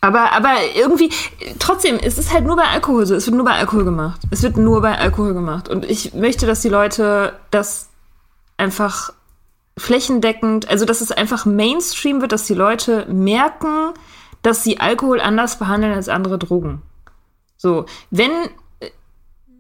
Aber, 0.01 0.33
aber 0.33 0.55
irgendwie, 0.77 1.11
trotzdem, 1.59 1.99
es 2.01 2.19
ist 2.19 2.33
halt 2.33 2.45
nur 2.45 2.57
bei 2.57 2.69
Alkohol 2.69 3.05
so. 3.05 3.17
Es 3.17 3.27
wird 3.27 3.35
nur 3.35 3.45
bei 3.45 3.55
Alkohol 3.55 3.85
gemacht. 3.85 4.21
Es 4.31 4.43
wird 4.43 4.57
nur 4.57 4.81
bei 4.81 4.97
Alkohol 4.97 5.35
gemacht. 5.35 5.69
Und 5.69 5.85
ich 5.85 6.15
möchte, 6.15 6.47
dass 6.47 6.61
die 6.61 6.69
Leute 6.69 7.33
das 7.51 7.89
einfach 8.57 9.13
flächendeckend, 9.79 10.69
also 10.69 10.85
dass 10.85 11.01
es 11.01 11.13
einfach 11.13 11.47
Mainstream 11.47 12.21
wird, 12.21 12.33
dass 12.33 12.45
die 12.45 12.55
Leute 12.55 13.07
merken, 13.07 13.93
dass 14.43 14.63
sie 14.63 14.81
Alkohol 14.81 15.21
anders 15.21 15.59
behandeln 15.59 15.95
als 15.95 16.09
andere 16.09 16.39
Drogen. 16.39 16.83
So, 17.57 17.87
wenn 18.11 18.31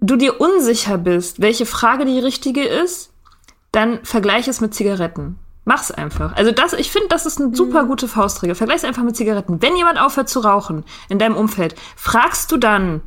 du 0.00 0.16
dir 0.16 0.40
unsicher 0.40 0.98
bist, 0.98 1.40
welche 1.40 1.66
Frage 1.66 2.04
die 2.04 2.18
richtige 2.18 2.64
ist, 2.64 3.12
dann 3.72 4.04
vergleich 4.04 4.48
es 4.48 4.60
mit 4.60 4.74
Zigaretten. 4.74 5.38
Mach's 5.64 5.90
einfach. 5.90 6.34
Also 6.34 6.50
das, 6.50 6.72
ich 6.72 6.90
finde, 6.90 7.08
das 7.08 7.26
ist 7.26 7.40
eine 7.40 7.54
super 7.54 7.82
mhm. 7.82 7.88
gute 7.88 8.08
Faustregel. 8.08 8.54
Vergleich's 8.54 8.84
einfach 8.84 9.02
mit 9.02 9.16
Zigaretten. 9.16 9.60
Wenn 9.60 9.76
jemand 9.76 10.00
aufhört 10.00 10.28
zu 10.30 10.40
rauchen 10.40 10.84
in 11.10 11.18
deinem 11.18 11.36
Umfeld, 11.36 11.74
fragst 11.94 12.50
du 12.52 12.56
dann, 12.56 13.02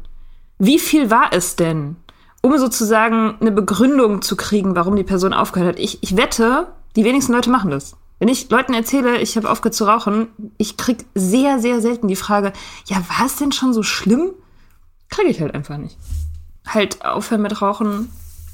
wie 0.59 0.77
viel 0.77 1.09
war 1.09 1.29
es 1.31 1.55
denn? 1.55 1.95
Um 2.41 2.57
sozusagen 2.57 3.35
eine 3.39 3.51
Begründung 3.51 4.21
zu 4.21 4.35
kriegen, 4.35 4.75
warum 4.75 4.95
die 4.95 5.03
Person 5.03 5.33
aufgehört 5.33 5.75
hat. 5.75 5.79
Ich, 5.79 6.01
ich 6.01 6.17
wette, 6.17 6.67
die 6.95 7.05
wenigsten 7.05 7.33
Leute 7.33 7.49
machen 7.49 7.69
das. 7.69 7.95
Wenn 8.19 8.27
ich 8.27 8.49
Leuten 8.49 8.73
erzähle, 8.73 9.19
ich 9.19 9.35
habe 9.35 9.49
aufgehört 9.49 9.75
zu 9.75 9.85
rauchen, 9.85 10.27
ich 10.57 10.77
krieg 10.77 11.05
sehr, 11.15 11.59
sehr 11.59 11.81
selten 11.81 12.07
die 12.07 12.15
Frage, 12.15 12.53
ja, 12.85 12.97
war 12.97 13.25
es 13.25 13.37
denn 13.37 13.51
schon 13.51 13.73
so 13.73 13.83
schlimm? 13.83 14.31
Kriege 15.09 15.29
ich 15.29 15.41
halt 15.41 15.55
einfach 15.55 15.77
nicht. 15.77 15.97
Halt 16.67 17.03
aufhören 17.03 17.41
mit 17.41 17.61
Rauchen 17.61 18.09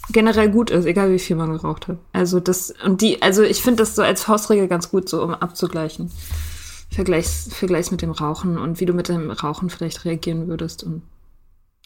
generell 0.09 0.49
gut 0.49 0.69
ist, 0.69 0.85
egal 0.85 1.11
wie 1.11 1.19
viel 1.19 1.35
man 1.35 1.51
geraucht 1.51 1.87
hat. 1.87 1.97
Also 2.13 2.39
das, 2.39 2.73
und 2.83 3.01
die, 3.01 3.21
also 3.21 3.43
ich 3.43 3.61
finde 3.61 3.83
das 3.83 3.95
so 3.95 4.01
als 4.01 4.23
Faustregel 4.23 4.67
ganz 4.67 4.89
gut, 4.89 5.09
so 5.09 5.21
um 5.21 5.33
abzugleichen. 5.33 6.11
Vergleichs, 6.89 7.49
vergleichs 7.51 7.91
mit 7.91 8.01
dem 8.01 8.11
Rauchen 8.11 8.57
und 8.57 8.79
wie 8.79 8.85
du 8.85 8.93
mit 8.93 9.09
dem 9.09 9.29
Rauchen 9.29 9.69
vielleicht 9.69 10.05
reagieren 10.05 10.47
würdest. 10.47 10.83
Und 10.83 11.01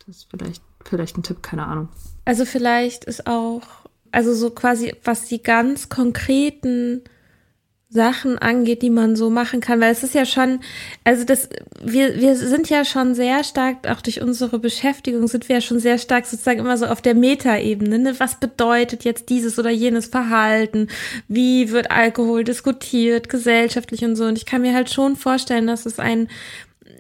das 0.06 0.28
vielleicht, 0.30 0.62
vielleicht 0.86 1.18
ein 1.18 1.24
Tipp, 1.24 1.42
keine 1.42 1.66
Ahnung. 1.66 1.90
Also 2.26 2.46
vielleicht 2.46 3.06
ist 3.06 3.28
auch, 3.28 3.62
also 4.12 4.34
so 4.34 4.52
quasi, 4.52 4.94
was 5.04 5.26
die 5.26 5.42
ganz 5.42 5.90
konkreten 5.90 7.04
Sachen 7.94 8.38
angeht, 8.38 8.84
die 8.84 8.90
man 8.90 9.18
so 9.18 9.30
machen 9.30 9.60
kann, 9.60 9.82
weil 9.82 9.92
es 9.92 10.02
ist 10.02 10.16
ja 10.16 10.26
schon, 10.26 10.62
also 11.04 11.26
das, 11.26 11.50
wir, 11.84 12.22
wir 12.22 12.38
sind 12.38 12.70
ja 12.70 12.86
schon 12.86 13.16
sehr 13.16 13.44
stark, 13.44 13.86
auch 13.90 14.00
durch 14.00 14.22
unsere 14.22 14.60
Beschäftigung 14.60 15.28
sind 15.28 15.50
wir 15.50 15.58
ja 15.58 15.62
schon 15.62 15.82
sehr 15.82 15.98
stark 15.98 16.26
sozusagen 16.26 16.62
immer 16.62 16.78
so 16.78 16.86
auf 16.86 17.02
der 17.02 17.16
Metaebene. 17.16 18.00
Ne? 18.00 18.16
Was 18.18 18.36
bedeutet 18.36 19.04
jetzt 19.04 19.28
dieses 19.28 19.60
oder 19.60 19.70
jenes 19.72 20.06
Verhalten? 20.06 20.88
Wie 21.28 21.72
wird 21.72 21.92
Alkohol 21.92 22.46
diskutiert, 22.46 23.28
gesellschaftlich 23.28 24.06
und 24.06 24.16
so? 24.16 24.24
Und 24.24 24.38
ich 24.38 24.46
kann 24.46 24.62
mir 24.62 24.74
halt 24.74 24.90
schon 24.90 25.18
vorstellen, 25.18 25.68
dass 25.68 25.86
es 25.86 26.00
ein, 26.00 26.30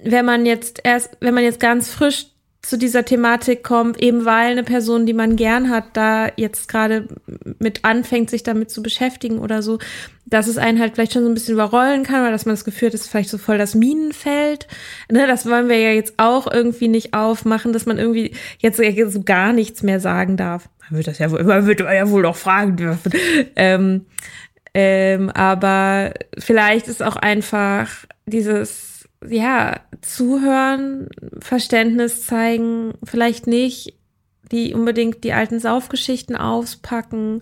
wenn 0.04 0.26
man 0.26 0.46
jetzt 0.46 0.82
erst, 0.84 1.16
wenn 1.22 1.34
man 1.34 1.46
jetzt 1.46 1.62
ganz 1.62 1.90
frisch 1.90 2.31
zu 2.62 2.78
dieser 2.78 3.04
Thematik 3.06 3.64
kommt, 3.64 4.02
eben 4.02 4.24
weil 4.24 4.52
eine 4.52 4.64
Person, 4.64 5.08
die 5.08 5.14
man 5.14 5.36
gern 5.36 5.70
hat, 5.72 5.86
da 5.94 6.30
jetzt 6.36 6.68
gerade 6.68 7.08
mit 7.58 7.84
anfängt, 7.84 8.30
sich 8.30 8.44
damit 8.44 8.70
zu 8.70 8.84
beschäftigen 8.84 9.40
oder 9.40 9.64
so, 9.64 9.80
dass 10.28 10.48
es 10.48 10.60
einen 10.60 10.80
halt 10.80 10.94
vielleicht 10.94 11.14
schon 11.14 11.24
so 11.24 11.30
ein 11.30 11.34
bisschen 11.34 11.56
überrollen 11.56 12.04
kann 12.04 12.22
oder 12.22 12.32
dass 12.32 12.46
man 12.46 12.54
das 12.54 12.64
Gefühl 12.64 12.90
hat, 12.90 12.94
ist 12.94 13.10
vielleicht 13.10 13.30
so 13.30 13.40
voll 13.40 13.58
das 13.58 13.74
Minenfeld. 13.74 14.68
Ne, 15.12 15.26
das 15.26 15.48
wollen 15.48 15.70
wir 15.70 15.80
ja 15.80 15.92
jetzt 15.92 16.14
auch 16.18 16.52
irgendwie 16.52 16.88
nicht 16.88 17.14
aufmachen, 17.14 17.74
dass 17.74 17.88
man 17.88 17.98
irgendwie 17.98 18.36
jetzt 18.60 18.78
so 18.78 19.24
gar 19.24 19.54
nichts 19.54 19.82
mehr 19.82 20.00
sagen 20.00 20.38
darf. 20.38 20.70
Man 20.90 20.98
wird 20.98 21.08
das 21.08 21.18
ja 21.18 21.32
wohl, 21.32 21.44
man 21.44 21.66
wird 21.66 21.80
ja 21.80 22.10
wohl 22.10 22.22
noch 22.22 22.36
fragen 22.36 22.78
dürfen. 22.78 23.12
Ähm, 23.56 24.06
ähm, 24.74 25.30
aber 25.32 26.14
vielleicht 26.38 26.88
ist 26.88 27.04
auch 27.04 27.16
einfach 27.18 27.90
dieses 28.26 28.91
ja, 29.28 29.80
zuhören, 30.02 31.10
Verständnis 31.40 32.26
zeigen, 32.26 32.94
vielleicht 33.04 33.48
nicht 33.48 33.96
die 34.52 34.74
unbedingt 34.74 35.24
die 35.24 35.34
alten 35.34 35.60
Saufgeschichten 35.60 36.36
auspacken 36.36 37.42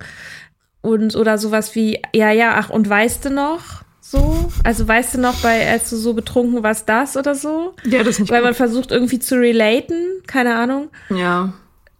und 0.81 1.15
oder 1.15 1.37
sowas 1.37 1.75
wie, 1.75 2.01
ja, 2.13 2.31
ja, 2.31 2.55
ach, 2.55 2.69
und 2.69 2.87
weißt 2.87 3.25
du 3.25 3.29
noch? 3.31 3.83
So, 4.01 4.49
also 4.63 4.87
weißt 4.87 5.15
du 5.15 5.19
noch, 5.19 5.35
bei, 5.41 5.69
als 5.69 5.89
du 5.89 5.95
so 5.95 6.13
betrunken 6.13 6.63
warst, 6.63 6.87
das 6.89 7.17
oder 7.17 7.35
so? 7.35 7.75
Ja, 7.85 8.03
das 8.03 8.19
nicht 8.19 8.31
Weil 8.31 8.39
gut. 8.39 8.45
man 8.45 8.53
versucht 8.55 8.91
irgendwie 8.91 9.19
zu 9.19 9.35
relaten, 9.35 10.23
keine 10.25 10.55
Ahnung. 10.55 10.89
Ja. 11.09 11.53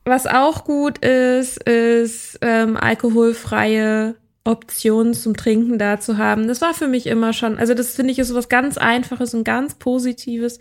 Was 0.05 0.25
auch 0.25 0.63
gut 0.63 0.99
ist, 0.99 1.61
ist 1.63 2.39
ähm, 2.41 2.77
alkoholfreie 2.77 4.15
Optionen 4.49 5.13
zum 5.13 5.37
Trinken 5.37 5.77
da 5.77 5.99
zu 5.99 6.17
haben. 6.17 6.47
Das 6.47 6.59
war 6.59 6.73
für 6.73 6.87
mich 6.87 7.05
immer 7.05 7.33
schon, 7.33 7.59
also 7.59 7.75
das 7.75 7.95
finde 7.95 8.11
ich 8.11 8.19
ist 8.19 8.33
was 8.33 8.49
ganz 8.49 8.77
Einfaches 8.79 9.35
und 9.35 9.43
ganz 9.43 9.75
Positives, 9.75 10.57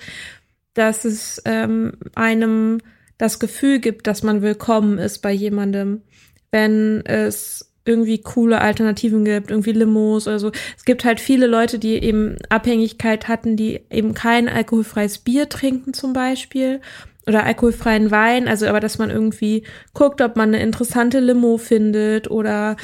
dass 0.75 1.07
es 1.07 1.41
ähm, 1.47 1.95
einem 2.15 2.81
das 3.17 3.39
Gefühl 3.41 3.79
gibt, 3.79 4.07
dass 4.07 4.23
man 4.23 4.43
willkommen 4.43 4.99
ist 4.99 5.21
bei 5.21 5.33
jemandem, 5.33 6.03
wenn 6.51 7.01
es 7.07 7.73
irgendwie 7.87 8.19
coole 8.19 8.61
Alternativen 8.61 9.25
gibt, 9.25 9.51
irgendwie 9.51 9.73
Limos 9.73 10.29
oder 10.29 10.39
so. 10.39 10.53
Es 10.77 10.85
gibt 10.85 11.07
halt 11.07 11.19
viele 11.19 11.47
Leute, 11.47 11.79
die 11.79 11.95
eben 11.95 12.37
Abhängigkeit 12.51 13.27
hatten, 13.27 13.57
die 13.57 13.81
eben 13.91 14.13
kein 14.13 14.51
alkoholfreies 14.51 15.19
Bier 15.19 15.49
trinken 15.49 15.95
zum 15.95 16.13
Beispiel 16.13 16.83
oder 17.27 17.45
alkoholfreien 17.45 18.11
Wein, 18.11 18.49
also 18.49 18.67
aber 18.67 18.81
dass 18.81 18.99
man 18.99 19.09
irgendwie 19.09 19.65
guckt, 19.95 20.21
ob 20.21 20.37
man 20.37 20.51
eine 20.51 20.63
interessante 20.63 21.21
Limo 21.21 21.57
findet 21.57 22.31
oder 22.31 22.77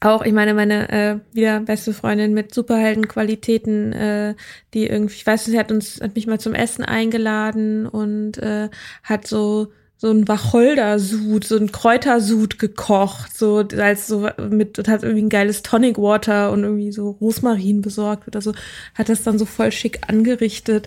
auch, 0.00 0.22
ich 0.22 0.32
meine, 0.32 0.54
meine 0.54 0.88
äh, 0.90 1.18
wieder 1.32 1.60
beste 1.60 1.92
Freundin 1.92 2.34
mit 2.34 2.54
Superheldenqualitäten, 2.54 3.92
äh, 3.92 4.34
die 4.74 4.86
irgendwie, 4.86 5.14
ich 5.14 5.26
weiß, 5.26 5.46
sie 5.46 5.58
hat 5.58 5.72
uns, 5.72 6.00
hat 6.00 6.14
mich 6.14 6.26
mal 6.26 6.40
zum 6.40 6.54
Essen 6.54 6.84
eingeladen 6.84 7.86
und 7.86 8.38
äh, 8.38 8.68
hat 9.02 9.26
so 9.26 9.68
so 10.00 10.12
ein 10.12 10.28
Wacholdersud, 10.28 11.42
so 11.42 11.56
ein 11.56 11.72
Kräutersud 11.72 12.60
gekocht, 12.60 13.36
so 13.36 13.66
als 13.76 14.06
so 14.06 14.28
mit 14.48 14.78
hat 14.86 15.02
irgendwie 15.02 15.22
ein 15.22 15.28
geiles 15.28 15.62
Tonic 15.62 15.98
Water 15.98 16.52
und 16.52 16.62
irgendwie 16.62 16.92
so 16.92 17.10
Rosmarin 17.20 17.82
besorgt 17.82 18.28
oder 18.28 18.40
so, 18.40 18.54
hat 18.94 19.08
das 19.08 19.24
dann 19.24 19.40
so 19.40 19.44
voll 19.44 19.72
schick 19.72 20.08
angerichtet. 20.08 20.86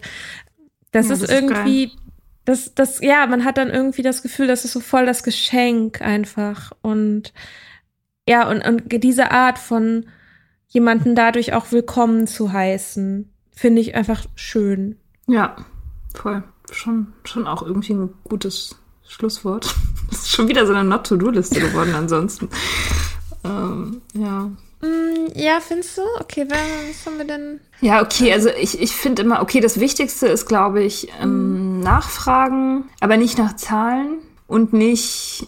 Das 0.93 1.09
ja, 1.09 1.15
ist 1.15 1.23
das 1.23 1.29
irgendwie 1.29 1.83
ist 1.83 1.97
das 2.45 2.73
das 2.73 3.01
ja, 3.01 3.27
man 3.27 3.43
hat 3.43 3.57
dann 3.57 3.69
irgendwie 3.69 4.01
das 4.01 4.21
Gefühl, 4.21 4.47
das 4.47 4.65
ist 4.65 4.71
so 4.71 4.79
voll 4.79 5.05
das 5.05 5.23
Geschenk 5.23 6.01
einfach 6.01 6.71
und 6.81 7.33
ja, 8.27 8.49
und 8.49 8.65
und 8.65 9.03
diese 9.03 9.31
Art 9.31 9.59
von 9.59 10.05
jemanden 10.67 11.15
dadurch 11.15 11.53
auch 11.53 11.71
willkommen 11.71 12.27
zu 12.27 12.51
heißen, 12.51 13.29
finde 13.51 13.81
ich 13.81 13.95
einfach 13.95 14.25
schön. 14.35 14.97
Ja, 15.27 15.55
voll. 16.13 16.43
Schon, 16.71 17.13
schon 17.25 17.47
auch 17.47 17.61
irgendwie 17.61 17.93
ein 17.93 18.13
gutes 18.23 18.75
Schlusswort. 19.07 19.73
Das 20.09 20.23
ist 20.23 20.31
schon 20.31 20.49
wieder 20.49 20.67
so 20.67 20.73
eine 20.73 20.83
Not-to-Do-Liste 20.83 21.61
geworden 21.61 21.95
ansonsten. 21.95 22.49
ähm, 23.45 24.01
ja. 24.13 24.51
Mm, 24.81 25.31
ja, 25.35 25.61
findest 25.61 25.97
du? 25.97 26.01
Okay, 26.19 26.45
was 26.49 27.05
haben 27.05 27.17
wir 27.17 27.23
denn? 27.23 27.61
Ja, 27.79 28.01
okay, 28.03 28.33
also 28.33 28.49
ich, 28.49 28.81
ich 28.81 28.93
finde 28.93 29.21
immer, 29.21 29.41
okay, 29.41 29.61
das 29.61 29.79
Wichtigste 29.79 30.27
ist, 30.27 30.47
glaube 30.47 30.83
ich, 30.83 31.07
ähm, 31.21 31.79
Nachfragen, 31.79 32.89
aber 32.99 33.15
nicht 33.15 33.37
nach 33.37 33.55
Zahlen 33.55 34.17
und 34.47 34.73
nicht 34.73 35.47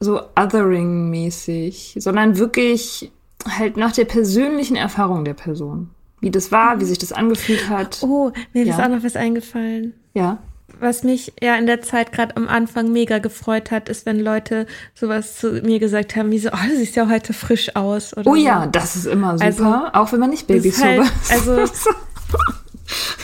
so 0.00 0.20
othering-mäßig, 0.36 1.96
sondern 1.98 2.38
wirklich 2.38 3.12
halt 3.48 3.76
nach 3.76 3.92
der 3.92 4.06
persönlichen 4.06 4.76
Erfahrung 4.76 5.24
der 5.24 5.34
Person. 5.34 5.90
Wie 6.20 6.30
das 6.30 6.52
war, 6.52 6.80
wie 6.80 6.84
sich 6.84 6.98
das 6.98 7.12
angefühlt 7.12 7.68
hat. 7.68 7.98
Oh, 8.02 8.32
mir 8.52 8.64
ja. 8.64 8.74
ist 8.74 8.80
auch 8.80 8.88
noch 8.88 9.04
was 9.04 9.16
eingefallen. 9.16 9.94
Ja 10.14 10.38
was 10.80 11.02
mich 11.02 11.32
ja 11.40 11.56
in 11.56 11.66
der 11.66 11.82
Zeit 11.82 12.12
gerade 12.12 12.36
am 12.36 12.48
Anfang 12.48 12.92
mega 12.92 13.18
gefreut 13.18 13.70
hat, 13.70 13.88
ist, 13.88 14.06
wenn 14.06 14.18
Leute 14.18 14.66
sowas 14.94 15.38
zu 15.38 15.52
mir 15.62 15.78
gesagt 15.78 16.16
haben, 16.16 16.30
wie 16.30 16.38
so, 16.38 16.50
oh, 16.50 16.68
du 16.68 16.76
siehst 16.76 16.96
ja 16.96 17.08
heute 17.08 17.32
frisch 17.32 17.76
aus. 17.76 18.14
oh 18.24 18.34
ja, 18.34 18.64
so. 18.64 18.70
das 18.70 18.96
ist 18.96 19.06
immer 19.06 19.38
super, 19.38 19.44
also, 19.44 19.64
auch 19.92 20.12
wenn 20.12 20.20
man 20.20 20.30
nicht 20.30 20.46
Babysober 20.46 21.04
halt, 21.04 21.10
ist. 21.22 21.32
Also, 21.32 21.64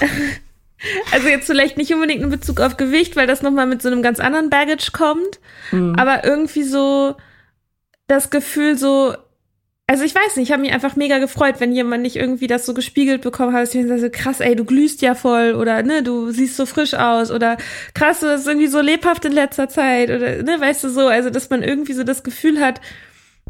also 1.12 1.29
jetzt 1.29 1.47
vielleicht 1.47 1.77
nicht 1.77 1.93
unbedingt 1.95 2.22
in 2.22 2.31
Bezug 2.31 2.61
auf 2.61 2.77
Gewicht, 2.77 3.16
weil 3.16 3.27
das 3.27 3.43
nochmal 3.43 3.66
mit 3.66 3.83
so 3.83 3.89
einem 3.89 4.03
ganz 4.03 4.20
anderen 4.20 4.51
Baggage 4.51 4.93
kommt, 4.93 5.41
mhm. 5.72 5.95
aber 5.97 6.24
irgendwie 6.24 6.62
so 6.62 7.16
das 8.07 8.31
Gefühl 8.31 8.77
so, 8.77 9.14
also 9.87 10.05
ich 10.05 10.14
weiß 10.14 10.37
nicht, 10.37 10.49
ich 10.49 10.53
habe 10.53 10.62
mich 10.62 10.72
einfach 10.72 10.97
mega 10.97 11.18
gefreut, 11.18 11.57
wenn 11.59 11.72
jemand 11.72 12.03
nicht 12.03 12.16
irgendwie 12.16 12.47
das 12.47 12.66
so 12.66 12.74
gespiegelt 12.74 13.22
bekommen 13.22 13.53
hat, 13.53 13.62
dass 13.62 13.74
ich 13.74 13.87
so 13.87 14.11
krass, 14.11 14.41
ey, 14.41 14.55
du 14.55 14.64
glühst 14.64 15.01
ja 15.01 15.14
voll 15.14 15.55
oder 15.55 15.83
ne, 15.83 16.03
du 16.03 16.31
siehst 16.31 16.57
so 16.57 16.66
frisch 16.66 16.95
aus 16.95 17.31
oder 17.31 17.57
krass, 17.95 18.20
du 18.20 18.27
bist 18.27 18.47
irgendwie 18.47 18.66
so 18.66 18.81
lebhaft 18.81 19.24
in 19.24 19.33
letzter 19.33 19.68
Zeit 19.68 20.11
oder 20.11 20.43
ne, 20.43 20.61
weißt 20.61 20.85
du 20.85 20.91
so, 20.91 21.09
also 21.09 21.31
dass 21.31 21.51
man 21.51 21.62
irgendwie 21.62 21.95
so 21.95 22.05
das 22.05 22.22
Gefühl 22.22 22.61
hat, 22.61 22.81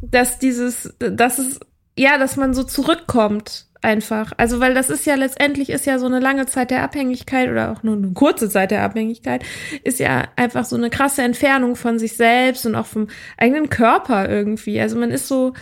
dass 0.01 0.39
dieses, 0.39 0.95
dass 0.99 1.39
es 1.39 1.61
ja, 1.99 2.18
dass 2.18 2.37
man 2.37 2.55
so 2.55 2.62
zurückkommt 2.62 3.66
einfach. 3.87 4.32
Also 4.37 4.61
weil 4.61 4.74
das 4.74 4.91
ist 4.91 5.07
ja 5.07 5.14
letztendlich 5.14 5.70
ist 5.70 5.87
ja 5.87 5.99
so 5.99 6.07
eine 6.07 6.18
lange 6.18 6.47
Zeit 6.47 6.70
der 6.70 6.82
Abhängigkeit 6.82 7.49
oder 7.49 7.72
auch 7.72 7.82
nur 7.84 7.97
eine 7.97 8.12
kurze 8.12 8.51
Zeit 8.51 8.72
der 8.72 8.82
Abhängigkeit 8.82 9.45
ist 9.84 10.01
ja 10.01 10.24
einfach 10.34 10.64
so 10.64 10.76
eine 10.76 10.91
krasse 10.91 11.22
Entfernung 11.22 11.76
von 11.76 11.99
sich 11.99 12.16
selbst 12.16 12.66
und 12.66 12.74
auch 12.74 12.87
vom 12.87 13.07
eigenen 13.39 13.70
Körper 13.70 14.28
irgendwie. 14.28 14.80
Also 14.80 14.99
man 14.99 15.11
ist 15.11 15.28
so 15.28 15.55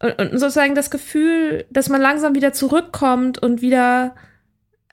und, 0.00 0.38
sozusagen 0.38 0.74
das 0.74 0.90
Gefühl, 0.90 1.64
dass 1.70 1.88
man 1.88 2.00
langsam 2.00 2.34
wieder 2.34 2.52
zurückkommt 2.52 3.42
und 3.42 3.62
wieder, 3.62 4.14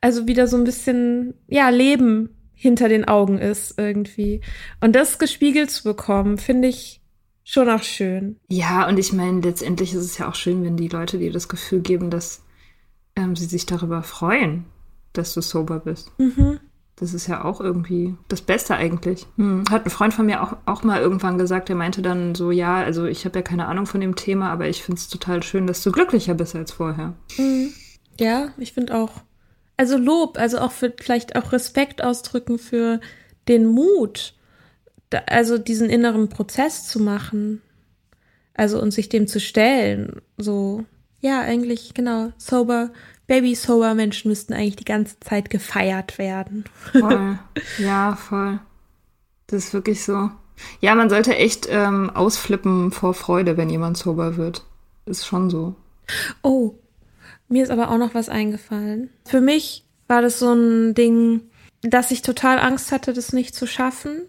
also 0.02 0.28
wieder 0.28 0.48
so 0.48 0.58
ein 0.58 0.64
bisschen, 0.64 1.34
ja, 1.48 1.70
Leben 1.70 2.30
hinter 2.54 2.90
den 2.90 3.06
Augen 3.06 3.38
ist 3.38 3.76
irgendwie. 3.78 4.42
Und 4.82 4.96
das 4.96 5.20
gespiegelt 5.20 5.72
zu 5.72 5.84
bekommen, 5.84 6.38
finde 6.38 6.70
ich 6.70 7.02
schon 7.44 7.70
auch 7.70 7.84
schön. 7.84 8.40
Ja, 8.50 8.88
und 8.88 8.98
ich 8.98 9.14
meine, 9.14 9.42
letztendlich 9.42 9.94
ist 9.94 10.04
es 10.04 10.18
ja 10.18 10.28
auch 10.28 10.36
schön, 10.36 10.64
wenn 10.64 10.76
die 10.76 10.90
Leute 10.90 11.20
dir 11.20 11.32
das 11.32 11.48
Gefühl 11.48 11.82
geben, 11.82 12.10
dass 12.10 12.44
ähm, 13.18 13.36
sie 13.36 13.46
sich 13.46 13.66
darüber 13.66 14.04
freuen, 14.04 14.66
dass 15.14 15.34
du 15.34 15.42
sober 15.42 15.80
bist. 15.80 16.12
Mhm. 16.18 16.60
Das 16.96 17.14
ist 17.14 17.28
ja 17.28 17.44
auch 17.44 17.62
irgendwie 17.62 18.16
das 18.28 18.42
Beste 18.42 18.76
eigentlich. 18.76 19.28
Hm. 19.36 19.66
Hat 19.70 19.86
ein 19.86 19.92
Freund 19.92 20.16
von 20.16 20.26
mir 20.26 20.42
auch, 20.42 20.58
auch 20.66 20.82
mal 20.82 21.00
irgendwann 21.00 21.38
gesagt, 21.38 21.70
der 21.70 21.76
meinte 21.76 22.02
dann 22.02 22.34
so, 22.34 22.50
ja, 22.50 22.78
also 22.78 23.06
ich 23.06 23.24
habe 23.24 23.38
ja 23.38 23.44
keine 23.44 23.68
Ahnung 23.68 23.86
von 23.86 24.02
dem 24.02 24.16
Thema, 24.16 24.50
aber 24.50 24.68
ich 24.68 24.82
finde 24.82 24.98
es 24.98 25.08
total 25.08 25.44
schön, 25.44 25.68
dass 25.68 25.84
du 25.84 25.92
glücklicher 25.92 26.34
bist 26.34 26.56
als 26.56 26.72
vorher. 26.72 27.14
Mhm. 27.38 27.72
Ja, 28.20 28.50
ich 28.58 28.74
finde 28.74 28.96
auch. 28.96 29.12
Also 29.78 29.96
Lob, 29.96 30.40
also 30.40 30.58
auch 30.58 30.72
für 30.72 30.92
vielleicht 31.00 31.36
auch 31.36 31.52
Respekt 31.52 32.04
ausdrücken 32.04 32.58
für 32.58 33.00
den 33.48 33.68
Mut, 33.68 34.34
da, 35.12 35.20
also 35.28 35.60
diesen 35.60 35.92
inneren 35.92 36.30
Prozess 36.30 36.88
zu 36.88 37.00
machen. 37.00 37.62
Also 38.56 38.82
und 38.82 38.90
sich 38.90 39.08
dem 39.08 39.28
zu 39.28 39.40
stellen. 39.40 40.20
So, 40.38 40.84
ja, 41.20 41.42
eigentlich, 41.42 41.94
genau, 41.94 42.32
sober 42.38 42.92
Baby-Sober-Menschen 43.28 44.30
müssten 44.30 44.54
eigentlich 44.54 44.78
die 44.78 44.86
ganze 44.86 45.20
Zeit 45.20 45.50
gefeiert 45.50 46.18
werden. 46.18 46.66
Voll. 46.92 47.40
Ja, 47.78 48.16
voll. 48.16 48.60
Das 49.48 49.66
ist 49.66 49.74
wirklich 49.74 50.04
so. 50.04 50.32
Ja, 50.80 50.96
man 50.96 51.10
sollte 51.10 51.36
echt 51.36 51.68
ähm, 51.70 52.10
ausflippen 52.10 52.92
vor 52.92 53.14
Freude, 53.14 53.58
wenn 53.58 53.70
jemand 53.70 53.98
sober 53.98 54.38
wird. 54.38 54.64
Ist 55.06 55.26
schon 55.26 55.50
so. 55.50 55.76
Oh, 56.42 56.76
mir 57.48 57.64
ist 57.64 57.70
aber 57.70 57.92
auch 57.92 57.98
noch 57.98 58.14
was 58.14 58.30
eingefallen. 58.30 59.10
Für 59.26 59.42
mich 59.42 59.86
war 60.08 60.22
das 60.22 60.40
so 60.40 60.54
ein 60.54 60.96
Ding, 60.96 61.42
dass 61.82 62.12
ich 62.12 62.22
total 62.22 62.60
Angst 62.60 62.92
hatte, 62.92 63.14
das 63.14 63.34
nicht 63.34 63.56
zu 63.56 63.68
schaffen. 63.68 64.24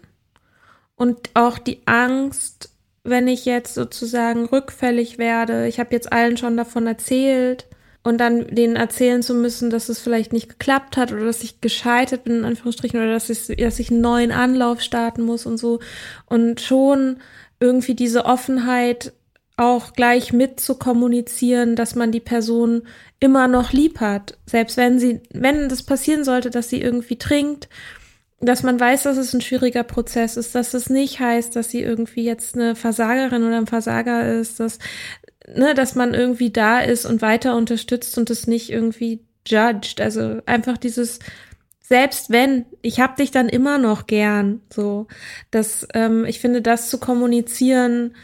Und 0.95 1.31
auch 1.33 1.57
die 1.57 1.81
Angst, 1.85 2.71
wenn 3.09 3.27
ich 3.27 3.45
jetzt 3.45 3.73
sozusagen 3.73 4.45
rückfällig 4.45 5.17
werde. 5.17 5.67
Ich 5.67 5.79
habe 5.79 5.93
jetzt 5.93 6.11
allen 6.11 6.37
schon 6.37 6.57
davon 6.57 6.87
erzählt 6.87 7.67
und 8.03 8.17
dann 8.17 8.47
denen 8.47 8.75
erzählen 8.75 9.21
zu 9.21 9.33
müssen, 9.33 9.69
dass 9.69 9.89
es 9.89 9.99
vielleicht 9.99 10.33
nicht 10.33 10.49
geklappt 10.49 10.97
hat 10.97 11.11
oder 11.11 11.25
dass 11.25 11.43
ich 11.43 11.61
gescheitert 11.61 12.23
bin, 12.23 12.37
in 12.39 12.45
Anführungsstrichen, 12.45 12.99
oder 12.99 13.11
dass 13.11 13.29
ich, 13.29 13.57
dass 13.57 13.79
ich 13.79 13.91
einen 13.91 14.01
neuen 14.01 14.31
Anlauf 14.31 14.81
starten 14.81 15.23
muss 15.23 15.45
und 15.45 15.57
so. 15.57 15.79
Und 16.25 16.61
schon 16.61 17.17
irgendwie 17.59 17.95
diese 17.95 18.25
Offenheit 18.25 19.13
auch 19.57 19.91
gleich 19.91 20.31
mit 20.31 20.61
zu 20.61 20.75
kommunizieren, 20.75 21.75
dass 21.75 21.93
man 21.93 22.13
die 22.13 22.21
Person 22.21 22.83
immer 23.19 23.49
noch 23.49 23.73
lieb 23.73 23.99
hat. 23.99 24.37
Selbst 24.45 24.77
wenn 24.77 24.99
sie, 24.99 25.19
wenn 25.31 25.67
das 25.67 25.83
passieren 25.83 26.23
sollte, 26.23 26.49
dass 26.49 26.69
sie 26.69 26.81
irgendwie 26.81 27.17
trinkt, 27.17 27.67
dass 28.41 28.63
man 28.63 28.79
weiß, 28.79 29.03
dass 29.03 29.17
es 29.17 29.33
ein 29.33 29.41
schwieriger 29.41 29.83
Prozess 29.83 30.37
ist, 30.37 30.55
dass 30.55 30.73
es 30.73 30.89
nicht 30.89 31.19
heißt, 31.19 31.55
dass 31.55 31.69
sie 31.69 31.81
irgendwie 31.81 32.23
jetzt 32.23 32.55
eine 32.55 32.75
Versagerin 32.75 33.43
oder 33.43 33.57
ein 33.57 33.67
Versager 33.67 34.31
ist, 34.33 34.59
dass 34.59 34.79
ne, 35.55 35.73
dass 35.73 35.95
man 35.95 36.13
irgendwie 36.13 36.51
da 36.51 36.79
ist 36.79 37.05
und 37.05 37.21
weiter 37.21 37.55
unterstützt 37.55 38.17
und 38.17 38.29
es 38.29 38.47
nicht 38.47 38.69
irgendwie 38.69 39.21
judged. 39.47 40.01
Also 40.01 40.41
einfach 40.45 40.77
dieses, 40.77 41.19
selbst 41.81 42.29
wenn, 42.29 42.65
ich 42.81 42.99
hab 42.99 43.17
dich 43.17 43.31
dann 43.31 43.49
immer 43.49 43.77
noch 43.77 44.07
gern. 44.07 44.61
So, 44.73 45.07
dass 45.51 45.87
ähm, 45.93 46.25
ich 46.25 46.39
finde, 46.39 46.61
das 46.61 46.89
zu 46.89 46.99
kommunizieren, 46.99 48.15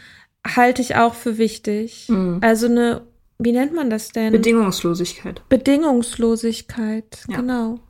halte 0.46 0.82
ich 0.82 0.96
auch 0.96 1.14
für 1.14 1.38
wichtig. 1.38 2.06
Mhm. 2.08 2.38
Also 2.42 2.66
eine, 2.66 3.02
wie 3.38 3.52
nennt 3.52 3.74
man 3.74 3.90
das 3.90 4.10
denn? 4.10 4.32
Bedingungslosigkeit. 4.32 5.42
Bedingungslosigkeit, 5.48 7.24
ja. 7.28 7.36
genau. 7.36 7.80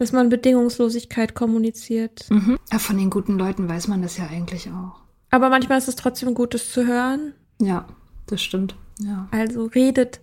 Dass 0.00 0.10
man 0.10 0.30
Bedingungslosigkeit 0.30 1.34
kommuniziert. 1.34 2.26
Mhm. 2.30 2.58
Ja, 2.72 2.78
von 2.78 2.98
den 2.98 3.10
guten 3.10 3.38
Leuten 3.38 3.68
weiß 3.68 3.86
man 3.86 4.02
das 4.02 4.16
ja 4.16 4.26
eigentlich 4.26 4.68
auch. 4.70 4.98
Aber 5.30 5.50
manchmal 5.50 5.78
ist 5.78 5.88
es 5.88 5.94
trotzdem 5.96 6.34
gut, 6.34 6.54
das 6.54 6.72
zu 6.72 6.86
hören. 6.86 7.34
Ja. 7.60 7.86
Das 8.30 8.42
stimmt, 8.42 8.76
ja. 9.00 9.28
Also 9.32 9.64
redet, 9.66 10.20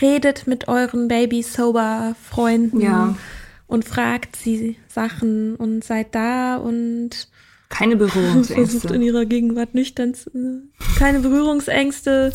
redet 0.00 0.48
mit 0.48 0.66
euren 0.66 1.06
Baby-Sober-Freunden 1.06 2.80
ja. 2.80 3.14
und 3.68 3.84
fragt 3.84 4.34
sie 4.34 4.76
Sachen 4.88 5.54
und 5.54 5.84
seid 5.84 6.14
da 6.16 6.56
und 6.56 7.28
keine 7.68 7.94
Berührungsängste. 7.96 8.80
Versucht 8.80 8.90
in 8.92 9.02
ihrer 9.02 9.24
Gegenwart 9.24 9.74
nüchtern 9.74 10.14
zu, 10.14 10.30
keine 10.98 11.20
Berührungsängste. 11.20 12.32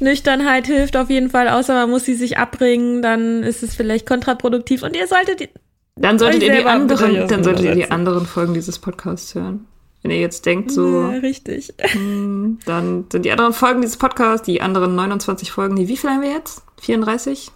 Nüchternheit 0.00 0.66
hilft 0.66 0.96
auf 0.96 1.08
jeden 1.08 1.30
Fall, 1.30 1.48
außer 1.48 1.74
man 1.74 1.90
muss 1.90 2.04
sie 2.04 2.14
sich 2.14 2.36
abbringen, 2.36 3.02
dann 3.02 3.44
ist 3.44 3.62
es 3.62 3.76
vielleicht 3.76 4.04
kontraproduktiv 4.04 4.82
und 4.82 4.96
ihr 4.96 5.06
solltet 5.06 5.48
dann 5.96 6.18
solltet 6.18 6.42
ihr 6.42 6.52
die 6.52 6.64
anderen, 6.64 7.28
dann 7.28 7.44
solltet 7.44 7.64
ihr 7.64 7.74
die 7.74 7.90
anderen 7.90 8.26
Folgen 8.26 8.54
dieses 8.54 8.78
Podcasts 8.78 9.34
hören. 9.34 9.66
Wenn 10.02 10.10
ihr 10.10 10.20
jetzt 10.20 10.44
denkt, 10.44 10.70
so. 10.70 11.02
Ja, 11.02 11.18
richtig. 11.18 11.72
Hm, 11.92 12.58
dann 12.66 13.06
sind 13.10 13.24
die 13.24 13.30
anderen 13.30 13.54
Folgen 13.54 13.80
dieses 13.80 13.96
Podcasts, 13.96 14.44
die 14.44 14.60
anderen 14.60 14.94
29 14.94 15.50
Folgen, 15.50 15.76
die 15.76 15.88
wie 15.88 15.96
viel 15.96 16.10
haben 16.10 16.20
wir 16.20 16.32
jetzt? 16.32 16.62
34? 16.82 17.50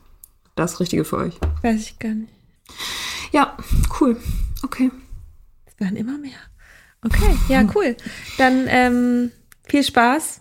Das 0.54 0.80
Richtige 0.80 1.04
für 1.04 1.18
euch. 1.18 1.34
Weiß 1.62 1.80
ich 1.82 1.98
gar 1.98 2.14
nicht. 2.14 2.32
Ja, 3.32 3.56
cool. 4.00 4.16
Okay. 4.64 4.90
Es 5.66 5.78
werden 5.78 5.96
immer 5.96 6.16
mehr. 6.18 6.38
Okay, 7.04 7.36
ja, 7.48 7.64
cool. 7.74 7.96
Dann 8.38 8.66
ähm, 8.68 9.30
viel 9.64 9.84
Spaß. 9.84 10.40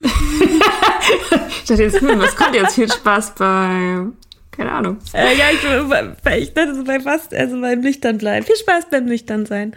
ich 0.02 1.64
dachte 1.66 1.82
jetzt, 1.82 2.00
hm, 2.00 2.18
was 2.20 2.36
kommt 2.36 2.54
jetzt? 2.54 2.74
Viel 2.74 2.92
Spaß 2.92 3.34
bei 3.36 4.06
keine 4.52 4.72
Ahnung. 4.72 4.98
Äh, 5.12 5.36
ja, 5.36 5.46
ich, 5.50 6.42
ich 6.42 6.54
dachte 6.54 6.74
so 6.74 6.84
bei 6.84 7.00
fast, 7.00 7.34
also 7.34 7.60
beim 7.60 7.80
Nüchtern 7.80 8.18
bleiben. 8.18 8.46
Viel 8.46 8.56
Spaß 8.56 8.86
beim 8.90 9.06
Nüchtern 9.06 9.46
sein. 9.46 9.74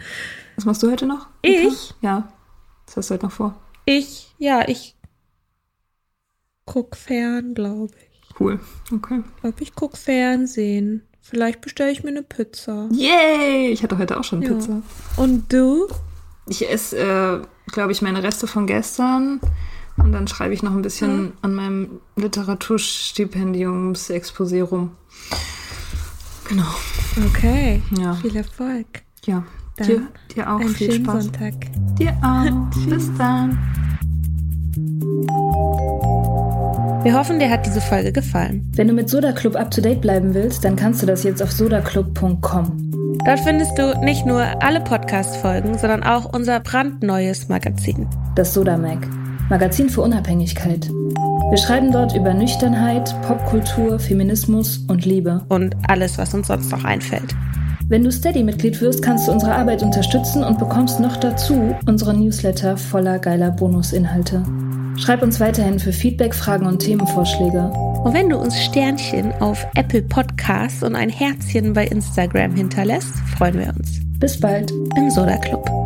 Was 0.54 0.64
machst 0.64 0.82
du 0.82 0.90
heute 0.90 1.06
noch? 1.06 1.26
Ich? 1.42 1.94
Ja. 2.00 2.28
Was 2.86 2.96
hast 2.96 3.10
du 3.10 3.14
heute 3.14 3.26
noch 3.26 3.32
vor? 3.32 3.60
Ich, 3.84 4.34
ja, 4.38 4.68
ich 4.68 4.96
guck 6.64 6.96
fern, 6.96 7.54
glaube 7.54 7.94
ich. 8.12 8.40
Cool. 8.40 8.60
Okay. 8.92 9.22
Ich 9.36 9.40
glaube, 9.40 9.62
ich 9.62 9.74
guck 9.74 9.96
Fernsehen. 9.96 11.02
Vielleicht 11.20 11.60
bestelle 11.60 11.90
ich 11.90 12.04
mir 12.04 12.10
eine 12.10 12.22
Pizza. 12.22 12.88
Yay! 12.92 13.70
Ich 13.70 13.82
hatte 13.82 13.98
heute 13.98 14.18
auch 14.18 14.24
schon 14.24 14.42
Ja. 14.42 14.48
Pizza. 14.50 14.82
Und 15.16 15.52
du? 15.52 15.88
Ich 16.48 16.70
esse, 16.70 16.98
äh, 16.98 17.42
glaube 17.72 17.92
ich, 17.92 18.02
meine 18.02 18.22
Reste 18.22 18.46
von 18.46 18.66
gestern. 18.66 19.40
Und 19.96 20.12
dann 20.12 20.28
schreibe 20.28 20.54
ich 20.54 20.62
noch 20.62 20.72
ein 20.72 20.82
bisschen 20.82 21.32
an 21.42 21.54
meinem 21.54 22.00
Literaturstipendiums-Exposé 22.16 24.62
rum. 24.62 24.92
Genau. 26.48 26.74
Okay. 27.26 27.82
Ja. 27.98 28.14
Viel 28.14 28.36
Erfolg. 28.36 28.86
Ja. 29.24 29.42
Dann 29.76 29.88
dir, 29.88 30.02
dir 30.34 30.52
auch 30.52 30.60
Einen 30.60 30.74
viel 30.74 30.92
schönen 30.92 31.04
Spaß. 31.04 31.24
Sonntag. 31.24 31.54
Dir 31.98 32.16
auch. 32.22 32.70
Bis 32.88 33.10
dann. 33.18 33.58
Wir 37.02 37.14
hoffen, 37.14 37.38
dir 37.38 37.50
hat 37.50 37.66
diese 37.66 37.80
Folge 37.80 38.12
gefallen. 38.12 38.70
Wenn 38.74 38.88
du 38.88 38.94
mit 38.94 39.08
Soda 39.08 39.32
Club 39.32 39.56
up 39.56 39.70
to 39.70 39.80
date 39.80 40.00
bleiben 40.00 40.34
willst, 40.34 40.64
dann 40.64 40.76
kannst 40.76 41.02
du 41.02 41.06
das 41.06 41.22
jetzt 41.22 41.42
auf 41.42 41.52
sodaclub.com. 41.52 43.18
Dort 43.24 43.40
findest 43.40 43.78
du 43.78 43.98
nicht 44.00 44.26
nur 44.26 44.42
alle 44.62 44.80
Podcast-Folgen, 44.80 45.78
sondern 45.78 46.02
auch 46.02 46.32
unser 46.32 46.60
brandneues 46.60 47.48
Magazin. 47.48 48.08
Das 48.34 48.54
Soda 48.54 48.76
Mag. 48.76 49.06
Magazin 49.48 49.88
für 49.88 50.02
Unabhängigkeit. 50.02 50.88
Wir 50.88 51.56
schreiben 51.56 51.92
dort 51.92 52.16
über 52.16 52.34
Nüchternheit, 52.34 53.14
Popkultur, 53.22 54.00
Feminismus 54.00 54.78
und 54.88 55.04
Liebe. 55.04 55.44
Und 55.48 55.76
alles, 55.86 56.18
was 56.18 56.34
uns 56.34 56.48
sonst 56.48 56.72
noch 56.72 56.84
einfällt. 56.84 57.34
Wenn 57.88 58.02
du 58.02 58.10
Steady-Mitglied 58.10 58.80
wirst, 58.80 59.00
kannst 59.00 59.28
du 59.28 59.32
unsere 59.32 59.54
Arbeit 59.54 59.84
unterstützen 59.84 60.42
und 60.42 60.58
bekommst 60.58 60.98
noch 60.98 61.16
dazu 61.16 61.76
unsere 61.86 62.14
Newsletter 62.14 62.76
voller 62.76 63.20
geiler 63.20 63.52
Bonusinhalte. 63.52 64.42
Schreib 64.96 65.22
uns 65.22 65.38
weiterhin 65.38 65.78
für 65.78 65.92
Feedback, 65.92 66.34
Fragen 66.34 66.66
und 66.66 66.80
Themenvorschläge. 66.80 67.70
Und 68.02 68.12
wenn 68.14 68.28
du 68.28 68.38
uns 68.38 68.60
Sternchen 68.60 69.32
auf 69.34 69.64
Apple 69.76 70.02
Podcasts 70.02 70.82
und 70.82 70.96
ein 70.96 71.10
Herzchen 71.10 71.74
bei 71.74 71.86
Instagram 71.86 72.56
hinterlässt, 72.56 73.14
freuen 73.36 73.58
wir 73.58 73.68
uns. 73.68 74.00
Bis 74.18 74.40
bald. 74.40 74.72
Im 74.96 75.10
Soda 75.10 75.36
Club. 75.36 75.85